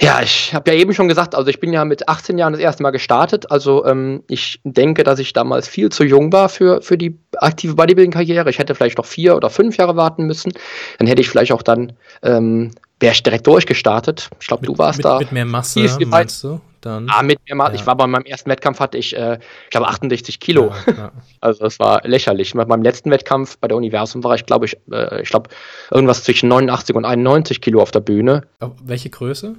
Ja, 0.00 0.20
ich 0.20 0.52
habe 0.52 0.72
ja 0.72 0.76
eben 0.76 0.92
schon 0.92 1.06
gesagt, 1.06 1.36
also 1.36 1.48
ich 1.48 1.60
bin 1.60 1.72
ja 1.72 1.84
mit 1.84 2.08
18 2.08 2.36
Jahren 2.36 2.52
das 2.52 2.60
erste 2.60 2.82
Mal 2.82 2.90
gestartet. 2.90 3.52
Also 3.52 3.86
ähm, 3.86 4.24
ich 4.28 4.60
denke, 4.64 5.04
dass 5.04 5.20
ich 5.20 5.32
damals 5.32 5.68
viel 5.68 5.90
zu 5.90 6.02
jung 6.02 6.32
war 6.32 6.48
für, 6.48 6.82
für 6.82 6.98
die 6.98 7.16
aktive 7.36 7.76
Bodybuilding-Karriere. 7.76 8.50
Ich 8.50 8.58
hätte 8.58 8.74
vielleicht 8.74 8.98
noch 8.98 9.06
vier 9.06 9.36
oder 9.36 9.50
fünf 9.50 9.76
Jahre 9.76 9.94
warten 9.94 10.26
müssen. 10.26 10.52
Dann 10.98 11.06
hätte 11.06 11.20
ich 11.20 11.30
vielleicht 11.30 11.52
auch 11.52 11.62
dann, 11.62 11.92
ähm, 12.22 12.72
wäre 12.98 13.12
ich 13.12 13.22
direkt 13.22 13.46
durchgestartet. 13.46 14.30
Ich 14.40 14.48
glaube, 14.48 14.66
du 14.66 14.76
warst 14.78 14.98
mit, 14.98 15.04
da. 15.04 15.20
Mit 15.20 15.30
mehr 15.30 15.44
Masse, 15.44 15.86
meinst 16.06 16.42
du? 16.42 16.60
Dann, 16.80 17.08
ah, 17.10 17.22
mit 17.22 17.38
mehr 17.46 17.56
Masse. 17.56 17.74
Ja. 17.74 17.80
Ich 17.80 17.86
war 17.86 17.96
bei 17.96 18.06
meinem 18.06 18.24
ersten 18.24 18.50
Wettkampf, 18.50 18.80
hatte 18.80 18.98
ich, 18.98 19.16
äh, 19.16 19.38
ich 19.64 19.70
glaube, 19.70 19.88
68 19.88 20.40
Kilo. 20.40 20.72
Ja, 20.86 20.92
ja. 20.92 21.12
Also 21.42 21.64
das 21.64 21.78
war 21.78 22.06
lächerlich. 22.06 22.52
Bei 22.52 22.66
meinem 22.66 22.82
letzten 22.82 23.10
Wettkampf 23.10 23.56
bei 23.58 23.68
der 23.68 23.76
Universum 23.76 24.22
war 24.24 24.34
ich, 24.34 24.44
glaube 24.44 24.66
ich, 24.66 24.76
äh, 24.92 25.22
ich 25.22 25.30
glaube, 25.30 25.48
irgendwas 25.90 26.24
zwischen 26.24 26.48
89 26.48 26.94
und 26.94 27.04
91 27.04 27.60
Kilo 27.60 27.80
auf 27.80 27.90
der 27.90 28.00
Bühne. 28.00 28.42
Welche 28.82 29.08
Größe? 29.08 29.56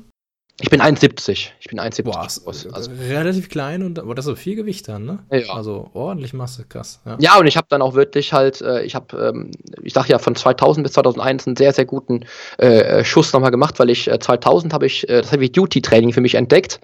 Ich 0.62 0.70
bin 0.70 0.82
1,70. 0.82 1.50
Ich 1.60 1.68
bin 1.68 1.80
1,70 1.80 2.04
Boah, 2.04 2.22
groß. 2.22 2.68
Also, 2.74 2.92
relativ 3.10 3.50
klein 3.50 3.84
und 3.84 4.00
aber 4.00 4.16
das 4.16 4.26
ist 4.26 4.30
so 4.30 4.36
viel 4.36 4.56
Gewicht 4.56 4.88
dann, 4.88 5.06
ne? 5.06 5.20
Ja. 5.32 5.54
Also 5.54 5.90
ordentlich 5.94 6.34
Masse, 6.34 6.66
krass. 6.68 7.02
Ja, 7.06 7.18
ja 7.20 7.40
und 7.40 7.48
ich 7.48 7.58
habe 7.58 7.68
dann 7.70 7.82
auch 7.82 7.94
wirklich 7.94 8.34
halt, 8.34 8.62
äh, 8.62 8.84
ich 8.84 8.96
habe, 8.96 9.18
ähm, 9.18 9.52
ich 9.82 9.94
sag 9.94 10.08
ja, 10.08 10.20
von 10.20 10.36
2000 10.36 10.84
bis 10.84 10.94
2001 10.94 11.48
einen 11.48 11.56
sehr, 11.56 11.74
sehr 11.74 11.86
guten 11.86 12.26
äh, 12.60 12.68
äh, 12.68 13.04
Schuss 13.04 13.34
nochmal 13.34 13.52
gemacht, 13.52 13.80
weil 13.80 13.90
ich 13.90 14.10
äh, 14.10 14.20
2000 14.20 14.74
habe 14.74 14.86
ich 14.86 15.06
das 15.08 15.32
Heavy 15.32 15.52
Duty 15.52 15.82
Training 15.82 16.14
für 16.14 16.22
mich 16.22 16.36
entdeckt 16.36 16.80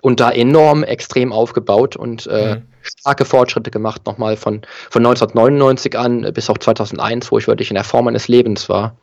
und 0.00 0.20
da 0.20 0.30
enorm 0.30 0.82
extrem 0.82 1.32
aufgebaut 1.32 1.96
und 1.96 2.26
äh, 2.26 2.56
mhm. 2.56 2.62
starke 2.82 3.24
Fortschritte 3.24 3.70
gemacht, 3.70 4.02
nochmal 4.06 4.36
von, 4.36 4.62
von 4.90 5.06
1999 5.06 5.96
an 5.96 6.32
bis 6.34 6.50
auch 6.50 6.58
2001, 6.58 7.30
wo 7.30 7.38
ich 7.38 7.46
wirklich 7.46 7.70
in 7.70 7.74
der 7.74 7.84
Form 7.84 8.06
meines 8.06 8.28
Lebens 8.28 8.68
war. 8.68 8.96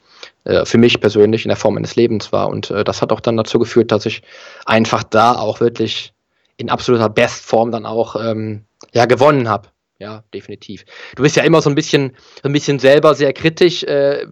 Äh, 0.46 0.66
für 0.66 0.78
mich 0.78 1.00
persönlich 1.00 1.46
in 1.46 1.50
der 1.50 1.58
Form 1.58 1.76
meines 1.76 1.96
Lebens 1.96 2.32
war. 2.32 2.50
Und 2.50 2.72
äh, 2.72 2.84
das 2.84 3.02
hat 3.02 3.12
auch 3.12 3.20
dann 3.20 3.38
dazu 3.38 3.60
geführt, 3.60 3.92
dass 3.92 4.06
ich 4.06 4.22
einfach 4.66 5.04
da 5.04 5.36
auch 5.36 5.60
wirklich 5.60 6.14
in 6.58 6.70
absoluter 6.70 7.10
Bestform 7.10 7.72
dann 7.72 7.86
auch 7.86 8.16
ähm, 8.16 8.66
ja, 8.94 9.06
gewonnen 9.06 9.50
habe. 9.50 9.70
Ja, 10.00 10.24
definitiv. 10.34 10.86
Du 11.18 11.24
bist 11.24 11.36
ja 11.36 11.44
immer 11.44 11.62
so 11.62 11.70
ein 11.70 11.76
bisschen, 11.76 12.16
ein 12.44 12.54
bisschen 12.54 12.80
selber 12.80 13.16
sehr 13.16 13.34
kritisch. 13.34 13.84
Äh, 13.84 14.28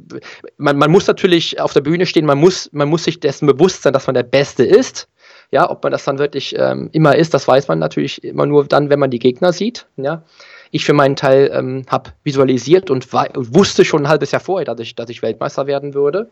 man, 0.57 0.77
man 0.77 0.89
muss 0.89 1.07
natürlich 1.07 1.59
auf 1.59 1.73
der 1.73 1.81
Bühne 1.81 2.05
stehen, 2.05 2.25
man 2.25 2.37
muss, 2.37 2.69
man 2.71 2.87
muss 2.87 3.03
sich 3.03 3.19
dessen 3.19 3.47
bewusst 3.47 3.83
sein, 3.83 3.91
dass 3.91 4.07
man 4.07 4.13
der 4.13 4.23
Beste 4.23 4.63
ist. 4.63 5.09
Ja, 5.51 5.69
ob 5.69 5.83
man 5.83 5.91
das 5.91 6.05
dann 6.05 6.19
wirklich 6.19 6.55
ähm, 6.57 6.89
immer 6.93 7.15
ist, 7.15 7.33
das 7.33 7.47
weiß 7.47 7.67
man 7.67 7.79
natürlich 7.79 8.23
immer 8.23 8.45
nur 8.45 8.65
dann, 8.65 8.89
wenn 8.89 8.99
man 8.99 9.11
die 9.11 9.19
Gegner 9.19 9.51
sieht. 9.53 9.87
Ja, 9.97 10.23
ich 10.71 10.85
für 10.85 10.93
meinen 10.93 11.15
Teil 11.15 11.49
ähm, 11.53 11.85
habe 11.87 12.11
visualisiert 12.23 12.89
und, 12.89 13.11
wusste 13.13 13.85
schon 13.85 14.03
ein 14.03 14.09
halbes 14.09 14.31
Jahr 14.31 14.41
vorher, 14.41 14.65
dass 14.65 14.79
ich, 14.79 14.95
dass 14.95 15.09
ich 15.09 15.21
Weltmeister 15.21 15.67
werden 15.67 15.93
würde. 15.93 16.29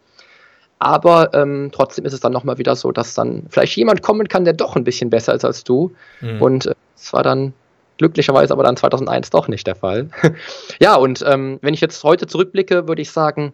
Aber 0.80 1.34
ähm, 1.34 1.70
trotzdem 1.72 2.06
ist 2.06 2.14
es 2.14 2.20
dann 2.20 2.34
nochmal 2.34 2.58
wieder 2.58 2.76
so, 2.76 2.92
dass 2.92 3.14
dann 3.14 3.46
vielleicht 3.50 3.76
jemand 3.78 4.02
kommen 4.02 4.28
kann, 4.28 4.44
der 4.44 4.54
doch 4.54 4.76
ein 4.76 4.84
bisschen 4.84 5.10
besser 5.10 5.34
ist 5.34 5.46
als 5.46 5.64
du. 5.64 5.94
Mhm. 6.22 6.42
Und 6.42 6.66
es 6.96 7.10
äh, 7.10 7.14
war 7.14 7.24
dann 7.24 7.54
glücklicherweise 7.98 8.54
aber 8.54 8.64
dann 8.64 8.76
2001 8.76 9.30
doch 9.30 9.48
nicht 9.48 9.66
der 9.68 9.76
Fall. 9.76 10.10
ja, 10.80 10.96
und 10.96 11.24
ähm, 11.26 11.60
wenn 11.62 11.74
ich 11.74 11.82
jetzt 11.82 12.04
heute 12.04 12.28
zurückblicke, 12.28 12.88
würde 12.88 13.02
ich 13.02 13.12
sagen, 13.12 13.54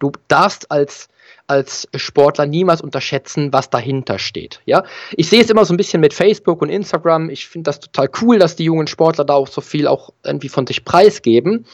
du 0.00 0.10
darfst 0.26 0.70
als 0.72 1.08
als 1.46 1.86
Sportler 1.94 2.46
niemals 2.46 2.80
unterschätzen, 2.80 3.52
was 3.52 3.68
dahinter 3.68 4.18
steht. 4.18 4.60
Ja, 4.64 4.84
ich 5.12 5.28
sehe 5.28 5.42
es 5.42 5.50
immer 5.50 5.64
so 5.64 5.74
ein 5.74 5.76
bisschen 5.76 6.00
mit 6.00 6.14
Facebook 6.14 6.62
und 6.62 6.70
Instagram. 6.70 7.28
Ich 7.28 7.46
finde 7.46 7.68
das 7.68 7.80
total 7.80 8.08
cool, 8.22 8.38
dass 8.38 8.56
die 8.56 8.64
jungen 8.64 8.86
Sportler 8.86 9.24
da 9.24 9.34
auch 9.34 9.48
so 9.48 9.60
viel 9.60 9.86
auch 9.86 10.10
irgendwie 10.24 10.48
von 10.48 10.66
sich 10.66 10.84
preisgeben. 10.84 11.66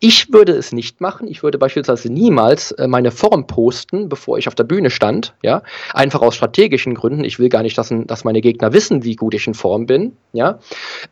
Ich 0.00 0.32
würde 0.32 0.52
es 0.52 0.72
nicht 0.72 1.02
machen. 1.02 1.28
Ich 1.28 1.42
würde 1.42 1.58
beispielsweise 1.58 2.10
niemals 2.10 2.72
äh, 2.72 2.88
meine 2.88 3.10
Form 3.10 3.46
posten, 3.46 4.08
bevor 4.08 4.38
ich 4.38 4.48
auf 4.48 4.54
der 4.54 4.64
Bühne 4.64 4.88
stand. 4.88 5.34
Ja, 5.42 5.62
einfach 5.92 6.22
aus 6.22 6.34
strategischen 6.34 6.94
Gründen. 6.94 7.24
Ich 7.24 7.38
will 7.38 7.50
gar 7.50 7.62
nicht, 7.62 7.76
dass, 7.76 7.92
dass 7.92 8.24
meine 8.24 8.40
Gegner 8.40 8.72
wissen, 8.72 9.04
wie 9.04 9.14
gut 9.14 9.34
ich 9.34 9.46
in 9.46 9.54
Form 9.54 9.84
bin. 9.84 10.16
Ja, 10.32 10.58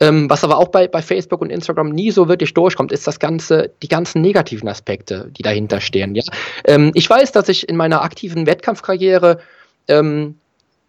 ähm, 0.00 0.30
was 0.30 0.42
aber 0.42 0.56
auch 0.56 0.68
bei, 0.68 0.88
bei 0.88 1.02
Facebook 1.02 1.42
und 1.42 1.50
Instagram 1.50 1.90
nie 1.90 2.10
so 2.10 2.28
wirklich 2.28 2.54
durchkommt, 2.54 2.92
ist 2.92 3.06
das 3.06 3.18
ganze, 3.18 3.72
die 3.82 3.88
ganzen 3.88 4.22
negativen 4.22 4.68
Aspekte, 4.68 5.30
die 5.36 5.42
dahinter 5.42 5.80
stehen. 5.80 6.14
Ja, 6.14 6.22
ähm, 6.64 6.92
ich 6.94 7.08
weiß, 7.08 7.32
dass 7.32 7.50
ich 7.50 7.68
in 7.68 7.76
meiner 7.76 8.05
aktiven 8.06 8.46
Wettkampfkarriere 8.46 9.40
ähm, 9.88 10.36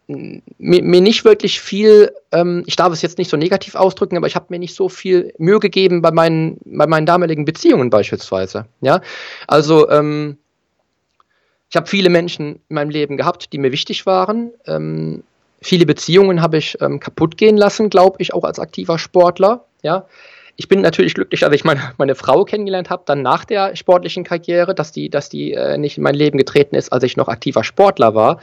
mir, 0.07 0.81
mir, 0.83 1.01
nicht 1.01 1.25
wirklich 1.25 1.59
viel, 1.59 2.13
ähm, 2.31 2.63
ich 2.65 2.77
darf 2.77 2.93
es 2.93 3.01
jetzt 3.01 3.17
nicht 3.17 3.29
so 3.29 3.35
negativ 3.35 3.75
ausdrücken, 3.75 4.15
aber 4.15 4.27
ich 4.27 4.35
habe 4.35 4.45
mir 4.49 4.59
nicht 4.59 4.73
so 4.73 4.87
viel 4.87 5.33
Mühe 5.37 5.59
gegeben 5.59 6.01
bei 6.01 6.11
meinen, 6.11 6.59
bei 6.63 6.87
meinen 6.87 7.05
damaligen 7.05 7.43
Beziehungen 7.43 7.89
beispielsweise. 7.89 8.65
Ja, 8.79 9.01
also 9.47 9.89
ähm, 9.89 10.37
ich 11.69 11.75
habe 11.75 11.87
viele 11.87 12.09
Menschen 12.09 12.61
in 12.69 12.75
meinem 12.75 12.89
Leben 12.89 13.17
gehabt, 13.17 13.51
die 13.51 13.57
mir 13.57 13.73
wichtig 13.73 14.05
waren. 14.05 14.51
Ähm, 14.65 15.23
viele 15.61 15.85
Beziehungen 15.85 16.41
habe 16.41 16.57
ich 16.57 16.77
ähm, 16.81 17.01
kaputt 17.01 17.37
gehen 17.37 17.57
lassen, 17.57 17.89
glaube 17.89 18.17
ich, 18.19 18.33
auch 18.33 18.45
als 18.45 18.59
aktiver 18.59 18.97
Sportler. 18.97 19.65
Ja, 19.83 20.05
ich 20.59 20.67
bin 20.67 20.81
natürlich 20.81 21.13
glücklich, 21.13 21.41
dass 21.41 21.53
ich 21.53 21.63
meine, 21.63 21.93
meine 21.97 22.15
Frau 22.15 22.43
kennengelernt 22.43 22.89
habe, 22.89 23.03
dann 23.05 23.21
nach 23.21 23.45
der 23.45 23.75
sportlichen 23.75 24.23
Karriere, 24.23 24.73
dass 24.73 24.91
die, 24.91 25.09
dass 25.09 25.29
die 25.29 25.53
äh, 25.53 25.77
nicht 25.77 25.97
in 25.97 26.03
mein 26.03 26.15
Leben 26.15 26.39
getreten 26.39 26.75
ist, 26.75 26.91
als 26.91 27.03
ich 27.03 27.15
noch 27.15 27.27
aktiver 27.27 27.63
Sportler 27.63 28.15
war. 28.15 28.39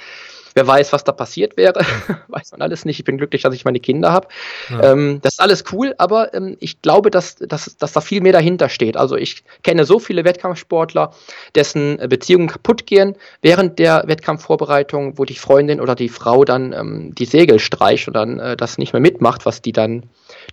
Wer 0.55 0.67
weiß, 0.67 0.93
was 0.93 1.03
da 1.03 1.13
passiert 1.13 1.57
wäre, 1.57 1.81
weiß 2.29 2.53
man 2.53 2.63
alles 2.63 2.85
nicht. 2.85 2.99
Ich 3.01 3.05
bin 3.05 3.19
glücklich, 3.19 3.43
dass 3.43 3.55
ich 3.55 3.65
meine 3.65 3.81
Kinder 3.81 4.13
habe. 4.13 4.29
Ja. 4.71 4.93
Ähm, 4.93 5.21
das 5.23 5.35
ist 5.35 5.41
alles 5.41 5.65
cool, 5.73 5.95
aber 5.99 6.33
ähm, 6.33 6.57
ich 6.61 6.81
glaube, 6.81 7.11
dass, 7.11 7.37
dass, 7.37 7.77
dass 7.77 7.93
da 7.93 8.01
viel 8.01 8.21
mehr 8.21 8.33
dahinter 8.33 8.69
steht. 8.69 8.97
Also 8.97 9.17
ich 9.17 9.43
kenne 9.63 9.85
so 9.85 9.99
viele 9.99 10.25
Wettkampfsportler, 10.25 11.13
dessen 11.55 11.97
Beziehungen 12.09 12.49
kaputt 12.49 12.87
gehen 12.87 13.17
während 13.43 13.79
der 13.79 14.05
Wettkampfvorbereitung, 14.07 15.19
wo 15.19 15.25
die 15.25 15.35
Freundin 15.35 15.81
oder 15.81 15.95
die 15.95 16.09
Frau 16.09 16.45
dann 16.45 16.73
ähm, 16.73 17.15
die 17.15 17.25
Segel 17.27 17.59
streicht 17.59 18.07
und 18.07 18.15
dann 18.15 18.39
äh, 18.39 18.57
das 18.57 18.79
nicht 18.79 18.93
mehr 18.93 19.03
mitmacht, 19.03 19.47
was 19.47 19.61
die 19.61 19.73
dann 19.73 20.05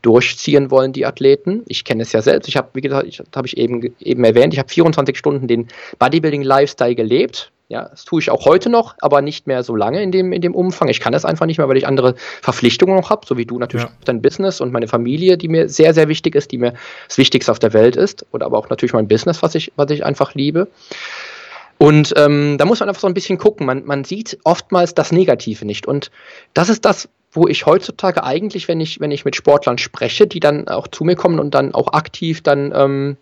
durchziehen 0.02 0.72
wollen, 0.72 0.94
die 0.94 1.06
Athleten. 1.06 1.64
Ich 1.68 1.84
kenne 1.84 2.04
es 2.04 2.12
ja 2.12 2.22
selbst. 2.22 2.48
Ich 2.48 2.58
habe, 2.58 2.70
wie 2.74 2.82
gesagt, 2.82 3.22
habe 3.36 3.48
ich 3.48 3.58
eben, 3.58 3.94
eben 4.00 4.24
erwähnt, 4.24 4.54
ich 4.54 4.60
habe 4.60 4.70
24 4.70 5.18
Stunden 5.18 5.48
den 5.48 5.68
Bodybuilding-Lifestyle 6.00 6.96
gelebt. 6.96 7.52
Ja, 7.72 7.88
das 7.88 8.04
tue 8.04 8.20
ich 8.20 8.30
auch 8.30 8.44
heute 8.44 8.70
noch, 8.70 8.96
aber 9.00 9.22
nicht 9.22 9.48
mehr 9.48 9.64
so 9.64 9.78
lange 9.78 10.04
in 10.04 10.12
dem, 10.12 10.34
in 10.34 10.42
dem 10.42 10.54
Umfang. 10.54 10.90
Ich 10.90 11.00
kann 11.00 11.14
das 11.14 11.24
einfach 11.24 11.46
nicht 11.46 11.58
mehr, 11.58 11.70
weil 11.70 11.78
ich 11.78 11.88
andere 11.88 12.16
Verpflichtungen 12.42 12.98
noch 12.98 13.10
habe, 13.10 13.26
so 13.26 13.38
wie 13.38 13.46
du 13.46 13.60
natürlich 13.60 13.86
ja. 13.86 13.92
dein 14.04 14.22
Business 14.22 14.60
und 14.60 14.74
meine 14.74 14.90
Familie, 14.90 15.38
die 15.38 15.48
mir 15.48 15.70
sehr, 15.70 15.94
sehr 15.94 16.10
wichtig 16.10 16.36
ist, 16.36 16.52
die 16.52 16.58
mir 16.58 16.74
das 17.08 17.18
Wichtigste 17.18 17.50
auf 17.50 17.60
der 17.60 17.72
Welt 17.72 17.96
ist. 17.96 18.26
Oder 18.34 18.48
aber 18.48 18.58
auch 18.58 18.70
natürlich 18.70 18.92
mein 18.92 19.08
Business, 19.08 19.42
was 19.42 19.56
ich, 19.56 19.72
was 19.78 19.90
ich 19.90 20.04
einfach 20.04 20.36
liebe. 20.36 20.68
Und 21.78 22.14
ähm, 22.18 22.58
da 22.58 22.66
muss 22.66 22.82
man 22.82 22.90
einfach 22.90 23.00
so 23.00 23.08
ein 23.08 23.14
bisschen 23.14 23.38
gucken. 23.38 23.66
Man, 23.66 23.86
man 23.86 24.04
sieht 24.04 24.38
oftmals 24.44 24.94
das 24.94 25.14
Negative 25.14 25.66
nicht. 25.66 25.88
Und 25.88 26.12
das 26.54 26.68
ist 26.68 26.84
das, 26.84 27.08
wo 27.32 27.48
ich 27.48 27.66
heutzutage 27.66 28.26
eigentlich, 28.26 28.68
wenn 28.68 28.82
ich, 28.82 29.00
wenn 29.00 29.12
ich 29.12 29.24
mit 29.24 29.38
Sportlern 29.38 29.78
spreche, 29.78 30.28
die 30.28 30.42
dann 30.42 30.68
auch 30.68 30.90
zu 30.90 31.06
mir 31.06 31.16
kommen 31.16 31.40
und 31.40 31.56
dann 31.56 31.74
auch 31.74 31.94
aktiv 31.94 32.44
dann 32.44 32.74
ähm, 32.76 33.18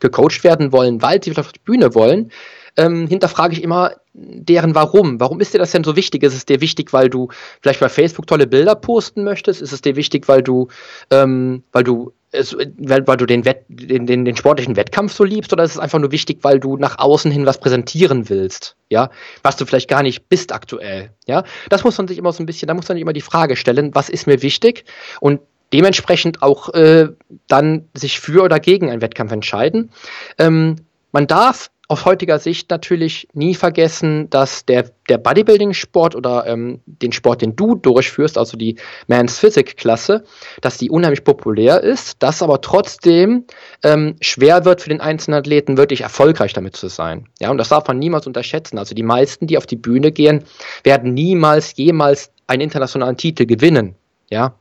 gecoacht 0.00 0.42
werden 0.42 0.72
wollen, 0.72 1.02
weil 1.02 1.22
sie 1.22 1.30
vielleicht 1.30 1.50
auf 1.50 1.52
die 1.52 1.60
Bühne 1.60 1.94
wollen, 1.94 2.32
ähm, 2.76 3.06
hinterfrage 3.06 3.54
ich 3.54 3.62
immer 3.62 3.92
deren 4.12 4.74
Warum. 4.74 5.20
Warum 5.20 5.40
ist 5.40 5.54
dir 5.54 5.58
das 5.58 5.72
denn 5.72 5.84
so 5.84 5.96
wichtig? 5.96 6.22
Ist 6.22 6.34
es 6.34 6.46
dir 6.46 6.60
wichtig, 6.60 6.92
weil 6.92 7.10
du 7.10 7.28
vielleicht 7.60 7.80
bei 7.80 7.88
Facebook 7.88 8.26
tolle 8.26 8.46
Bilder 8.46 8.74
posten 8.74 9.24
möchtest? 9.24 9.60
Ist 9.60 9.72
es 9.72 9.82
dir 9.82 9.96
wichtig, 9.96 10.28
weil 10.28 10.42
du, 10.42 10.68
ähm, 11.10 11.62
weil 11.72 11.84
du 11.84 12.12
es, 12.32 12.56
weil, 12.78 13.06
weil 13.06 13.16
du 13.16 13.26
den, 13.26 13.44
Wett, 13.44 13.64
den, 13.68 14.06
den, 14.06 14.24
den 14.24 14.36
sportlichen 14.36 14.76
Wettkampf 14.76 15.12
so 15.12 15.24
liebst 15.24 15.52
oder 15.52 15.64
ist 15.64 15.72
es 15.72 15.78
einfach 15.78 15.98
nur 15.98 16.12
wichtig, 16.12 16.38
weil 16.42 16.60
du 16.60 16.76
nach 16.76 16.98
außen 16.98 17.30
hin 17.30 17.46
was 17.46 17.58
präsentieren 17.58 18.28
willst, 18.28 18.76
ja, 18.88 19.10
was 19.42 19.56
du 19.56 19.64
vielleicht 19.64 19.88
gar 19.88 20.02
nicht 20.02 20.28
bist 20.28 20.52
aktuell, 20.52 21.10
ja? 21.26 21.44
Das 21.70 21.84
muss 21.84 21.96
man 21.98 22.08
sich 22.08 22.18
immer 22.18 22.32
so 22.32 22.42
ein 22.42 22.46
bisschen, 22.46 22.68
da 22.68 22.74
muss 22.74 22.88
man 22.88 22.96
sich 22.96 23.02
immer 23.02 23.12
die 23.12 23.20
Frage 23.20 23.56
stellen, 23.56 23.94
was 23.94 24.08
ist 24.08 24.26
mir 24.26 24.42
wichtig 24.42 24.84
und 25.20 25.40
dementsprechend 25.72 26.42
auch 26.42 26.74
äh, 26.74 27.08
dann 27.48 27.88
sich 27.94 28.20
für 28.20 28.42
oder 28.42 28.60
gegen 28.60 28.90
einen 28.90 29.02
Wettkampf 29.02 29.32
entscheiden. 29.32 29.90
Ähm, 30.38 30.76
man 31.12 31.26
darf 31.26 31.70
aus 31.88 32.04
heutiger 32.04 32.38
Sicht 32.38 32.70
natürlich 32.70 33.28
nie 33.32 33.54
vergessen, 33.54 34.28
dass 34.30 34.64
der, 34.66 34.90
der 35.08 35.18
Bodybuilding-Sport 35.18 36.16
oder 36.16 36.44
ähm, 36.46 36.80
den 36.86 37.12
Sport, 37.12 37.42
den 37.42 37.54
du 37.54 37.76
durchführst, 37.76 38.36
also 38.38 38.56
die 38.56 38.76
Man's 39.06 39.38
Physik-Klasse, 39.38 40.24
dass 40.60 40.78
die 40.78 40.90
unheimlich 40.90 41.22
populär 41.22 41.82
ist, 41.82 42.22
dass 42.22 42.42
aber 42.42 42.60
trotzdem 42.60 43.44
ähm, 43.84 44.16
schwer 44.20 44.64
wird 44.64 44.80
für 44.80 44.88
den 44.88 45.00
einzelnen 45.00 45.38
Athleten 45.38 45.76
wirklich 45.76 46.00
erfolgreich 46.00 46.52
damit 46.52 46.74
zu 46.74 46.88
sein. 46.88 47.28
Ja, 47.40 47.50
und 47.50 47.58
das 47.58 47.68
darf 47.68 47.86
man 47.86 47.98
niemals 47.98 48.26
unterschätzen. 48.26 48.78
Also 48.78 48.94
die 48.94 49.04
meisten, 49.04 49.46
die 49.46 49.56
auf 49.56 49.66
die 49.66 49.76
Bühne 49.76 50.10
gehen, 50.10 50.42
werden 50.82 51.14
niemals 51.14 51.76
jemals 51.76 52.32
einen 52.48 52.62
internationalen 52.62 53.16
Titel 53.16 53.46
gewinnen. 53.46 53.94
Ja. 54.28 54.56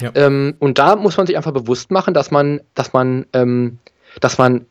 ja. 0.00 0.12
Ähm, 0.14 0.54
und 0.60 0.78
da 0.78 0.94
muss 0.94 1.16
man 1.16 1.26
sich 1.26 1.36
einfach 1.36 1.52
bewusst 1.52 1.90
machen, 1.90 2.14
dass 2.14 2.30
man, 2.30 2.60
dass 2.74 2.92
man, 2.92 3.26
ähm, 3.32 3.78
dass 4.20 4.38
man 4.38 4.66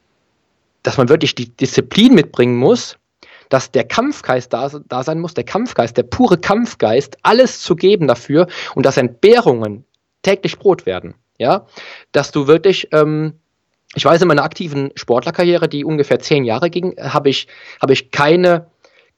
dass 0.87 0.95
man 0.95 1.09
wirklich 1.09 1.35
die 1.35 1.53
Disziplin 1.53 2.15
mitbringen 2.15 2.55
muss, 2.55 2.97
dass 3.49 3.71
der 3.71 3.83
Kampfgeist 3.83 4.53
da, 4.53 4.69
da 4.87 5.03
sein 5.03 5.19
muss, 5.19 5.33
der 5.33 5.43
Kampfgeist, 5.43 5.97
der 5.97 6.03
pure 6.03 6.37
Kampfgeist, 6.37 7.17
alles 7.23 7.59
zu 7.59 7.75
geben 7.75 8.07
dafür 8.07 8.47
und 8.73 8.85
dass 8.85 8.95
Entbehrungen 8.95 9.83
täglich 10.21 10.57
Brot 10.57 10.85
werden. 10.85 11.15
Ja, 11.39 11.65
dass 12.13 12.31
du 12.31 12.47
wirklich, 12.47 12.87
ähm, 12.93 13.33
ich 13.95 14.05
weiß 14.05 14.21
in 14.21 14.29
meiner 14.29 14.45
aktiven 14.45 14.91
Sportlerkarriere, 14.95 15.67
die 15.67 15.83
ungefähr 15.83 16.19
zehn 16.19 16.45
Jahre 16.45 16.69
ging, 16.69 16.95
habe 16.97 17.27
ich, 17.29 17.49
habe 17.81 17.91
ich 17.91 18.11
keine 18.11 18.67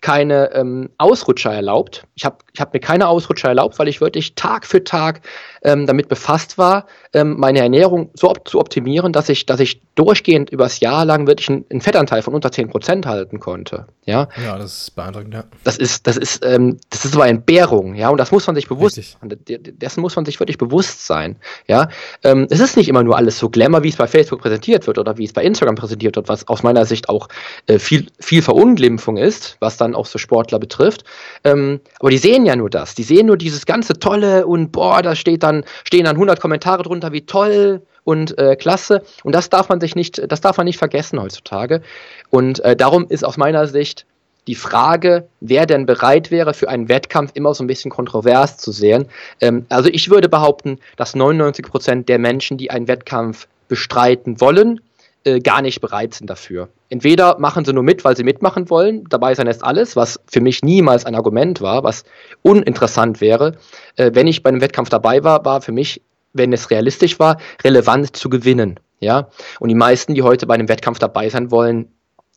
keine 0.01 0.51
ähm, 0.53 0.89
Ausrutscher 0.97 1.53
erlaubt. 1.53 2.07
Ich 2.15 2.23
habe 2.23 2.37
ich 2.53 2.61
hab 2.61 2.73
mir 2.73 2.79
keine 2.79 3.07
Ausrutscher 3.07 3.49
erlaubt, 3.49 3.77
weil 3.79 3.89
ich 3.89 3.99
wirklich 3.99 4.35
Tag 4.35 4.65
für 4.65 4.83
Tag 4.83 5.21
ähm, 5.63 5.85
damit 5.85 6.07
befasst 6.07 6.57
war, 6.57 6.85
ähm, 7.13 7.35
meine 7.37 7.59
Ernährung 7.59 8.11
so 8.13 8.29
op 8.29 8.47
zu 8.47 8.59
optimieren, 8.59 9.13
dass 9.13 9.29
ich, 9.29 9.45
dass 9.45 9.59
ich 9.59 9.81
durchgehend 9.95 10.49
übers 10.49 10.79
Jahr 10.79 11.05
lang 11.05 11.27
wirklich 11.27 11.49
einen, 11.49 11.65
einen 11.69 11.81
Fettanteil 11.81 12.21
von 12.21 12.33
unter 12.33 12.49
10% 12.49 13.05
halten 13.05 13.39
konnte. 13.39 13.87
Ja, 14.05 14.27
ja 14.43 14.57
das 14.57 14.83
ist 14.83 14.95
beeindruckend, 14.95 15.33
ja. 15.33 15.43
Das 15.63 15.77
ist, 15.77 16.07
das 16.07 16.17
ist, 16.17 16.45
ähm, 16.45 16.77
das 16.89 17.05
ist 17.05 17.13
so 17.13 17.21
eine 17.21 17.31
Entbehrung, 17.31 17.95
ja, 17.95 18.09
und 18.09 18.17
das 18.17 18.31
muss 18.31 18.45
man 18.47 18.55
sich 18.55 18.67
bewusst 18.67 18.97
Richtig. 18.97 19.17
Dessen 19.49 20.01
muss 20.01 20.15
man 20.15 20.25
sich 20.25 20.39
wirklich 20.39 20.57
bewusst 20.57 21.05
sein. 21.05 21.35
Ja. 21.67 21.89
Ähm, 22.23 22.47
es 22.49 22.59
ist 22.59 22.77
nicht 22.77 22.89
immer 22.89 23.03
nur 23.03 23.17
alles 23.17 23.37
so 23.37 23.49
Glamour, 23.49 23.83
wie 23.83 23.89
es 23.89 23.95
bei 23.95 24.07
Facebook 24.07 24.41
präsentiert 24.41 24.87
wird 24.87 24.97
oder 24.97 25.17
wie 25.17 25.25
es 25.25 25.33
bei 25.33 25.43
Instagram 25.43 25.75
präsentiert 25.75 26.15
wird, 26.15 26.29
was 26.29 26.47
aus 26.47 26.63
meiner 26.63 26.85
Sicht 26.85 27.09
auch 27.09 27.27
äh, 27.67 27.79
viel, 27.79 28.07
viel 28.19 28.41
Verunglimpfung 28.41 29.17
ist, 29.17 29.57
was 29.59 29.77
dann 29.77 29.95
auch 29.95 30.05
so 30.05 30.17
Sportler 30.17 30.59
betrifft. 30.59 31.03
Ähm, 31.43 31.79
aber 31.99 32.09
die 32.09 32.17
sehen 32.17 32.45
ja 32.45 32.55
nur 32.55 32.69
das. 32.69 32.95
Die 32.95 33.03
sehen 33.03 33.27
nur 33.27 33.37
dieses 33.37 33.65
ganze 33.65 33.93
Tolle 33.99 34.45
und 34.47 34.71
boah, 34.71 35.01
da 35.01 35.15
steht 35.15 35.43
dann, 35.49 35.65
stehen 35.83 36.05
dann 36.05 36.15
100 36.15 36.39
Kommentare 36.39 36.83
drunter, 36.83 37.11
wie 37.11 37.25
toll 37.25 37.81
und 38.03 38.37
äh, 38.37 38.55
klasse. 38.55 39.03
Und 39.23 39.33
das 39.35 39.49
darf 39.49 39.69
man 39.69 39.79
sich 39.79 39.95
nicht, 39.95 40.21
das 40.31 40.41
darf 40.41 40.57
man 40.57 40.65
nicht 40.65 40.77
vergessen 40.77 41.21
heutzutage. 41.21 41.81
Und 42.29 42.63
äh, 42.63 42.75
darum 42.75 43.07
ist 43.09 43.25
aus 43.25 43.37
meiner 43.37 43.67
Sicht 43.67 44.05
die 44.47 44.55
Frage, 44.55 45.27
wer 45.41 45.65
denn 45.65 45.85
bereit 45.85 46.31
wäre, 46.31 46.53
für 46.53 46.69
einen 46.69 46.89
Wettkampf 46.89 47.31
immer 47.35 47.53
so 47.53 47.63
ein 47.63 47.67
bisschen 47.67 47.91
kontrovers 47.91 48.57
zu 48.57 48.71
sehen. 48.71 49.05
Ähm, 49.41 49.65
also 49.69 49.89
ich 49.89 50.09
würde 50.09 50.29
behaupten, 50.29 50.79
dass 50.97 51.15
99 51.15 51.65
Prozent 51.65 52.09
der 52.09 52.19
Menschen, 52.19 52.57
die 52.57 52.71
einen 52.71 52.87
Wettkampf 52.87 53.47
bestreiten 53.67 54.41
wollen, 54.41 54.81
äh, 55.25 55.39
gar 55.39 55.61
nicht 55.61 55.81
bereit 55.81 56.13
sind 56.13 56.29
dafür. 56.29 56.69
Entweder 56.89 57.37
machen 57.39 57.65
sie 57.65 57.73
nur 57.73 57.83
mit, 57.83 58.03
weil 58.05 58.15
sie 58.15 58.23
mitmachen 58.23 58.69
wollen, 58.69 59.03
dabei 59.09 59.35
sein 59.35 59.47
ist 59.47 59.63
alles, 59.63 59.95
was 59.95 60.19
für 60.31 60.41
mich 60.41 60.63
niemals 60.63 61.05
ein 61.05 61.15
Argument 61.15 61.61
war, 61.61 61.83
was 61.83 62.03
uninteressant 62.41 63.21
wäre. 63.21 63.57
Äh, 63.95 64.11
wenn 64.13 64.27
ich 64.27 64.43
bei 64.43 64.49
einem 64.49 64.61
Wettkampf 64.61 64.89
dabei 64.89 65.23
war, 65.23 65.43
war 65.45 65.61
für 65.61 65.71
mich, 65.71 66.01
wenn 66.33 66.53
es 66.53 66.69
realistisch 66.71 67.19
war, 67.19 67.37
relevant 67.63 68.15
zu 68.15 68.29
gewinnen. 68.29 68.79
Ja, 69.01 69.29
und 69.59 69.69
die 69.69 69.75
meisten, 69.75 70.13
die 70.13 70.23
heute 70.23 70.45
bei 70.45 70.55
einem 70.55 70.67
Wettkampf 70.67 70.99
dabei 70.99 71.29
sein 71.29 71.51
wollen, 71.51 71.87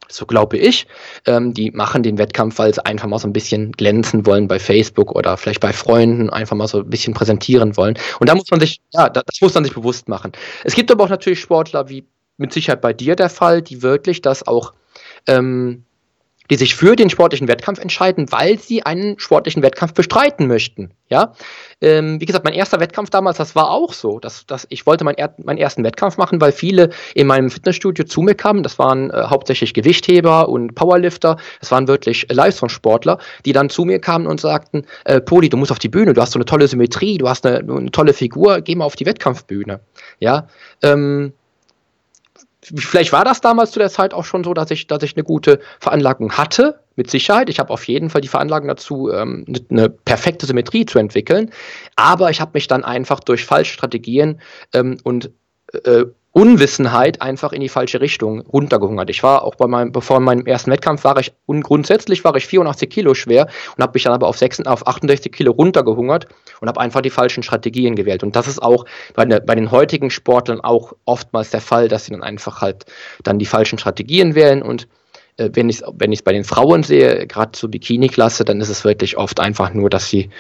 so 0.09 0.27
glaube 0.27 0.59
ich, 0.59 0.87
ähm, 1.27 1.55
die 1.55 1.71
machen 1.71 2.03
den 2.03 2.19
Wettkampf, 2.19 2.59
weil 2.59 2.75
sie 2.75 2.85
einfach 2.85 3.09
mal 3.09 3.19
so 3.19 3.27
ein 3.27 3.33
bisschen 3.33 3.73
glänzen 3.73 4.27
wollen 4.27 4.49
bei 4.49 4.59
Facebook 4.59 5.13
oder 5.13 5.37
vielleicht 5.37 5.61
bei 5.61 5.73
Freunden, 5.73 6.31
einfach 6.31 6.57
mal 6.57 6.69
so 6.69 6.79
ein 6.81 6.91
bisschen 6.91 7.15
präsentieren 7.15 7.77
wollen. 7.77 7.99
Und 8.21 8.29
da 8.29 8.35
muss 8.35 8.51
man 8.51 8.61
sich, 8.61 8.81
ja, 8.93 9.09
das 9.09 9.41
muss 9.41 9.55
man 9.55 9.65
sich 9.65 9.75
bewusst 9.75 10.09
machen. 10.09 10.33
Es 10.65 10.75
gibt 10.75 10.91
aber 10.91 11.05
auch 11.05 11.09
natürlich 11.09 11.41
Sportler 11.41 11.89
wie 11.89 12.05
mit 12.37 12.53
Sicherheit 12.53 12.81
bei 12.81 12.93
dir 12.93 13.17
der 13.17 13.31
Fall, 13.31 13.63
die 13.63 13.83
wirklich 13.83 14.23
das 14.23 14.47
auch, 14.47 14.73
ähm, 15.27 15.85
die 16.51 16.57
sich 16.57 16.75
für 16.75 16.97
den 16.97 17.09
sportlichen 17.09 17.49
Wettkampf 17.49 17.79
entscheiden, 17.79 18.31
weil 18.31 18.59
sie 18.59 18.83
einen 18.83 19.19
sportlichen 19.19 19.63
Wettkampf 19.63 19.95
bestreiten 19.95 20.49
möchten. 20.49 20.91
Ja, 21.09 21.33
ähm, 21.81 22.21
wie 22.21 22.27
gesagt, 22.27 22.45
mein 22.45 22.55
erster 22.55 22.81
Wettkampf 22.81 23.11
damals, 23.11 23.39
das 23.39 23.55
war 23.55 23.71
auch 23.71 23.93
so. 23.93 24.19
Dass, 24.19 24.45
dass 24.47 24.67
ich 24.69 24.85
wollte 24.85 25.05
mein 25.05 25.15
er 25.17 25.35
meinen 25.43 25.59
ersten 25.59 25.85
Wettkampf 25.85 26.17
machen, 26.17 26.41
weil 26.41 26.53
viele 26.53 26.91
in 27.15 27.27
meinem 27.27 27.51
Fitnessstudio 27.51 28.05
zu 28.05 28.23
mir 28.23 28.35
kamen. 28.35 28.63
Das 28.63 28.79
waren 28.79 29.11
äh, 29.11 29.25
hauptsächlich 29.29 29.73
Gewichtheber 29.73 30.49
und 30.49 30.75
Powerlifter. 30.75 31.37
Das 31.61 31.71
waren 31.71 31.89
wirklich 31.89 32.29
äh, 32.29 32.35
Leistungssportler, 32.35 33.19
die 33.45 33.53
dann 33.53 33.71
zu 33.71 33.85
mir 33.85 33.99
kamen 33.99 34.27
und 34.27 34.41
sagten: 34.41 34.85
äh, 35.05 35.21
Poli, 35.21 35.49
du 35.49 35.57
musst 35.57 35.71
auf 35.71 35.79
die 35.79 35.89
Bühne. 35.89 36.13
Du 36.13 36.21
hast 36.21 36.33
so 36.33 36.39
eine 36.39 36.45
tolle 36.45 36.67
Symmetrie, 36.67 37.19
du 37.19 37.29
hast 37.29 37.47
eine, 37.47 37.59
eine 37.61 37.91
tolle 37.91 38.13
Figur. 38.13 38.61
Geh 38.61 38.75
mal 38.75 38.85
auf 38.85 38.97
die 38.97 39.07
Wettkampfbühne. 39.07 39.81
Ja. 40.19 40.49
Ähm, 40.83 41.33
Vielleicht 42.63 43.13
war 43.13 43.25
das 43.25 43.41
damals 43.41 43.73
zu 43.73 43.81
der 43.81 43.91
Zeit 43.91 44.15
auch 44.15 44.25
schon 44.25 44.45
so, 44.45 44.55
dass 44.55 44.71
ich, 44.71 44.87
dass 44.87 45.03
ich 45.03 45.17
eine 45.17 45.25
gute 45.25 45.61
Veranlagung 45.81 46.33
hatte, 46.33 46.81
mit 46.97 47.11
Sicherheit. 47.11 47.49
Ich 47.49 47.59
habe 47.59 47.71
auf 47.71 47.87
jeden 47.89 48.11
Fall 48.11 48.21
die 48.21 48.29
Veranlagung 48.29 48.69
dazu, 48.69 49.11
ähm, 49.11 49.45
eine, 49.71 49.89
perfekte 49.89 50.47
Symmetrie 50.47 50.87
zu 50.87 50.99
entwickeln. 50.99 51.51
Aber 51.97 52.31
ich 52.31 52.41
habe 52.41 52.53
mich 52.55 52.69
dann 52.69 52.85
einfach 52.85 53.21
durch 53.21 53.45
falsche 53.45 53.73
Strategien 53.73 54.41
ähm, 54.73 54.99
und 55.03 55.31
äh, 55.85 56.05
Unwissenheit 56.33 57.21
einfach 57.21 57.53
in 57.53 57.61
die 57.61 57.69
falsche 57.69 58.01
Richtung 58.01 58.41
runtergehungert. 58.41 59.11
Ich 59.11 59.23
war 59.23 59.45
auch 59.45 59.55
bei 59.55 59.67
meinem, 59.67 59.93
bevor 59.93 60.19
meinem 60.19 60.47
ersten 60.47 60.71
Wettkampf 60.71 61.05
war 61.05 61.19
ich, 61.19 61.33
und 61.45 61.63
grundsätzlich 61.63 62.25
war 62.25 62.35
ich 62.37 62.47
84 62.47 62.89
Kilo 62.89 63.13
schwer 63.13 63.49
und 63.77 63.83
habe 63.83 63.93
mich 63.95 64.05
dann 64.05 64.15
aber 64.15 64.29
auf, 64.29 64.39
6, 64.39 64.61
auf 64.61 64.87
68 64.87 65.31
Kilo 65.31 65.53
runtergehungert 65.53 66.29
und 66.61 66.69
habe 66.69 66.81
einfach 66.81 67.03
die 67.03 67.11
falschen 67.11 67.43
Strategien 67.43 67.97
gewählt. 67.97 68.23
Und 68.23 68.35
das 68.35 68.49
ist 68.49 68.63
auch 68.63 68.87
bei, 69.15 69.27
ne, 69.27 69.43
bei 69.43 69.55
den 69.55 69.71
heutigen 69.71 70.09
Sportlern 70.11 70.63
auch 70.63 70.95
oftmals 71.05 71.51
der 71.51 71.61
Fall, 71.61 71.89
dass 71.89 72.07
sie 72.07 72.13
dann 72.13 72.23
einfach 72.23 72.63
halt 72.63 72.87
dann 73.23 73.39
die 73.39 73.47
falschen 73.47 73.79
Strategien 73.79 74.35
wählen 74.35 74.63
und 74.63 74.89
äh, 75.37 75.51
wenn 75.53 75.69
ich 75.69 75.83
es 75.83 75.85
wenn 75.99 76.15
bei 76.25 76.33
den 76.33 76.45
Frauen 76.45 76.83
sehe, 76.83 77.27
gerade 77.27 77.53
zur 77.53 77.71
Bikini-Klasse, 77.71 78.45
dann 78.45 78.61
ist 78.61 78.71
es 78.71 78.85
wirklich 78.85 79.19
oft 79.19 79.39
einfach 79.39 79.75
nur, 79.75 79.91
dass 79.91 80.09
sie, 80.09 80.31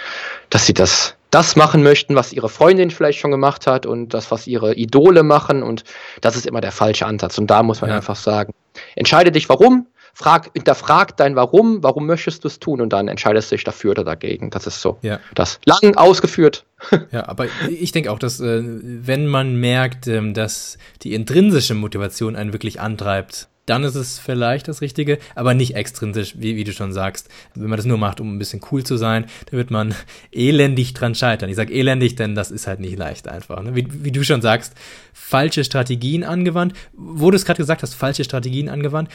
dass 0.49 0.67
sie 0.67 0.75
das 0.75 1.17
das 1.33 1.57
machen 1.57 1.83
möchten, 1.83 2.15
was 2.15 2.33
ihre 2.33 2.51
Freundin 2.51 2.91
vielleicht 2.91 3.19
schon 3.19 3.31
gemacht 3.31 3.67
hat 3.67 3.87
und 3.87 4.15
das, 4.15 4.31
was 4.31 4.47
ihre 4.47 4.75
Idole 4.75 5.23
machen. 5.23 5.63
Und 5.63 5.83
das 6.21 6.37
ist 6.37 6.47
immer 6.47 6.61
der 6.61 6.73
falsche 6.73 7.07
Ansatz. 7.07 7.39
Und 7.39 7.49
da 7.51 7.63
muss 7.63 7.81
man 7.81 7.91
ja. 7.91 7.97
einfach 7.97 8.17
sagen, 8.17 8.53
entscheide 8.95 9.33
dich 9.33 9.49
warum. 9.49 9.87
frag, 10.13 10.51
hinterfrag 10.53 11.17
dein 11.17 11.35
Warum, 11.35 11.83
warum 11.83 12.07
möchtest 12.07 12.45
du 12.45 12.49
es 12.49 12.61
tun 12.61 12.83
und 12.83 12.93
dann 12.93 13.09
entscheidest 13.09 13.51
du 13.51 13.55
dich 13.57 13.65
dafür 13.65 13.93
oder 13.93 14.05
dagegen. 14.05 14.51
Das 14.51 14.67
ist 14.67 14.83
so. 14.83 14.99
Ja. 15.01 15.21
Das 15.35 15.59
lang 15.65 15.97
ausgeführt. 15.97 16.65
Ja, 17.13 17.29
aber 17.29 17.47
ich 17.71 17.93
denke 17.93 18.11
auch, 18.11 18.19
dass 18.19 18.41
äh, 18.41 18.61
wenn 18.63 19.27
man 19.29 19.55
merkt, 19.55 20.09
ähm, 20.09 20.35
dass 20.35 20.79
die 21.03 21.15
intrinsische 21.15 21.75
Motivation 21.75 22.35
einen 22.35 22.53
wirklich 22.53 22.81
antreibt, 22.81 23.49
dann 23.67 23.85
ist 23.85 23.95
es 23.95 24.19
vielleicht 24.19 24.67
das 24.67 24.81
Richtige, 24.81 25.19
aber 25.35 25.55
nicht 25.55 25.77
extrinsisch, 25.77 26.35
wie, 26.39 26.57
wie 26.57 26.65
du 26.65 26.73
schon 26.73 26.93
sagst. 26.93 27.29
Wenn 27.55 27.69
man 27.69 27.77
das 27.77 27.87
nur 27.87 27.99
macht, 27.99 28.21
um 28.21 28.35
ein 28.35 28.39
bisschen 28.39 28.61
cool 28.71 28.83
zu 28.83 28.97
sein, 28.97 29.27
dann 29.47 29.59
wird 29.59 29.71
man 29.71 29.95
elendig 30.33 30.95
dran 30.95 31.15
scheitern. 31.15 31.49
Ich 31.49 31.57
sage 31.57 31.73
elendig, 31.73 32.17
denn 32.17 32.35
das 32.35 32.51
ist 32.51 32.67
halt 32.67 32.81
nicht 32.81 32.99
leicht 32.99 33.29
einfach. 33.29 33.63
Ne? 33.63 33.77
Wie, 33.77 33.87
wie 34.05 34.13
du 34.13 34.25
schon 34.25 34.43
sagst, 34.43 34.75
falsche 35.13 35.63
Strategien 35.65 36.25
angewandt. 36.25 36.75
Wo 36.93 37.31
du 37.31 37.37
es 37.37 37.45
gerade 37.45 37.59
gesagt 37.59 37.83
hast, 37.83 37.95
falsche 37.95 38.25
Strategien 38.25 38.69
angewandt. 38.69 39.11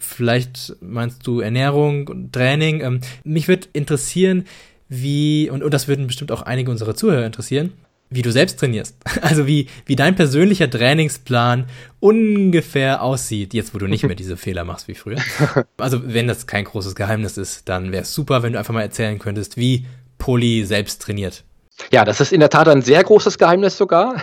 Vielleicht 0.00 0.76
meinst 0.80 1.26
du 1.26 1.40
Ernährung 1.40 2.08
und 2.08 2.32
Training. 2.32 2.80
Ähm, 2.80 3.00
mich 3.22 3.46
würde 3.46 3.68
interessieren, 3.72 4.46
wie, 4.88 5.48
und, 5.48 5.62
und 5.62 5.72
das 5.72 5.88
würden 5.88 6.06
bestimmt 6.06 6.32
auch 6.32 6.42
einige 6.42 6.70
unserer 6.70 6.94
Zuhörer 6.94 7.24
interessieren, 7.24 7.72
wie 8.14 8.22
du 8.22 8.32
selbst 8.32 8.58
trainierst. 8.58 8.96
Also 9.22 9.46
wie, 9.46 9.68
wie 9.86 9.96
dein 9.96 10.16
persönlicher 10.16 10.68
Trainingsplan 10.68 11.66
ungefähr 12.00 13.02
aussieht, 13.02 13.54
jetzt 13.54 13.74
wo 13.74 13.78
du 13.78 13.86
nicht 13.86 14.02
mehr 14.04 14.14
diese 14.16 14.36
Fehler 14.36 14.64
machst 14.64 14.88
wie 14.88 14.94
früher. 14.94 15.18
Also 15.78 16.00
wenn 16.04 16.26
das 16.26 16.46
kein 16.46 16.64
großes 16.64 16.94
Geheimnis 16.94 17.36
ist, 17.38 17.68
dann 17.68 17.92
wäre 17.92 18.02
es 18.02 18.14
super, 18.14 18.42
wenn 18.42 18.52
du 18.52 18.58
einfach 18.58 18.74
mal 18.74 18.82
erzählen 18.82 19.18
könntest, 19.18 19.56
wie 19.56 19.86
Poli 20.18 20.64
selbst 20.64 21.02
trainiert. 21.02 21.44
Ja, 21.90 22.04
das 22.04 22.20
ist 22.20 22.32
in 22.32 22.40
der 22.40 22.50
Tat 22.50 22.68
ein 22.68 22.82
sehr 22.82 23.02
großes 23.02 23.38
Geheimnis 23.38 23.76
sogar. 23.76 24.16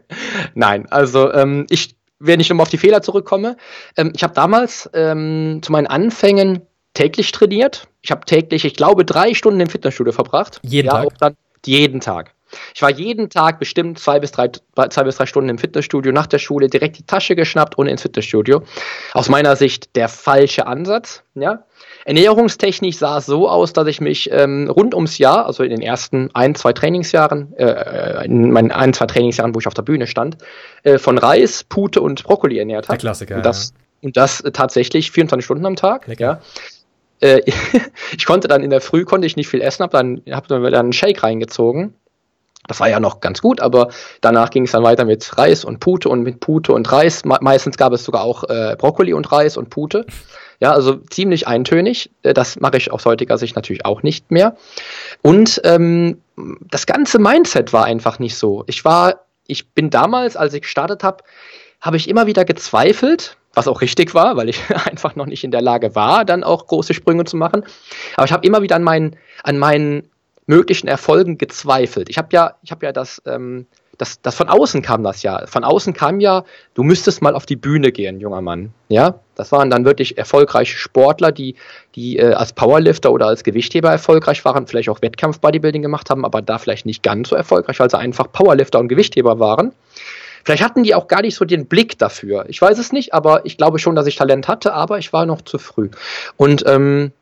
Nein, 0.54 0.86
also 0.90 1.32
ähm, 1.32 1.66
ich, 1.70 1.96
wenn 2.18 2.40
ich 2.40 2.48
nochmal 2.48 2.64
auf 2.64 2.70
die 2.70 2.78
Fehler 2.78 3.02
zurückkomme, 3.02 3.56
ähm, 3.96 4.12
ich 4.14 4.22
habe 4.22 4.34
damals 4.34 4.90
ähm, 4.94 5.60
zu 5.62 5.72
meinen 5.72 5.86
Anfängen 5.86 6.62
täglich 6.94 7.32
trainiert. 7.32 7.88
Ich 8.02 8.10
habe 8.10 8.24
täglich, 8.24 8.64
ich 8.64 8.74
glaube, 8.74 9.04
drei 9.04 9.34
Stunden 9.34 9.60
im 9.60 9.68
Fitnessstudio 9.68 10.12
verbracht. 10.12 10.60
Jeden 10.62 10.86
ja, 10.86 10.92
Tag? 10.92 11.18
Dann, 11.18 11.36
jeden 11.64 12.00
Tag. 12.00 12.34
Ich 12.74 12.82
war 12.82 12.90
jeden 12.90 13.30
Tag 13.30 13.58
bestimmt 13.58 13.98
zwei 13.98 14.20
bis, 14.20 14.32
drei, 14.32 14.50
zwei 14.90 15.04
bis 15.04 15.16
drei 15.16 15.26
Stunden 15.26 15.48
im 15.50 15.58
Fitnessstudio, 15.58 16.12
nach 16.12 16.26
der 16.26 16.38
Schule 16.38 16.68
direkt 16.68 16.98
die 16.98 17.06
Tasche 17.06 17.36
geschnappt 17.36 17.76
und 17.78 17.86
ins 17.86 18.02
Fitnessstudio. 18.02 18.62
Aus 19.12 19.28
meiner 19.28 19.56
Sicht 19.56 19.96
der 19.96 20.08
falsche 20.08 20.66
Ansatz. 20.66 21.22
Ja? 21.34 21.64
Ernährungstechnisch 22.04 22.98
sah 22.98 23.18
es 23.18 23.26
so 23.26 23.48
aus, 23.48 23.72
dass 23.72 23.86
ich 23.86 24.00
mich 24.00 24.30
ähm, 24.32 24.70
rund 24.70 24.94
ums 24.94 25.18
Jahr, 25.18 25.46
also 25.46 25.62
in 25.62 25.70
den 25.70 25.82
ersten 25.82 26.30
ein, 26.34 26.54
zwei 26.54 26.72
Trainingsjahren, 26.72 27.52
äh, 27.56 28.24
in 28.24 28.50
meinen 28.50 28.72
ein, 28.72 28.92
zwei 28.92 29.06
Trainingsjahren, 29.06 29.54
wo 29.54 29.60
ich 29.60 29.66
auf 29.66 29.74
der 29.74 29.82
Bühne 29.82 30.06
stand, 30.06 30.38
äh, 30.82 30.98
von 30.98 31.18
Reis, 31.18 31.64
Pute 31.64 32.00
und 32.00 32.24
Brokkoli 32.24 32.58
ernährt 32.58 32.88
habe. 32.88 32.96
Der 32.96 33.00
Klassiker. 33.00 33.36
Und 33.36 33.46
das, 33.46 33.70
ja. 33.70 34.06
und 34.08 34.16
das 34.16 34.40
äh, 34.40 34.50
tatsächlich 34.50 35.10
24 35.10 35.44
Stunden 35.44 35.66
am 35.66 35.76
Tag. 35.76 36.06
Lecker. 36.06 36.40
Ja. 37.20 37.28
Äh, 37.28 37.42
ich 38.16 38.24
konnte 38.24 38.48
dann 38.48 38.62
in 38.62 38.70
der 38.70 38.80
Früh 38.80 39.04
konnte 39.04 39.26
ich 39.26 39.36
nicht 39.36 39.48
viel 39.48 39.60
essen, 39.60 39.82
habe 39.82 39.92
dann, 39.92 40.22
hab 40.30 40.48
dann 40.48 40.64
einen 40.64 40.92
Shake 40.92 41.22
reingezogen 41.22 41.94
das 42.66 42.78
war 42.78 42.88
ja 42.88 43.00
noch 43.00 43.20
ganz 43.20 43.40
gut, 43.40 43.60
aber 43.60 43.88
danach 44.20 44.50
ging 44.50 44.64
es 44.64 44.72
dann 44.72 44.82
weiter 44.82 45.04
mit 45.04 45.36
Reis 45.38 45.64
und 45.64 45.80
Pute 45.80 46.08
und 46.08 46.22
mit 46.22 46.40
Pute 46.40 46.72
und 46.72 46.90
Reis. 46.92 47.24
meistens 47.24 47.76
gab 47.76 47.92
es 47.92 48.04
sogar 48.04 48.22
auch 48.22 48.44
äh, 48.44 48.76
Brokkoli 48.78 49.12
und 49.12 49.30
Reis 49.32 49.56
und 49.56 49.70
Pute. 49.70 50.06
Ja, 50.60 50.72
also 50.72 50.96
ziemlich 50.96 51.48
eintönig. 51.48 52.10
Äh, 52.22 52.34
das 52.34 52.60
mache 52.60 52.76
ich 52.76 52.92
aus 52.92 53.06
heutiger 53.06 53.38
Sicht 53.38 53.56
natürlich 53.56 53.86
auch 53.86 54.02
nicht 54.02 54.30
mehr. 54.30 54.56
Und 55.22 55.60
ähm, 55.64 56.20
das 56.70 56.86
ganze 56.86 57.18
Mindset 57.18 57.72
war 57.72 57.84
einfach 57.84 58.18
nicht 58.18 58.36
so. 58.36 58.64
Ich 58.66 58.84
war, 58.84 59.20
ich 59.46 59.70
bin 59.70 59.88
damals, 59.88 60.36
als 60.36 60.52
ich 60.52 60.62
gestartet 60.62 61.02
habe, 61.02 61.24
habe 61.80 61.96
ich 61.96 62.08
immer 62.08 62.26
wieder 62.26 62.44
gezweifelt, 62.44 63.38
was 63.54 63.68
auch 63.68 63.80
richtig 63.80 64.14
war, 64.14 64.36
weil 64.36 64.50
ich 64.50 64.60
einfach 64.84 65.16
noch 65.16 65.26
nicht 65.26 65.44
in 65.44 65.50
der 65.50 65.62
Lage 65.62 65.94
war, 65.94 66.26
dann 66.26 66.44
auch 66.44 66.66
große 66.66 66.92
Sprünge 66.92 67.24
zu 67.24 67.38
machen. 67.38 67.64
Aber 68.16 68.26
ich 68.26 68.32
habe 68.32 68.46
immer 68.46 68.60
wieder 68.60 68.76
an 68.76 68.82
meinen, 68.82 69.16
an 69.42 69.58
meinen 69.58 70.10
möglichen 70.50 70.88
Erfolgen 70.88 71.38
gezweifelt. 71.38 72.08
Ich 72.10 72.18
habe 72.18 72.28
ja, 72.32 72.56
ich 72.62 72.72
habe 72.72 72.84
ja 72.84 72.92
das, 72.92 73.22
ähm, 73.24 73.66
das, 73.96 74.20
das 74.20 74.34
von 74.34 74.48
außen 74.48 74.82
kam 74.82 75.04
das 75.04 75.22
ja. 75.22 75.46
Von 75.46 75.62
außen 75.62 75.92
kam 75.92 76.18
ja, 76.18 76.42
du 76.74 76.82
müsstest 76.82 77.22
mal 77.22 77.34
auf 77.34 77.46
die 77.46 77.54
Bühne 77.54 77.92
gehen, 77.92 78.18
junger 78.18 78.40
Mann. 78.40 78.74
Ja, 78.88 79.20
das 79.36 79.52
waren 79.52 79.70
dann 79.70 79.84
wirklich 79.84 80.18
erfolgreiche 80.18 80.76
Sportler, 80.76 81.30
die, 81.30 81.54
die 81.94 82.18
äh, 82.18 82.32
als 82.32 82.52
Powerlifter 82.52 83.12
oder 83.12 83.26
als 83.26 83.44
Gewichtheber 83.44 83.90
erfolgreich 83.90 84.44
waren, 84.44 84.66
vielleicht 84.66 84.88
auch 84.88 85.00
Wettkampf-Bodybuilding 85.02 85.82
gemacht 85.82 86.10
haben, 86.10 86.24
aber 86.24 86.42
da 86.42 86.58
vielleicht 86.58 86.84
nicht 86.84 87.04
ganz 87.04 87.28
so 87.28 87.36
erfolgreich, 87.36 87.78
weil 87.78 87.90
sie 87.90 87.98
einfach 87.98 88.32
Powerlifter 88.32 88.80
und 88.80 88.88
Gewichtheber 88.88 89.38
waren. 89.38 89.72
Vielleicht 90.44 90.64
hatten 90.64 90.82
die 90.82 90.94
auch 90.94 91.06
gar 91.06 91.22
nicht 91.22 91.36
so 91.36 91.44
den 91.44 91.66
Blick 91.66 91.98
dafür. 91.98 92.46
Ich 92.48 92.60
weiß 92.60 92.78
es 92.78 92.92
nicht, 92.92 93.14
aber 93.14 93.44
ich 93.44 93.56
glaube 93.56 93.78
schon, 93.78 93.94
dass 93.94 94.06
ich 94.06 94.16
Talent 94.16 94.48
hatte, 94.48 94.72
aber 94.72 94.98
ich 94.98 95.12
war 95.12 95.26
noch 95.26 95.42
zu 95.42 95.58
früh. 95.58 95.90
Und 96.36 96.64
ähm, 96.66 97.12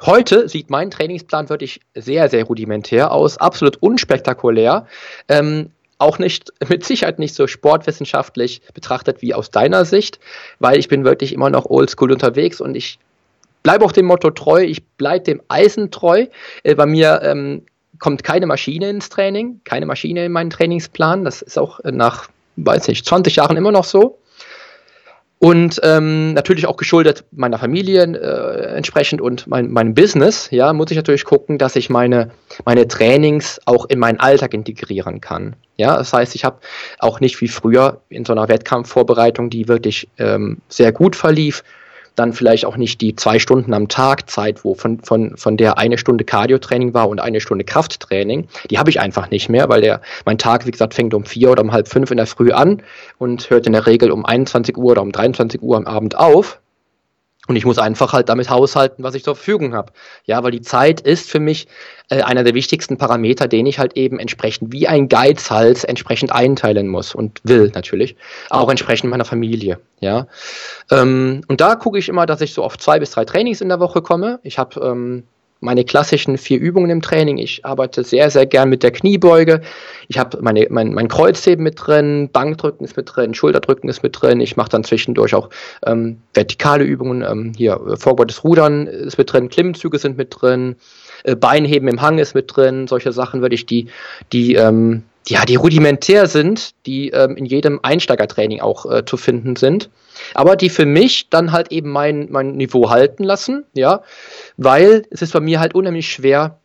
Heute 0.00 0.48
sieht 0.48 0.70
mein 0.70 0.90
Trainingsplan 0.90 1.48
wirklich 1.48 1.80
sehr, 1.94 2.28
sehr 2.28 2.44
rudimentär 2.44 3.12
aus, 3.12 3.38
absolut 3.38 3.76
unspektakulär. 3.80 4.86
Ähm, 5.28 5.70
auch 5.98 6.18
nicht, 6.18 6.52
mit 6.68 6.84
Sicherheit 6.84 7.18
nicht 7.18 7.34
so 7.34 7.46
sportwissenschaftlich 7.46 8.62
betrachtet 8.74 9.22
wie 9.22 9.34
aus 9.34 9.50
deiner 9.50 9.84
Sicht, 9.84 10.18
weil 10.58 10.78
ich 10.78 10.88
bin 10.88 11.04
wirklich 11.04 11.32
immer 11.32 11.50
noch 11.50 11.66
oldschool 11.66 12.12
unterwegs 12.12 12.60
und 12.60 12.76
ich 12.76 12.98
bleibe 13.62 13.84
auch 13.84 13.92
dem 13.92 14.06
Motto 14.06 14.30
treu, 14.30 14.62
ich 14.62 14.84
bleibe 14.84 15.24
dem 15.24 15.42
Eisen 15.48 15.90
treu. 15.90 16.26
Äh, 16.64 16.74
bei 16.74 16.86
mir 16.86 17.20
ähm, 17.22 17.62
kommt 17.98 18.24
keine 18.24 18.46
Maschine 18.46 18.90
ins 18.90 19.08
Training, 19.08 19.60
keine 19.64 19.86
Maschine 19.86 20.26
in 20.26 20.32
meinen 20.32 20.50
Trainingsplan. 20.50 21.24
Das 21.24 21.40
ist 21.40 21.58
auch 21.58 21.80
nach, 21.84 22.28
weiß 22.56 22.88
nicht, 22.88 23.06
20 23.06 23.36
Jahren 23.36 23.56
immer 23.56 23.72
noch 23.72 23.84
so. 23.84 24.18
Und 25.44 25.78
ähm, 25.82 26.32
natürlich 26.32 26.66
auch 26.66 26.78
geschuldet 26.78 27.26
meiner 27.30 27.58
Familie 27.58 28.02
äh, 28.02 28.76
entsprechend 28.76 29.20
und 29.20 29.46
mein, 29.46 29.70
meinem 29.70 29.92
Business, 29.92 30.48
ja, 30.50 30.72
muss 30.72 30.90
ich 30.90 30.96
natürlich 30.96 31.26
gucken, 31.26 31.58
dass 31.58 31.76
ich 31.76 31.90
meine, 31.90 32.30
meine 32.64 32.88
Trainings 32.88 33.60
auch 33.66 33.84
in 33.90 33.98
meinen 33.98 34.18
Alltag 34.20 34.54
integrieren 34.54 35.20
kann. 35.20 35.54
Ja, 35.76 35.98
das 35.98 36.14
heißt, 36.14 36.34
ich 36.34 36.46
habe 36.46 36.60
auch 36.98 37.20
nicht 37.20 37.38
wie 37.42 37.48
früher 37.48 38.00
in 38.08 38.24
so 38.24 38.32
einer 38.32 38.48
Wettkampfvorbereitung, 38.48 39.50
die 39.50 39.68
wirklich 39.68 40.08
ähm, 40.16 40.62
sehr 40.70 40.92
gut 40.92 41.14
verlief, 41.14 41.62
dann 42.14 42.32
vielleicht 42.32 42.64
auch 42.64 42.76
nicht 42.76 43.00
die 43.00 43.16
zwei 43.16 43.38
Stunden 43.38 43.74
am 43.74 43.88
Tag 43.88 44.30
Zeit, 44.30 44.64
wo 44.64 44.74
von, 44.74 45.00
von, 45.00 45.36
von 45.36 45.56
der 45.56 45.78
eine 45.78 45.98
Stunde 45.98 46.24
Cardio-Training 46.24 46.94
war 46.94 47.08
und 47.08 47.20
eine 47.20 47.40
Stunde 47.40 47.64
Krafttraining. 47.64 48.48
Die 48.70 48.78
habe 48.78 48.90
ich 48.90 49.00
einfach 49.00 49.30
nicht 49.30 49.48
mehr, 49.48 49.68
weil 49.68 49.80
der, 49.80 50.00
mein 50.24 50.38
Tag, 50.38 50.66
wie 50.66 50.70
gesagt, 50.70 50.94
fängt 50.94 51.14
um 51.14 51.24
vier 51.24 51.50
oder 51.50 51.62
um 51.62 51.72
halb 51.72 51.88
fünf 51.88 52.10
in 52.10 52.16
der 52.16 52.26
Früh 52.26 52.52
an 52.52 52.82
und 53.18 53.50
hört 53.50 53.66
in 53.66 53.72
der 53.72 53.86
Regel 53.86 54.10
um 54.10 54.24
21 54.24 54.76
Uhr 54.76 54.92
oder 54.92 55.02
um 55.02 55.12
23 55.12 55.62
Uhr 55.62 55.76
am 55.76 55.86
Abend 55.86 56.16
auf. 56.16 56.60
Und 57.46 57.56
ich 57.56 57.66
muss 57.66 57.78
einfach 57.78 58.12
halt 58.12 58.28
damit 58.28 58.48
haushalten, 58.48 59.02
was 59.02 59.14
ich 59.14 59.24
zur 59.24 59.36
Verfügung 59.36 59.74
habe. 59.74 59.92
Ja, 60.24 60.42
weil 60.42 60.50
die 60.50 60.62
Zeit 60.62 61.00
ist 61.00 61.30
für 61.30 61.40
mich 61.40 61.68
äh, 62.08 62.22
einer 62.22 62.42
der 62.42 62.54
wichtigsten 62.54 62.96
Parameter, 62.96 63.48
den 63.48 63.66
ich 63.66 63.78
halt 63.78 63.96
eben 63.96 64.18
entsprechend 64.18 64.72
wie 64.72 64.88
ein 64.88 65.08
Geizhals 65.08 65.84
entsprechend 65.84 66.32
einteilen 66.32 66.88
muss 66.88 67.14
und 67.14 67.40
will 67.44 67.70
natürlich. 67.74 68.16
Auch 68.48 68.70
entsprechend 68.70 69.10
meiner 69.10 69.26
Familie. 69.26 69.78
Ja. 70.00 70.26
Ähm, 70.90 71.42
und 71.48 71.60
da 71.60 71.76
gucke 71.76 71.98
ich 71.98 72.08
immer, 72.08 72.24
dass 72.24 72.40
ich 72.40 72.54
so 72.54 72.64
auf 72.64 72.78
zwei 72.78 72.98
bis 72.98 73.10
drei 73.10 73.24
Trainings 73.24 73.60
in 73.60 73.68
der 73.68 73.80
Woche 73.80 74.00
komme. 74.00 74.40
Ich 74.42 74.58
habe 74.58 74.80
ähm, 74.80 75.24
meine 75.64 75.84
klassischen 75.84 76.38
vier 76.38 76.60
Übungen 76.60 76.90
im 76.90 77.02
Training. 77.02 77.38
Ich 77.38 77.64
arbeite 77.64 78.04
sehr, 78.04 78.30
sehr 78.30 78.46
gern 78.46 78.68
mit 78.68 78.82
der 78.82 78.92
Kniebeuge. 78.92 79.62
Ich 80.08 80.18
habe 80.18 80.38
meine, 80.40 80.66
mein, 80.70 80.92
mein 80.92 81.08
Kreuzheben 81.08 81.64
mit 81.64 81.74
drin, 81.78 82.28
Bankdrücken 82.32 82.84
ist 82.84 82.96
mit 82.96 83.10
drin, 83.14 83.34
Schulterdrücken 83.34 83.88
ist 83.88 84.02
mit 84.02 84.20
drin. 84.20 84.40
Ich 84.40 84.56
mache 84.56 84.68
dann 84.68 84.84
zwischendurch 84.84 85.34
auch 85.34 85.50
ähm, 85.86 86.18
vertikale 86.34 86.84
Übungen. 86.84 87.22
Ähm, 87.22 87.52
hier, 87.56 87.80
äh, 87.88 87.96
vorgebeugtes 87.96 88.44
Rudern 88.44 88.86
ist 88.86 89.18
mit 89.18 89.32
drin, 89.32 89.48
Klimmzüge 89.48 89.98
sind 89.98 90.16
mit 90.16 90.36
drin, 90.38 90.76
äh, 91.24 91.34
Beinheben 91.34 91.88
im 91.88 92.02
Hang 92.02 92.18
ist 92.18 92.34
mit 92.34 92.54
drin. 92.54 92.86
Solche 92.86 93.12
Sachen 93.12 93.40
würde 93.40 93.54
ich 93.54 93.66
die, 93.66 93.88
die, 94.32 94.54
ähm, 94.54 95.02
ja, 95.26 95.44
die 95.44 95.56
rudimentär 95.56 96.26
sind, 96.26 96.72
die 96.86 97.10
ähm, 97.10 97.36
in 97.36 97.46
jedem 97.46 97.80
Einsteigertraining 97.82 98.60
auch 98.60 98.84
äh, 98.90 99.04
zu 99.04 99.16
finden 99.16 99.56
sind, 99.56 99.88
aber 100.34 100.56
die 100.56 100.68
für 100.68 100.84
mich 100.84 101.28
dann 101.30 101.52
halt 101.52 101.72
eben 101.72 101.90
mein, 101.90 102.28
mein 102.30 102.56
Niveau 102.56 102.90
halten 102.90 103.24
lassen, 103.24 103.64
ja, 103.72 104.02
weil 104.56 105.04
es 105.10 105.22
ist 105.22 105.32
bei 105.32 105.40
mir 105.40 105.60
halt 105.60 105.74
unheimlich 105.74 106.10
schwer, 106.10 106.60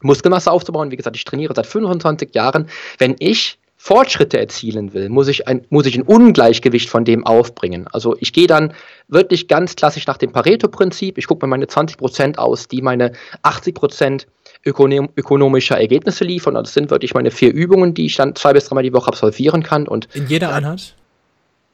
Muskelmasse 0.00 0.50
aufzubauen. 0.50 0.90
Wie 0.90 0.96
gesagt, 0.96 1.16
ich 1.16 1.24
trainiere 1.24 1.54
seit 1.54 1.66
25 1.66 2.34
Jahren. 2.34 2.68
Wenn 2.98 3.16
ich 3.18 3.58
Fortschritte 3.76 4.38
erzielen 4.38 4.94
will, 4.94 5.10
muss 5.10 5.28
ich 5.28 5.46
ein, 5.46 5.66
muss 5.68 5.84
ich 5.84 5.96
ein 5.96 6.02
Ungleichgewicht 6.02 6.88
von 6.88 7.04
dem 7.04 7.26
aufbringen. 7.26 7.86
Also 7.92 8.16
ich 8.18 8.32
gehe 8.32 8.46
dann 8.46 8.72
wirklich 9.08 9.46
ganz 9.46 9.76
klassisch 9.76 10.06
nach 10.06 10.16
dem 10.16 10.32
Pareto-Prinzip. 10.32 11.18
Ich 11.18 11.26
gucke 11.26 11.44
mir 11.44 11.50
meine 11.50 11.66
20% 11.66 12.36
aus, 12.36 12.68
die 12.68 12.80
meine 12.80 13.12
80% 13.42 14.26
ökonom 14.64 15.10
ökonomischer 15.16 15.78
Ergebnisse 15.78 16.24
liefern. 16.24 16.56
Und 16.56 16.66
das 16.66 16.74
sind 16.74 16.90
wirklich 16.90 17.12
meine 17.12 17.30
vier 17.30 17.52
Übungen, 17.52 17.92
die 17.92 18.06
ich 18.06 18.16
dann 18.16 18.34
zwei 18.34 18.54
bis 18.54 18.66
dreimal 18.66 18.84
die 18.84 18.94
Woche 18.94 19.08
absolvieren 19.08 19.62
kann. 19.62 19.86
Und 19.86 20.08
in 20.14 20.28
jeder 20.28 20.54
Einheit? 20.54 20.94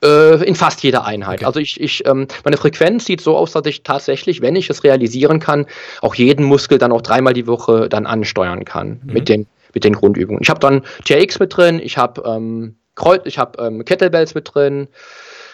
Äh, 0.03 0.43
in 0.45 0.55
fast 0.55 0.83
jeder 0.83 1.05
Einheit. 1.05 1.41
Okay. 1.41 1.45
Also 1.45 1.61
ich, 1.61 1.79
ich 1.79 2.07
ähm, 2.07 2.27
meine 2.45 2.57
Frequenz 2.57 3.05
sieht 3.05 3.21
so 3.21 3.37
aus, 3.37 3.53
dass 3.53 3.67
ich 3.67 3.83
tatsächlich, 3.83 4.41
wenn 4.41 4.57
ich 4.57 4.71
es 4.71 4.83
realisieren 4.83 5.41
kann, 5.41 5.67
auch 6.01 6.15
jeden 6.15 6.45
Muskel 6.45 6.79
dann 6.79 6.91
auch 6.91 7.03
dreimal 7.03 7.35
die 7.35 7.47
Woche 7.47 7.89
dann 7.89 8.07
ansteuern 8.07 8.65
kann 8.65 9.01
mhm. 9.05 9.13
mit 9.13 9.29
den 9.29 9.47
mit 9.75 9.85
den 9.85 9.93
Grundübungen. 9.93 10.43
Ich 10.43 10.51
habe 10.51 10.61
dann 10.61 10.83
TRX 11.05 11.39
mit 11.39 11.57
drin, 11.57 11.81
ich 11.83 11.97
habe 11.97 12.23
ähm, 12.27 12.77
Kreuz, 12.95 13.23
ich 13.25 13.39
habe 13.39 13.63
ähm, 13.63 13.85
Kettlebells 13.85 14.35
mit 14.35 14.53
drin, 14.53 14.89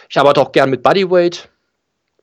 ich 0.08 0.18
arbeite 0.18 0.40
auch 0.40 0.52
gern 0.52 0.70
mit 0.70 0.82
Bodyweight. 0.82 1.48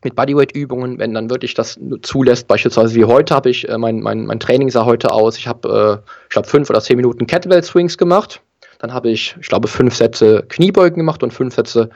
mit 0.04 0.16
Bodyweight-Übungen, 0.16 1.00
wenn 1.00 1.14
dann 1.14 1.30
wirklich 1.30 1.54
das 1.54 1.80
zulässt. 2.02 2.48
Beispielsweise 2.48 2.96
wie 2.96 3.06
heute 3.06 3.36
habe 3.36 3.50
ich, 3.50 3.70
äh, 3.70 3.78
mein, 3.78 4.02
mein, 4.02 4.26
mein 4.26 4.40
Training 4.40 4.70
sah 4.70 4.86
heute 4.86 5.12
aus, 5.12 5.38
ich 5.38 5.48
habe, 5.48 6.02
äh, 6.04 6.10
ich 6.24 6.30
glaube, 6.30 6.48
fünf 6.48 6.70
oder 6.70 6.82
zehn 6.82 6.98
Minuten 6.98 7.28
Kettlebell-Swings 7.28 7.98
gemacht. 7.98 8.42
Dann 8.84 8.94
habe 8.94 9.10
ich, 9.10 9.34
ich 9.40 9.48
glaube, 9.48 9.70
fünf 9.70 9.96
Sätze 9.96 10.44
Kniebeugen 10.50 10.98
gemacht 10.98 11.24
und 11.24 11.34
fünf 11.34 11.56
Sätze 11.56 11.90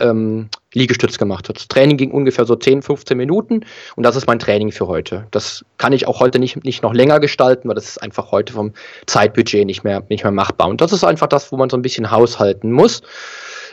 ähm, 0.00 0.48
Liegestütz 0.72 1.18
gemacht. 1.18 1.50
Das 1.54 1.68
Training 1.68 1.98
ging 1.98 2.12
ungefähr 2.12 2.46
so 2.46 2.56
10, 2.56 2.80
15 2.80 3.14
Minuten 3.14 3.66
und 3.94 4.04
das 4.04 4.16
ist 4.16 4.26
mein 4.26 4.38
Training 4.38 4.72
für 4.72 4.86
heute. 4.86 5.26
Das 5.32 5.66
kann 5.76 5.92
ich 5.92 6.08
auch 6.08 6.18
heute 6.18 6.38
nicht, 6.38 6.64
nicht 6.64 6.82
noch 6.82 6.94
länger 6.94 7.20
gestalten, 7.20 7.68
weil 7.68 7.74
das 7.74 7.88
ist 7.90 7.98
einfach 7.98 8.32
heute 8.32 8.54
vom 8.54 8.72
Zeitbudget 9.04 9.66
nicht 9.66 9.84
mehr, 9.84 10.02
nicht 10.08 10.24
mehr 10.24 10.32
machbar. 10.32 10.70
Und 10.70 10.80
das 10.80 10.94
ist 10.94 11.04
einfach 11.04 11.26
das, 11.26 11.52
wo 11.52 11.58
man 11.58 11.68
so 11.68 11.76
ein 11.76 11.82
bisschen 11.82 12.10
haushalten 12.10 12.72
muss. 12.72 13.02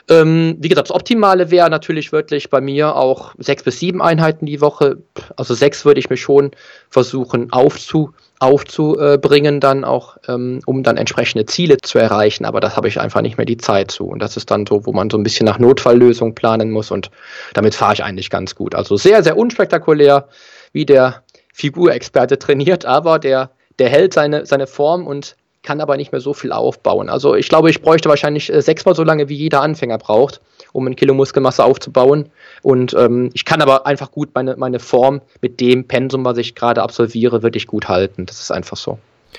Ähm, 0.09 0.55
wie 0.59 0.69
gesagt, 0.69 0.89
das 0.89 0.95
Optimale 0.95 1.51
wäre 1.51 1.69
natürlich 1.69 2.11
wirklich 2.11 2.49
bei 2.49 2.61
mir 2.61 2.95
auch 2.95 3.33
sechs 3.37 3.63
bis 3.63 3.79
sieben 3.79 4.01
Einheiten 4.01 4.45
die 4.45 4.61
Woche. 4.61 4.97
Also 5.35 5.53
sechs 5.53 5.83
würde 5.83 5.99
ich 5.99 6.09
mir 6.09 6.17
schon 6.17 6.51
versuchen 6.89 7.51
aufzu, 7.51 8.13
aufzubringen, 8.39 9.59
dann 9.59 9.83
auch, 9.83 10.17
ähm, 10.29 10.61
um 10.65 10.83
dann 10.83 10.95
entsprechende 10.95 11.45
Ziele 11.45 11.77
zu 11.77 11.99
erreichen. 11.99 12.45
Aber 12.45 12.61
das 12.61 12.77
habe 12.77 12.87
ich 12.87 13.01
einfach 13.01 13.21
nicht 13.21 13.37
mehr 13.37 13.45
die 13.45 13.57
Zeit 13.57 13.91
zu. 13.91 14.05
Und 14.05 14.19
das 14.19 14.37
ist 14.37 14.49
dann 14.49 14.65
so, 14.65 14.85
wo 14.85 14.93
man 14.93 15.09
so 15.09 15.17
ein 15.17 15.23
bisschen 15.23 15.45
nach 15.45 15.59
Notfalllösung 15.59 16.35
planen 16.35 16.71
muss. 16.71 16.89
Und 16.89 17.11
damit 17.53 17.75
fahre 17.75 17.93
ich 17.93 18.03
eigentlich 18.03 18.29
ganz 18.29 18.55
gut. 18.55 18.75
Also 18.75 18.95
sehr, 18.95 19.23
sehr 19.23 19.37
unspektakulär, 19.37 20.29
wie 20.71 20.85
der 20.85 21.23
Figurexperte 21.53 22.39
trainiert, 22.39 22.85
aber 22.85 23.19
der, 23.19 23.51
der 23.79 23.89
hält 23.89 24.13
seine, 24.13 24.45
seine 24.45 24.67
Form 24.67 25.07
und 25.07 25.35
kann 25.67 25.81
aber 25.81 25.97
nicht 25.97 26.13
mehr 26.13 26.21
so 26.21 26.33
viel 26.33 26.53
aufbauen. 26.53 27.09
Also 27.09 27.35
ich 27.35 27.49
glaube, 27.49 27.69
ich 27.69 27.81
bräuchte 27.81 28.07
wahrscheinlich 28.07 28.51
äh, 28.51 28.61
sechsmal 28.61 28.95
so 28.95 29.03
lange, 29.03 29.27
wie 29.27 29.35
jeder 29.35 29.61
Anfänger 29.61 29.97
braucht, 29.97 30.39
um 30.71 30.87
ein 30.87 30.95
Kilo 30.95 31.13
Muskelmasse 31.13 31.65
aufzubauen. 31.65 32.29
Und 32.61 32.93
ähm, 32.93 33.31
ich 33.33 33.43
kann 33.43 33.61
aber 33.61 33.85
einfach 33.85 34.09
gut 34.11 34.29
meine, 34.33 34.55
meine 34.55 34.79
Form 34.79 35.19
mit 35.41 35.59
dem 35.59 35.85
Pensum, 35.85 36.23
was 36.23 36.37
ich 36.37 36.55
gerade 36.55 36.81
absolviere, 36.81 37.43
wirklich 37.43 37.67
gut 37.67 37.89
halten. 37.89 38.25
Das 38.25 38.39
ist 38.39 38.49
einfach 38.49 38.77
so. 38.77 38.97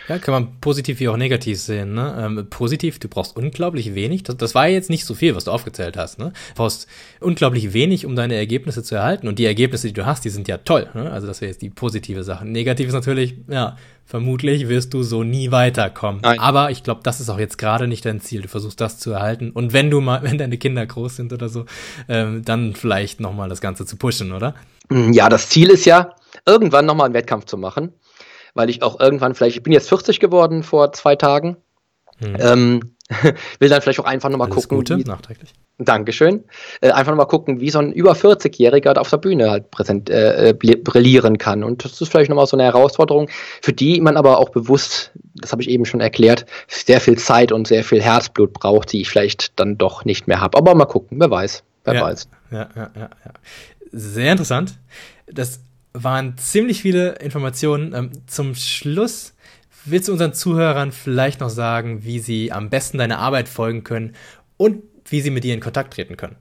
Ja, 0.09 0.19
kann 0.19 0.33
man 0.33 0.61
positiv 0.61 1.01
wie 1.01 1.09
auch 1.09 1.17
negativ 1.17 1.61
sehen. 1.61 1.95
Ne? 1.95 2.17
Ähm, 2.19 2.47
positiv, 2.51 2.99
du 2.99 3.09
brauchst 3.09 3.37
unglaublich 3.37 3.95
wenig. 3.95 4.23
Das, 4.23 4.37
das 4.37 4.55
war 4.55 4.69
jetzt 4.69 4.91
nicht 4.91 5.05
so 5.05 5.15
viel, 5.15 5.35
was 5.35 5.45
du 5.45 5.51
aufgezählt 5.51 5.97
hast. 5.97 6.19
Ne? 6.19 6.33
Du 6.51 6.55
brauchst 6.57 6.89
unglaublich 7.21 7.73
wenig, 7.73 8.07
um 8.07 8.17
deine 8.17 8.35
Ergebnisse 8.35 8.83
zu 8.83 8.95
erhalten. 8.95 9.29
Und 9.29 9.39
die 9.39 9.45
Ergebnisse, 9.45 9.89
die 9.89 9.93
du 9.93 10.07
hast, 10.07 10.25
die 10.25 10.31
sind 10.31 10.49
ja 10.49 10.59
toll. 10.59 10.89
Ne? 10.95 11.11
Also 11.11 11.27
das 11.27 11.41
wäre 11.41 11.51
jetzt 11.51 11.63
die 11.63 11.71
positive 11.71 12.23
Sache. 12.23 12.47
Negativ 12.47 12.89
ist 12.89 12.95
natürlich, 12.95 13.35
ja, 13.49 13.77
vermutlich 14.05 14.69
wirst 14.69 14.95
du 14.95 15.03
so 15.03 15.25
nie 15.25 15.51
weiterkommen. 15.51 16.23
Nein. 16.23 16.39
Aber 16.39 16.71
ich 16.71 16.83
glaube, 16.83 17.01
das 17.03 17.21
ist 17.21 17.29
auch 17.29 17.39
jetzt 17.39 17.59
gerade 17.59 17.89
nicht 17.89 18.05
dein 18.05 18.21
Ziel. 18.21 18.43
Du 18.43 18.49
versuchst 18.49 18.81
das 18.81 18.99
zu 18.99 19.11
erhalten. 19.11 19.51
Und 19.51 19.73
wenn 19.73 19.91
du 19.91 20.01
mal, 20.01 20.23
wenn 20.23 20.39
deine 20.39 20.59
Kinder 20.59 20.87
groß 20.87 21.17
sind 21.17 21.33
oder 21.33 21.49
so, 21.49 21.67
ähm, 22.09 22.45
dann 22.45 22.75
vielleicht 22.75 23.21
nochmal 23.21 23.49
das 23.49 23.61
Ganze 23.61 23.85
zu 23.85 23.97
pushen, 23.97 24.33
oder? 24.33 24.55
Ja, 24.91 25.29
das 25.29 25.51
Ziel 25.51 25.69
ist 25.69 25.85
ja, 25.85 26.15
irgendwann 26.47 26.87
nochmal 26.87 27.07
einen 27.07 27.15
Wettkampf 27.15 27.45
zu 27.45 27.59
machen 27.59 27.93
weil 28.55 28.71
ich 28.71 28.83
auch 28.83 28.99
irgendwann 29.01 29.35
vielleicht, 29.35 29.57
ich 29.57 29.63
bin 29.63 29.73
jetzt 29.73 29.89
40 29.89 30.21
geworden 30.21 30.63
vor 30.63 30.93
zwei 30.93 31.17
Tagen. 31.17 31.57
Hm. 32.19 32.37
Ähm, 32.39 32.81
will 33.59 33.69
dann 33.69 33.81
vielleicht 33.81 34.01
auch 34.01 34.05
einfach 34.05 34.29
nochmal 34.29 34.51
gucken. 34.51 34.79
Gute, 34.79 34.99
wie, 34.99 35.05
nachträglich. 35.05 35.55
Dankeschön. 35.79 36.45
Äh, 36.81 36.91
einfach 36.91 37.13
nochmal 37.13 37.29
gucken, 37.29 37.61
wie 37.61 37.71
so 37.71 37.79
ein 37.79 37.93
über 37.93 38.13
40-Jähriger 38.13 38.99
auf 38.99 39.11
der 39.11 39.17
Bühne 39.19 39.51
halt 39.51 39.71
präsent, 39.71 40.11
äh, 40.11 40.55
brillieren 40.59 41.39
kann. 41.39 41.65
Und 41.65 41.85
das 41.85 42.01
ist 42.01 42.09
vielleicht 42.11 42.29
nochmal 42.29 42.47
so 42.47 42.57
eine 42.57 42.65
Herausforderung, 42.65 43.29
für 43.63 43.73
die 43.73 44.01
man 44.01 44.17
aber 44.17 44.39
auch 44.39 44.51
bewusst, 44.51 45.13
das 45.37 45.53
habe 45.53 45.63
ich 45.63 45.71
eben 45.71 45.85
schon 45.85 46.01
erklärt, 46.01 46.47
sehr 46.67 47.01
viel 47.01 47.17
Zeit 47.17 47.53
und 47.53 47.69
sehr 47.69 47.85
viel 47.85 48.03
Herzblut 48.03 48.53
braucht, 48.53 48.93
die 48.93 49.01
ich 49.01 49.09
vielleicht 49.09 49.59
dann 49.59 49.79
doch 49.79 50.05
nicht 50.05 50.27
mehr 50.27 50.41
habe. 50.41 50.59
Aber 50.59 50.75
mal 50.75 50.85
gucken, 50.85 51.19
wer 51.21 51.31
weiß. 51.31 51.63
Wer 51.85 51.95
ja, 51.95 52.03
weiß. 52.03 52.29
Ja, 52.51 52.69
ja, 52.75 52.91
ja, 52.95 53.11
ja. 53.25 53.31
Sehr 53.93 54.33
interessant. 54.33 54.75
Das 55.27 55.61
waren 55.93 56.37
ziemlich 56.39 56.83
viele 56.83 57.17
Informationen. 57.17 57.95
Ähm, 57.95 58.11
zum 58.27 58.55
Schluss 58.55 59.35
willst 59.85 60.09
du 60.09 60.13
unseren 60.13 60.35
Zuhörern 60.35 60.93
vielleicht 60.93 61.41
noch 61.41 61.51
sagen, 61.51 62.05
wie 62.05 62.19
sie 62.19 62.53
am 62.53 62.71
besten 62.71 62.99
deiner 62.99 63.19
Arbeit 63.19 63.49
folgen 63.49 63.85
können 63.85 64.15
und 64.57 64.83
wie 65.09 65.21
sie 65.21 65.31
mit 65.31 65.45
dir 65.45 65.55
in 65.55 65.61
Kontakt 65.61 65.95
treten 65.95 66.17
können? 66.17 66.37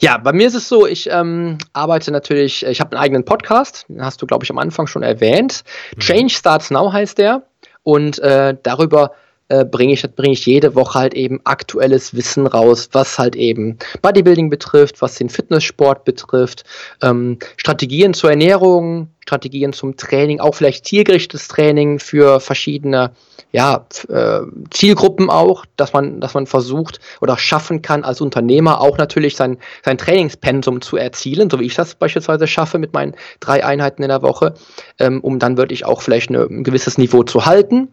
Ja, 0.00 0.16
bei 0.16 0.32
mir 0.32 0.46
ist 0.46 0.54
es 0.54 0.68
so, 0.68 0.86
ich 0.86 1.10
ähm, 1.10 1.58
arbeite 1.72 2.12
natürlich, 2.12 2.64
ich 2.64 2.80
habe 2.80 2.96
einen 2.96 3.02
eigenen 3.02 3.24
Podcast, 3.24 3.86
den 3.88 4.04
hast 4.04 4.22
du, 4.22 4.26
glaube 4.26 4.44
ich, 4.44 4.50
am 4.50 4.58
Anfang 4.58 4.86
schon 4.86 5.02
erwähnt. 5.02 5.64
Mhm. 5.96 6.00
Change 6.00 6.34
Starts 6.34 6.70
Now 6.70 6.92
heißt 6.92 7.18
der. 7.18 7.42
Und 7.82 8.18
äh, 8.20 8.54
darüber 8.62 9.12
äh, 9.48 9.64
bringe 9.64 9.94
ich, 9.94 10.02
bring 10.14 10.32
ich 10.32 10.46
jede 10.46 10.74
Woche 10.74 10.98
halt 10.98 11.14
eben 11.14 11.40
aktuelles 11.44 12.14
Wissen 12.14 12.46
raus, 12.46 12.90
was 12.92 13.18
halt 13.18 13.36
eben 13.36 13.78
Bodybuilding 14.02 14.50
betrifft, 14.50 15.00
was 15.00 15.14
den 15.14 15.30
Fitnesssport 15.30 16.04
betrifft, 16.04 16.64
ähm, 17.02 17.38
Strategien 17.56 18.14
zur 18.14 18.30
Ernährung, 18.30 19.08
Strategien 19.20 19.72
zum 19.72 19.96
Training, 19.96 20.40
auch 20.40 20.54
vielleicht 20.54 20.86
zielgerichtetes 20.86 21.48
Training 21.48 21.98
für 21.98 22.40
verschiedene 22.40 23.12
ja, 23.52 23.86
äh, 24.08 24.40
Zielgruppen 24.70 25.30
auch, 25.30 25.64
dass 25.76 25.92
man, 25.94 26.20
dass 26.20 26.34
man 26.34 26.46
versucht 26.46 27.00
oder 27.20 27.38
schaffen 27.38 27.80
kann, 27.80 28.04
als 28.04 28.20
Unternehmer 28.20 28.80
auch 28.80 28.98
natürlich 28.98 29.36
sein, 29.36 29.58
sein 29.82 29.96
Trainingspensum 29.96 30.82
zu 30.82 30.98
erzielen, 30.98 31.48
so 31.48 31.58
wie 31.58 31.64
ich 31.64 31.74
das 31.74 31.94
beispielsweise 31.94 32.46
schaffe 32.46 32.78
mit 32.78 32.92
meinen 32.92 33.14
drei 33.40 33.64
Einheiten 33.64 34.02
in 34.02 34.08
der 34.08 34.22
Woche, 34.22 34.54
ähm, 34.98 35.20
um 35.20 35.38
dann 35.38 35.56
wirklich 35.56 35.86
auch 35.86 36.02
vielleicht 36.02 36.28
eine, 36.28 36.42
ein 36.42 36.64
gewisses 36.64 36.98
Niveau 36.98 37.22
zu 37.22 37.46
halten 37.46 37.88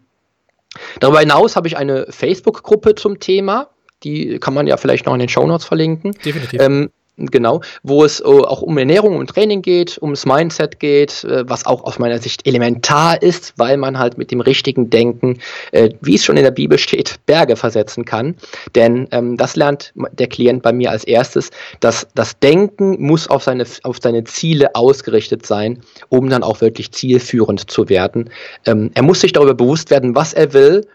Darüber 1.00 1.20
hinaus 1.20 1.56
habe 1.56 1.68
ich 1.68 1.78
eine 1.78 2.08
Facebook-Gruppe 2.10 2.96
zum 2.96 3.20
Thema. 3.20 3.70
Die 4.04 4.40
kann 4.40 4.54
man 4.54 4.68
ja 4.68 4.78
vielleicht 4.78 5.06
noch 5.06 5.14
in 5.14 5.20
den 5.20 5.30
Show 5.30 5.46
Notes 5.46 5.66
verlinken. 5.66 6.12
Definitiv. 6.24 6.62
Ähm, 6.62 6.92
Genau, 7.18 7.62
wo 7.82 8.04
es 8.04 8.20
äh, 8.20 8.24
auch 8.24 8.62
um 8.62 8.78
Ernährung 8.78 9.16
und 9.16 9.30
Training 9.30 9.62
geht, 9.62 9.98
ums 10.02 10.26
Mindset 10.26 10.82
geht, 10.82 11.24
äh, 11.24 11.48
was 11.48 11.66
auch 11.66 11.86
aus 11.86 11.98
meiner 11.98 12.20
Sicht 12.20 12.46
elementar 12.46 13.22
ist, 13.22 13.54
weil 13.56 13.78
man 13.78 13.98
halt 13.98 14.18
mit 14.18 14.32
dem 14.32 14.42
richtigen 14.42 14.90
Denken, 14.90 15.40
äh, 15.72 15.92
wie 16.02 16.16
es 16.16 16.26
schon 16.26 16.36
in 16.36 16.44
der 16.44 16.52
Bibel 16.52 16.78
steht, 16.78 17.16
Berge 17.26 17.56
versetzen 17.56 18.04
kann. 18.04 18.36
Denn 18.76 19.08
ähm, 19.12 19.38
das 19.38 19.56
lernt 19.56 19.94
der 19.96 20.28
Klient 20.28 20.62
bei 20.62 20.74
mir 20.74 20.92
als 20.92 21.06
erstes, 21.06 21.52
dass 21.80 22.06
das 22.16 22.38
Denken 22.40 23.02
muss 23.02 23.30
auf 23.30 23.44
seine, 23.44 23.66
auf 23.84 24.00
seine 24.02 24.26
Ziele 24.26 24.76
ausgerichtet 24.76 25.46
sein, 25.46 25.82
um 26.10 26.30
dann 26.30 26.44
auch 26.44 26.60
wirklich 26.60 26.92
zielführend 26.92 27.72
zu 27.72 27.88
werden. 27.88 28.30
Ähm, 28.66 28.92
er 28.94 29.04
muss 29.04 29.22
sich 29.22 29.32
darüber 29.32 29.54
bewusst 29.54 29.90
werden, 29.90 30.16
was 30.16 30.34
er 30.34 30.52
will 30.52 30.86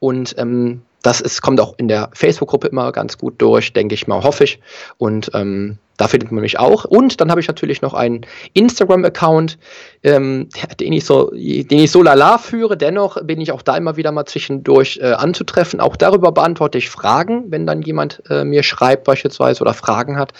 und 0.00 0.34
ähm, 0.38 0.82
das 1.08 1.22
ist, 1.22 1.40
kommt 1.40 1.58
auch 1.58 1.72
in 1.78 1.88
der 1.88 2.10
Facebook-Gruppe 2.12 2.68
immer 2.68 2.92
ganz 2.92 3.16
gut 3.16 3.40
durch, 3.40 3.72
denke 3.72 3.94
ich 3.94 4.06
mal, 4.06 4.22
hoffe 4.22 4.44
ich. 4.44 4.60
Und 4.98 5.30
ähm, 5.32 5.78
da 5.96 6.06
findet 6.06 6.30
man 6.30 6.42
mich 6.42 6.58
auch. 6.58 6.84
Und 6.84 7.22
dann 7.22 7.30
habe 7.30 7.40
ich 7.40 7.48
natürlich 7.48 7.80
noch 7.80 7.94
einen 7.94 8.26
Instagram-Account, 8.52 9.58
ähm, 10.02 10.50
den, 10.78 10.92
ich 10.92 11.06
so, 11.06 11.30
den 11.30 11.66
ich 11.70 11.90
so 11.90 12.02
lala 12.02 12.36
führe. 12.36 12.76
Dennoch 12.76 13.24
bin 13.24 13.40
ich 13.40 13.52
auch 13.52 13.62
da 13.62 13.74
immer 13.78 13.96
wieder 13.96 14.12
mal 14.12 14.26
zwischendurch 14.26 15.00
äh, 15.02 15.12
anzutreffen. 15.12 15.80
Auch 15.80 15.96
darüber 15.96 16.30
beantworte 16.30 16.76
ich 16.76 16.90
Fragen. 16.90 17.44
Wenn 17.48 17.66
dann 17.66 17.80
jemand 17.80 18.22
äh, 18.28 18.44
mir 18.44 18.62
schreibt 18.62 19.04
beispielsweise 19.04 19.62
oder 19.62 19.72
Fragen 19.72 20.18
hat, 20.18 20.34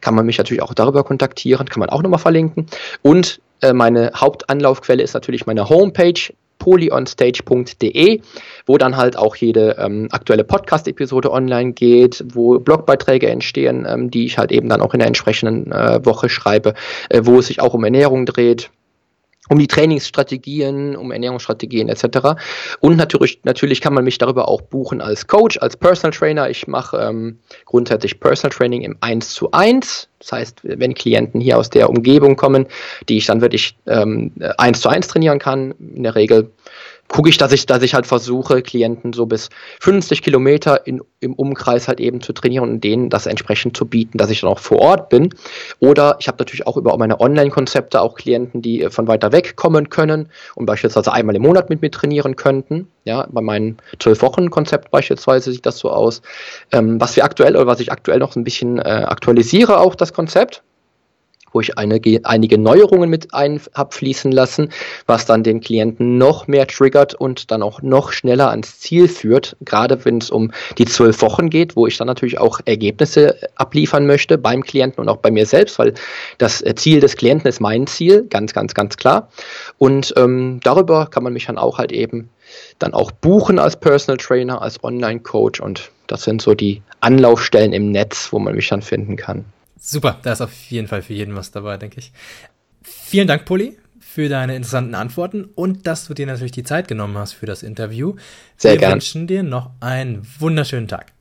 kann 0.00 0.14
man 0.14 0.24
mich 0.24 0.38
natürlich 0.38 0.62
auch 0.62 0.72
darüber 0.72 1.04
kontaktieren. 1.04 1.68
Kann 1.68 1.80
man 1.80 1.90
auch 1.90 2.02
nochmal 2.02 2.18
verlinken. 2.18 2.64
Und 3.02 3.42
äh, 3.60 3.74
meine 3.74 4.10
Hauptanlaufquelle 4.16 5.02
ist 5.02 5.12
natürlich 5.12 5.44
meine 5.44 5.68
Homepage 5.68 6.32
polyonstage.de, 6.64 8.22
wo 8.64 8.78
dann 8.78 8.96
halt 8.96 9.18
auch 9.18 9.36
jede 9.36 9.76
ähm, 9.78 10.08
aktuelle 10.10 10.44
Podcast-Episode 10.44 11.30
online 11.30 11.74
geht, 11.74 12.24
wo 12.32 12.58
Blogbeiträge 12.58 13.28
entstehen, 13.28 13.86
ähm, 13.86 14.10
die 14.10 14.24
ich 14.24 14.38
halt 14.38 14.50
eben 14.50 14.70
dann 14.70 14.80
auch 14.80 14.94
in 14.94 15.00
der 15.00 15.08
entsprechenden 15.08 15.70
äh, 15.70 16.00
Woche 16.06 16.30
schreibe, 16.30 16.72
äh, 17.10 17.20
wo 17.24 17.38
es 17.38 17.48
sich 17.48 17.60
auch 17.60 17.74
um 17.74 17.84
Ernährung 17.84 18.24
dreht, 18.24 18.70
um 19.50 19.58
die 19.58 19.66
Trainingsstrategien, 19.66 20.96
um 20.96 21.12
Ernährungsstrategien 21.12 21.88
etc. 21.88 22.40
Und 22.80 22.96
natürlich, 22.96 23.40
natürlich 23.44 23.80
kann 23.80 23.92
man 23.92 24.04
mich 24.04 24.18
darüber 24.18 24.48
auch 24.48 24.62
buchen 24.62 25.00
als 25.00 25.26
Coach, 25.26 25.58
als 25.58 25.76
Personal 25.76 26.16
Trainer. 26.16 26.48
Ich 26.48 26.66
mache 26.66 26.96
ähm, 26.96 27.38
grundsätzlich 27.66 28.18
Personal 28.20 28.56
Training 28.56 28.82
im 28.82 28.96
1 29.00 29.34
zu 29.34 29.50
1. 29.52 30.08
Das 30.18 30.32
heißt, 30.32 30.60
wenn 30.62 30.94
Klienten 30.94 31.40
hier 31.40 31.58
aus 31.58 31.68
der 31.68 31.90
Umgebung 31.90 32.36
kommen, 32.36 32.66
die 33.08 33.18
ich 33.18 33.26
dann 33.26 33.42
wirklich 33.42 33.76
ähm, 33.86 34.32
1 34.56 34.80
zu 34.80 34.88
1 34.88 35.08
trainieren 35.08 35.38
kann, 35.38 35.74
in 35.94 36.02
der 36.04 36.14
Regel 36.14 36.50
gucke 37.08 37.28
ich, 37.28 37.36
dass 37.36 37.52
ich, 37.52 37.66
dass 37.66 37.82
ich 37.82 37.94
halt 37.94 38.06
versuche, 38.06 38.62
Klienten 38.62 39.12
so 39.12 39.26
bis 39.26 39.50
50 39.80 40.22
Kilometer 40.22 40.86
in, 40.86 41.00
im 41.20 41.34
Umkreis 41.34 41.88
halt 41.88 42.00
eben 42.00 42.20
zu 42.20 42.32
trainieren 42.32 42.70
und 42.70 42.84
denen 42.84 43.10
das 43.10 43.26
entsprechend 43.26 43.76
zu 43.76 43.86
bieten, 43.86 44.18
dass 44.18 44.30
ich 44.30 44.40
dann 44.40 44.50
auch 44.50 44.58
vor 44.58 44.78
Ort 44.78 45.08
bin. 45.10 45.30
Oder 45.78 46.16
ich 46.20 46.28
habe 46.28 46.38
natürlich 46.38 46.66
auch 46.66 46.76
über 46.76 46.96
meine 46.96 47.20
Online-Konzepte 47.20 48.00
auch 48.00 48.16
Klienten, 48.16 48.62
die 48.62 48.82
äh, 48.82 48.90
von 48.90 49.06
weiter 49.06 49.32
weg 49.32 49.56
kommen 49.56 49.90
können 49.90 50.28
und 50.54 50.66
beispielsweise 50.66 51.12
einmal 51.12 51.36
im 51.36 51.42
Monat 51.42 51.70
mit 51.70 51.82
mir 51.82 51.90
trainieren 51.90 52.36
könnten. 52.36 52.88
Ja, 53.04 53.26
bei 53.30 53.42
meinem 53.42 53.76
12-Wochen-Konzept 54.00 54.90
beispielsweise 54.90 55.52
sieht 55.52 55.66
das 55.66 55.78
so 55.78 55.90
aus. 55.90 56.22
Ähm, 56.72 57.00
was 57.00 57.16
wir 57.16 57.24
aktuell 57.24 57.54
oder 57.54 57.66
was 57.66 57.80
ich 57.80 57.92
aktuell 57.92 58.18
noch 58.18 58.34
ein 58.34 58.44
bisschen 58.44 58.78
äh, 58.78 58.82
aktualisiere, 58.82 59.78
auch 59.78 59.94
das 59.94 60.12
Konzept 60.12 60.62
wo 61.54 61.60
ich 61.60 61.78
eine, 61.78 62.00
einige 62.24 62.58
Neuerungen 62.58 63.08
mit 63.08 63.32
ein 63.32 63.60
habe 63.72 63.94
fließen 63.94 64.32
lassen, 64.32 64.70
was 65.06 65.24
dann 65.24 65.42
den 65.42 65.60
Klienten 65.60 66.18
noch 66.18 66.48
mehr 66.48 66.66
triggert 66.66 67.14
und 67.14 67.50
dann 67.50 67.62
auch 67.62 67.80
noch 67.80 68.12
schneller 68.12 68.50
ans 68.50 68.80
Ziel 68.80 69.08
führt, 69.08 69.56
gerade 69.60 70.04
wenn 70.04 70.18
es 70.18 70.30
um 70.30 70.50
die 70.76 70.84
zwölf 70.84 71.22
Wochen 71.22 71.48
geht, 71.48 71.76
wo 71.76 71.86
ich 71.86 71.96
dann 71.96 72.08
natürlich 72.08 72.38
auch 72.38 72.60
Ergebnisse 72.64 73.36
abliefern 73.54 74.06
möchte 74.06 74.36
beim 74.36 74.64
Klienten 74.64 75.00
und 75.00 75.08
auch 75.08 75.18
bei 75.18 75.30
mir 75.30 75.46
selbst, 75.46 75.78
weil 75.78 75.94
das 76.38 76.62
Ziel 76.74 77.00
des 77.00 77.16
Klienten 77.16 77.48
ist 77.48 77.60
mein 77.60 77.86
Ziel, 77.86 78.26
ganz, 78.28 78.52
ganz, 78.52 78.74
ganz 78.74 78.96
klar. 78.96 79.28
Und 79.78 80.12
ähm, 80.16 80.60
darüber 80.64 81.06
kann 81.06 81.22
man 81.22 81.32
mich 81.32 81.46
dann 81.46 81.58
auch 81.58 81.78
halt 81.78 81.92
eben 81.92 82.30
dann 82.78 82.92
auch 82.94 83.10
buchen 83.10 83.58
als 83.58 83.76
Personal 83.76 84.18
Trainer, 84.18 84.60
als 84.60 84.82
Online-Coach 84.82 85.60
und 85.60 85.90
das 86.08 86.24
sind 86.24 86.42
so 86.42 86.54
die 86.54 86.82
Anlaufstellen 87.00 87.72
im 87.72 87.90
Netz, 87.90 88.28
wo 88.32 88.38
man 88.38 88.54
mich 88.54 88.68
dann 88.68 88.82
finden 88.82 89.16
kann. 89.16 89.44
Super, 89.86 90.18
da 90.22 90.32
ist 90.32 90.40
auf 90.40 90.54
jeden 90.70 90.88
Fall 90.88 91.02
für 91.02 91.12
jeden 91.12 91.36
was 91.36 91.50
dabei, 91.50 91.76
denke 91.76 91.98
ich. 91.98 92.10
Vielen 92.82 93.28
Dank, 93.28 93.44
Poli, 93.44 93.76
für 94.00 94.30
deine 94.30 94.56
interessanten 94.56 94.94
Antworten 94.94 95.44
und 95.54 95.86
dass 95.86 96.06
du 96.06 96.14
dir 96.14 96.24
natürlich 96.24 96.52
die 96.52 96.62
Zeit 96.62 96.88
genommen 96.88 97.18
hast 97.18 97.34
für 97.34 97.44
das 97.44 97.62
Interview. 97.62 98.14
Sehr 98.56 98.72
gerne. 98.72 98.80
Wir 98.80 98.80
gern. 98.80 98.92
wünschen 98.94 99.26
dir 99.26 99.42
noch 99.42 99.72
einen 99.80 100.26
wunderschönen 100.38 100.88
Tag. 100.88 101.12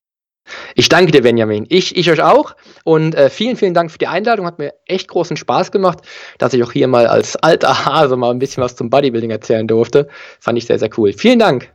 Ich 0.75 0.87
danke 0.87 1.11
dir, 1.11 1.23
Benjamin. 1.23 1.65
Ich, 1.67 1.97
ich 1.97 2.09
euch 2.09 2.21
auch. 2.21 2.55
Und 2.85 3.15
äh, 3.15 3.29
vielen, 3.29 3.57
vielen 3.57 3.73
Dank 3.73 3.91
für 3.91 3.97
die 3.97 4.07
Einladung. 4.07 4.45
Hat 4.45 4.59
mir 4.59 4.73
echt 4.85 5.09
großen 5.09 5.35
Spaß 5.35 5.73
gemacht, 5.73 5.99
dass 6.37 6.53
ich 6.53 6.63
auch 6.63 6.71
hier 6.71 6.87
mal 6.87 7.07
als 7.07 7.35
alter 7.35 7.85
Hase 7.85 8.15
mal 8.15 8.31
ein 8.31 8.39
bisschen 8.39 8.63
was 8.63 8.77
zum 8.77 8.89
Bodybuilding 8.89 9.31
erzählen 9.31 9.67
durfte. 9.67 10.07
Fand 10.39 10.57
ich 10.57 10.67
sehr, 10.67 10.79
sehr 10.79 10.89
cool. 10.97 11.11
Vielen 11.11 11.39
Dank. 11.39 11.72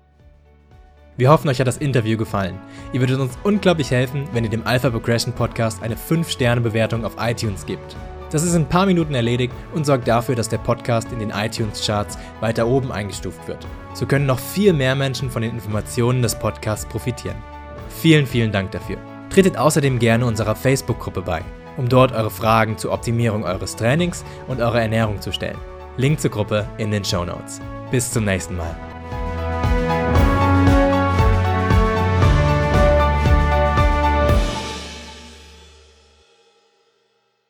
Wir 1.18 1.30
hoffen, 1.30 1.48
euch 1.48 1.58
hat 1.58 1.66
das 1.66 1.78
Interview 1.78 2.16
gefallen. 2.16 2.60
Ihr 2.92 3.00
würdet 3.00 3.18
uns 3.18 3.36
unglaublich 3.42 3.90
helfen, 3.90 4.28
wenn 4.32 4.44
ihr 4.44 4.50
dem 4.50 4.64
Alpha 4.64 4.88
Progression 4.88 5.34
Podcast 5.34 5.82
eine 5.82 5.96
5-Sterne-Bewertung 5.96 7.04
auf 7.04 7.16
iTunes 7.18 7.66
gibt. 7.66 7.96
Das 8.30 8.44
ist 8.44 8.54
in 8.54 8.62
ein 8.62 8.68
paar 8.68 8.86
Minuten 8.86 9.16
erledigt 9.16 9.52
und 9.74 9.84
sorgt 9.84 10.06
dafür, 10.06 10.36
dass 10.36 10.48
der 10.48 10.58
Podcast 10.58 11.10
in 11.10 11.18
den 11.18 11.30
iTunes-Charts 11.30 12.16
weiter 12.38 12.68
oben 12.68 12.92
eingestuft 12.92 13.48
wird. 13.48 13.66
So 13.94 14.06
können 14.06 14.26
noch 14.26 14.38
viel 14.38 14.72
mehr 14.72 14.94
Menschen 14.94 15.28
von 15.28 15.42
den 15.42 15.50
Informationen 15.54 16.22
des 16.22 16.38
Podcasts 16.38 16.86
profitieren. 16.86 17.38
Vielen, 17.88 18.24
vielen 18.24 18.52
Dank 18.52 18.70
dafür. 18.70 18.98
Tretet 19.28 19.56
außerdem 19.56 19.98
gerne 19.98 20.24
unserer 20.24 20.54
Facebook-Gruppe 20.54 21.22
bei, 21.22 21.42
um 21.76 21.88
dort 21.88 22.12
eure 22.12 22.30
Fragen 22.30 22.78
zur 22.78 22.92
Optimierung 22.92 23.42
eures 23.42 23.74
Trainings 23.74 24.24
und 24.46 24.60
eurer 24.60 24.82
Ernährung 24.82 25.20
zu 25.20 25.32
stellen. 25.32 25.58
Link 25.96 26.20
zur 26.20 26.30
Gruppe 26.30 26.64
in 26.78 26.92
den 26.92 27.04
Show 27.04 27.24
Notes. 27.24 27.60
Bis 27.90 28.08
zum 28.08 28.24
nächsten 28.24 28.56
Mal. 28.56 28.87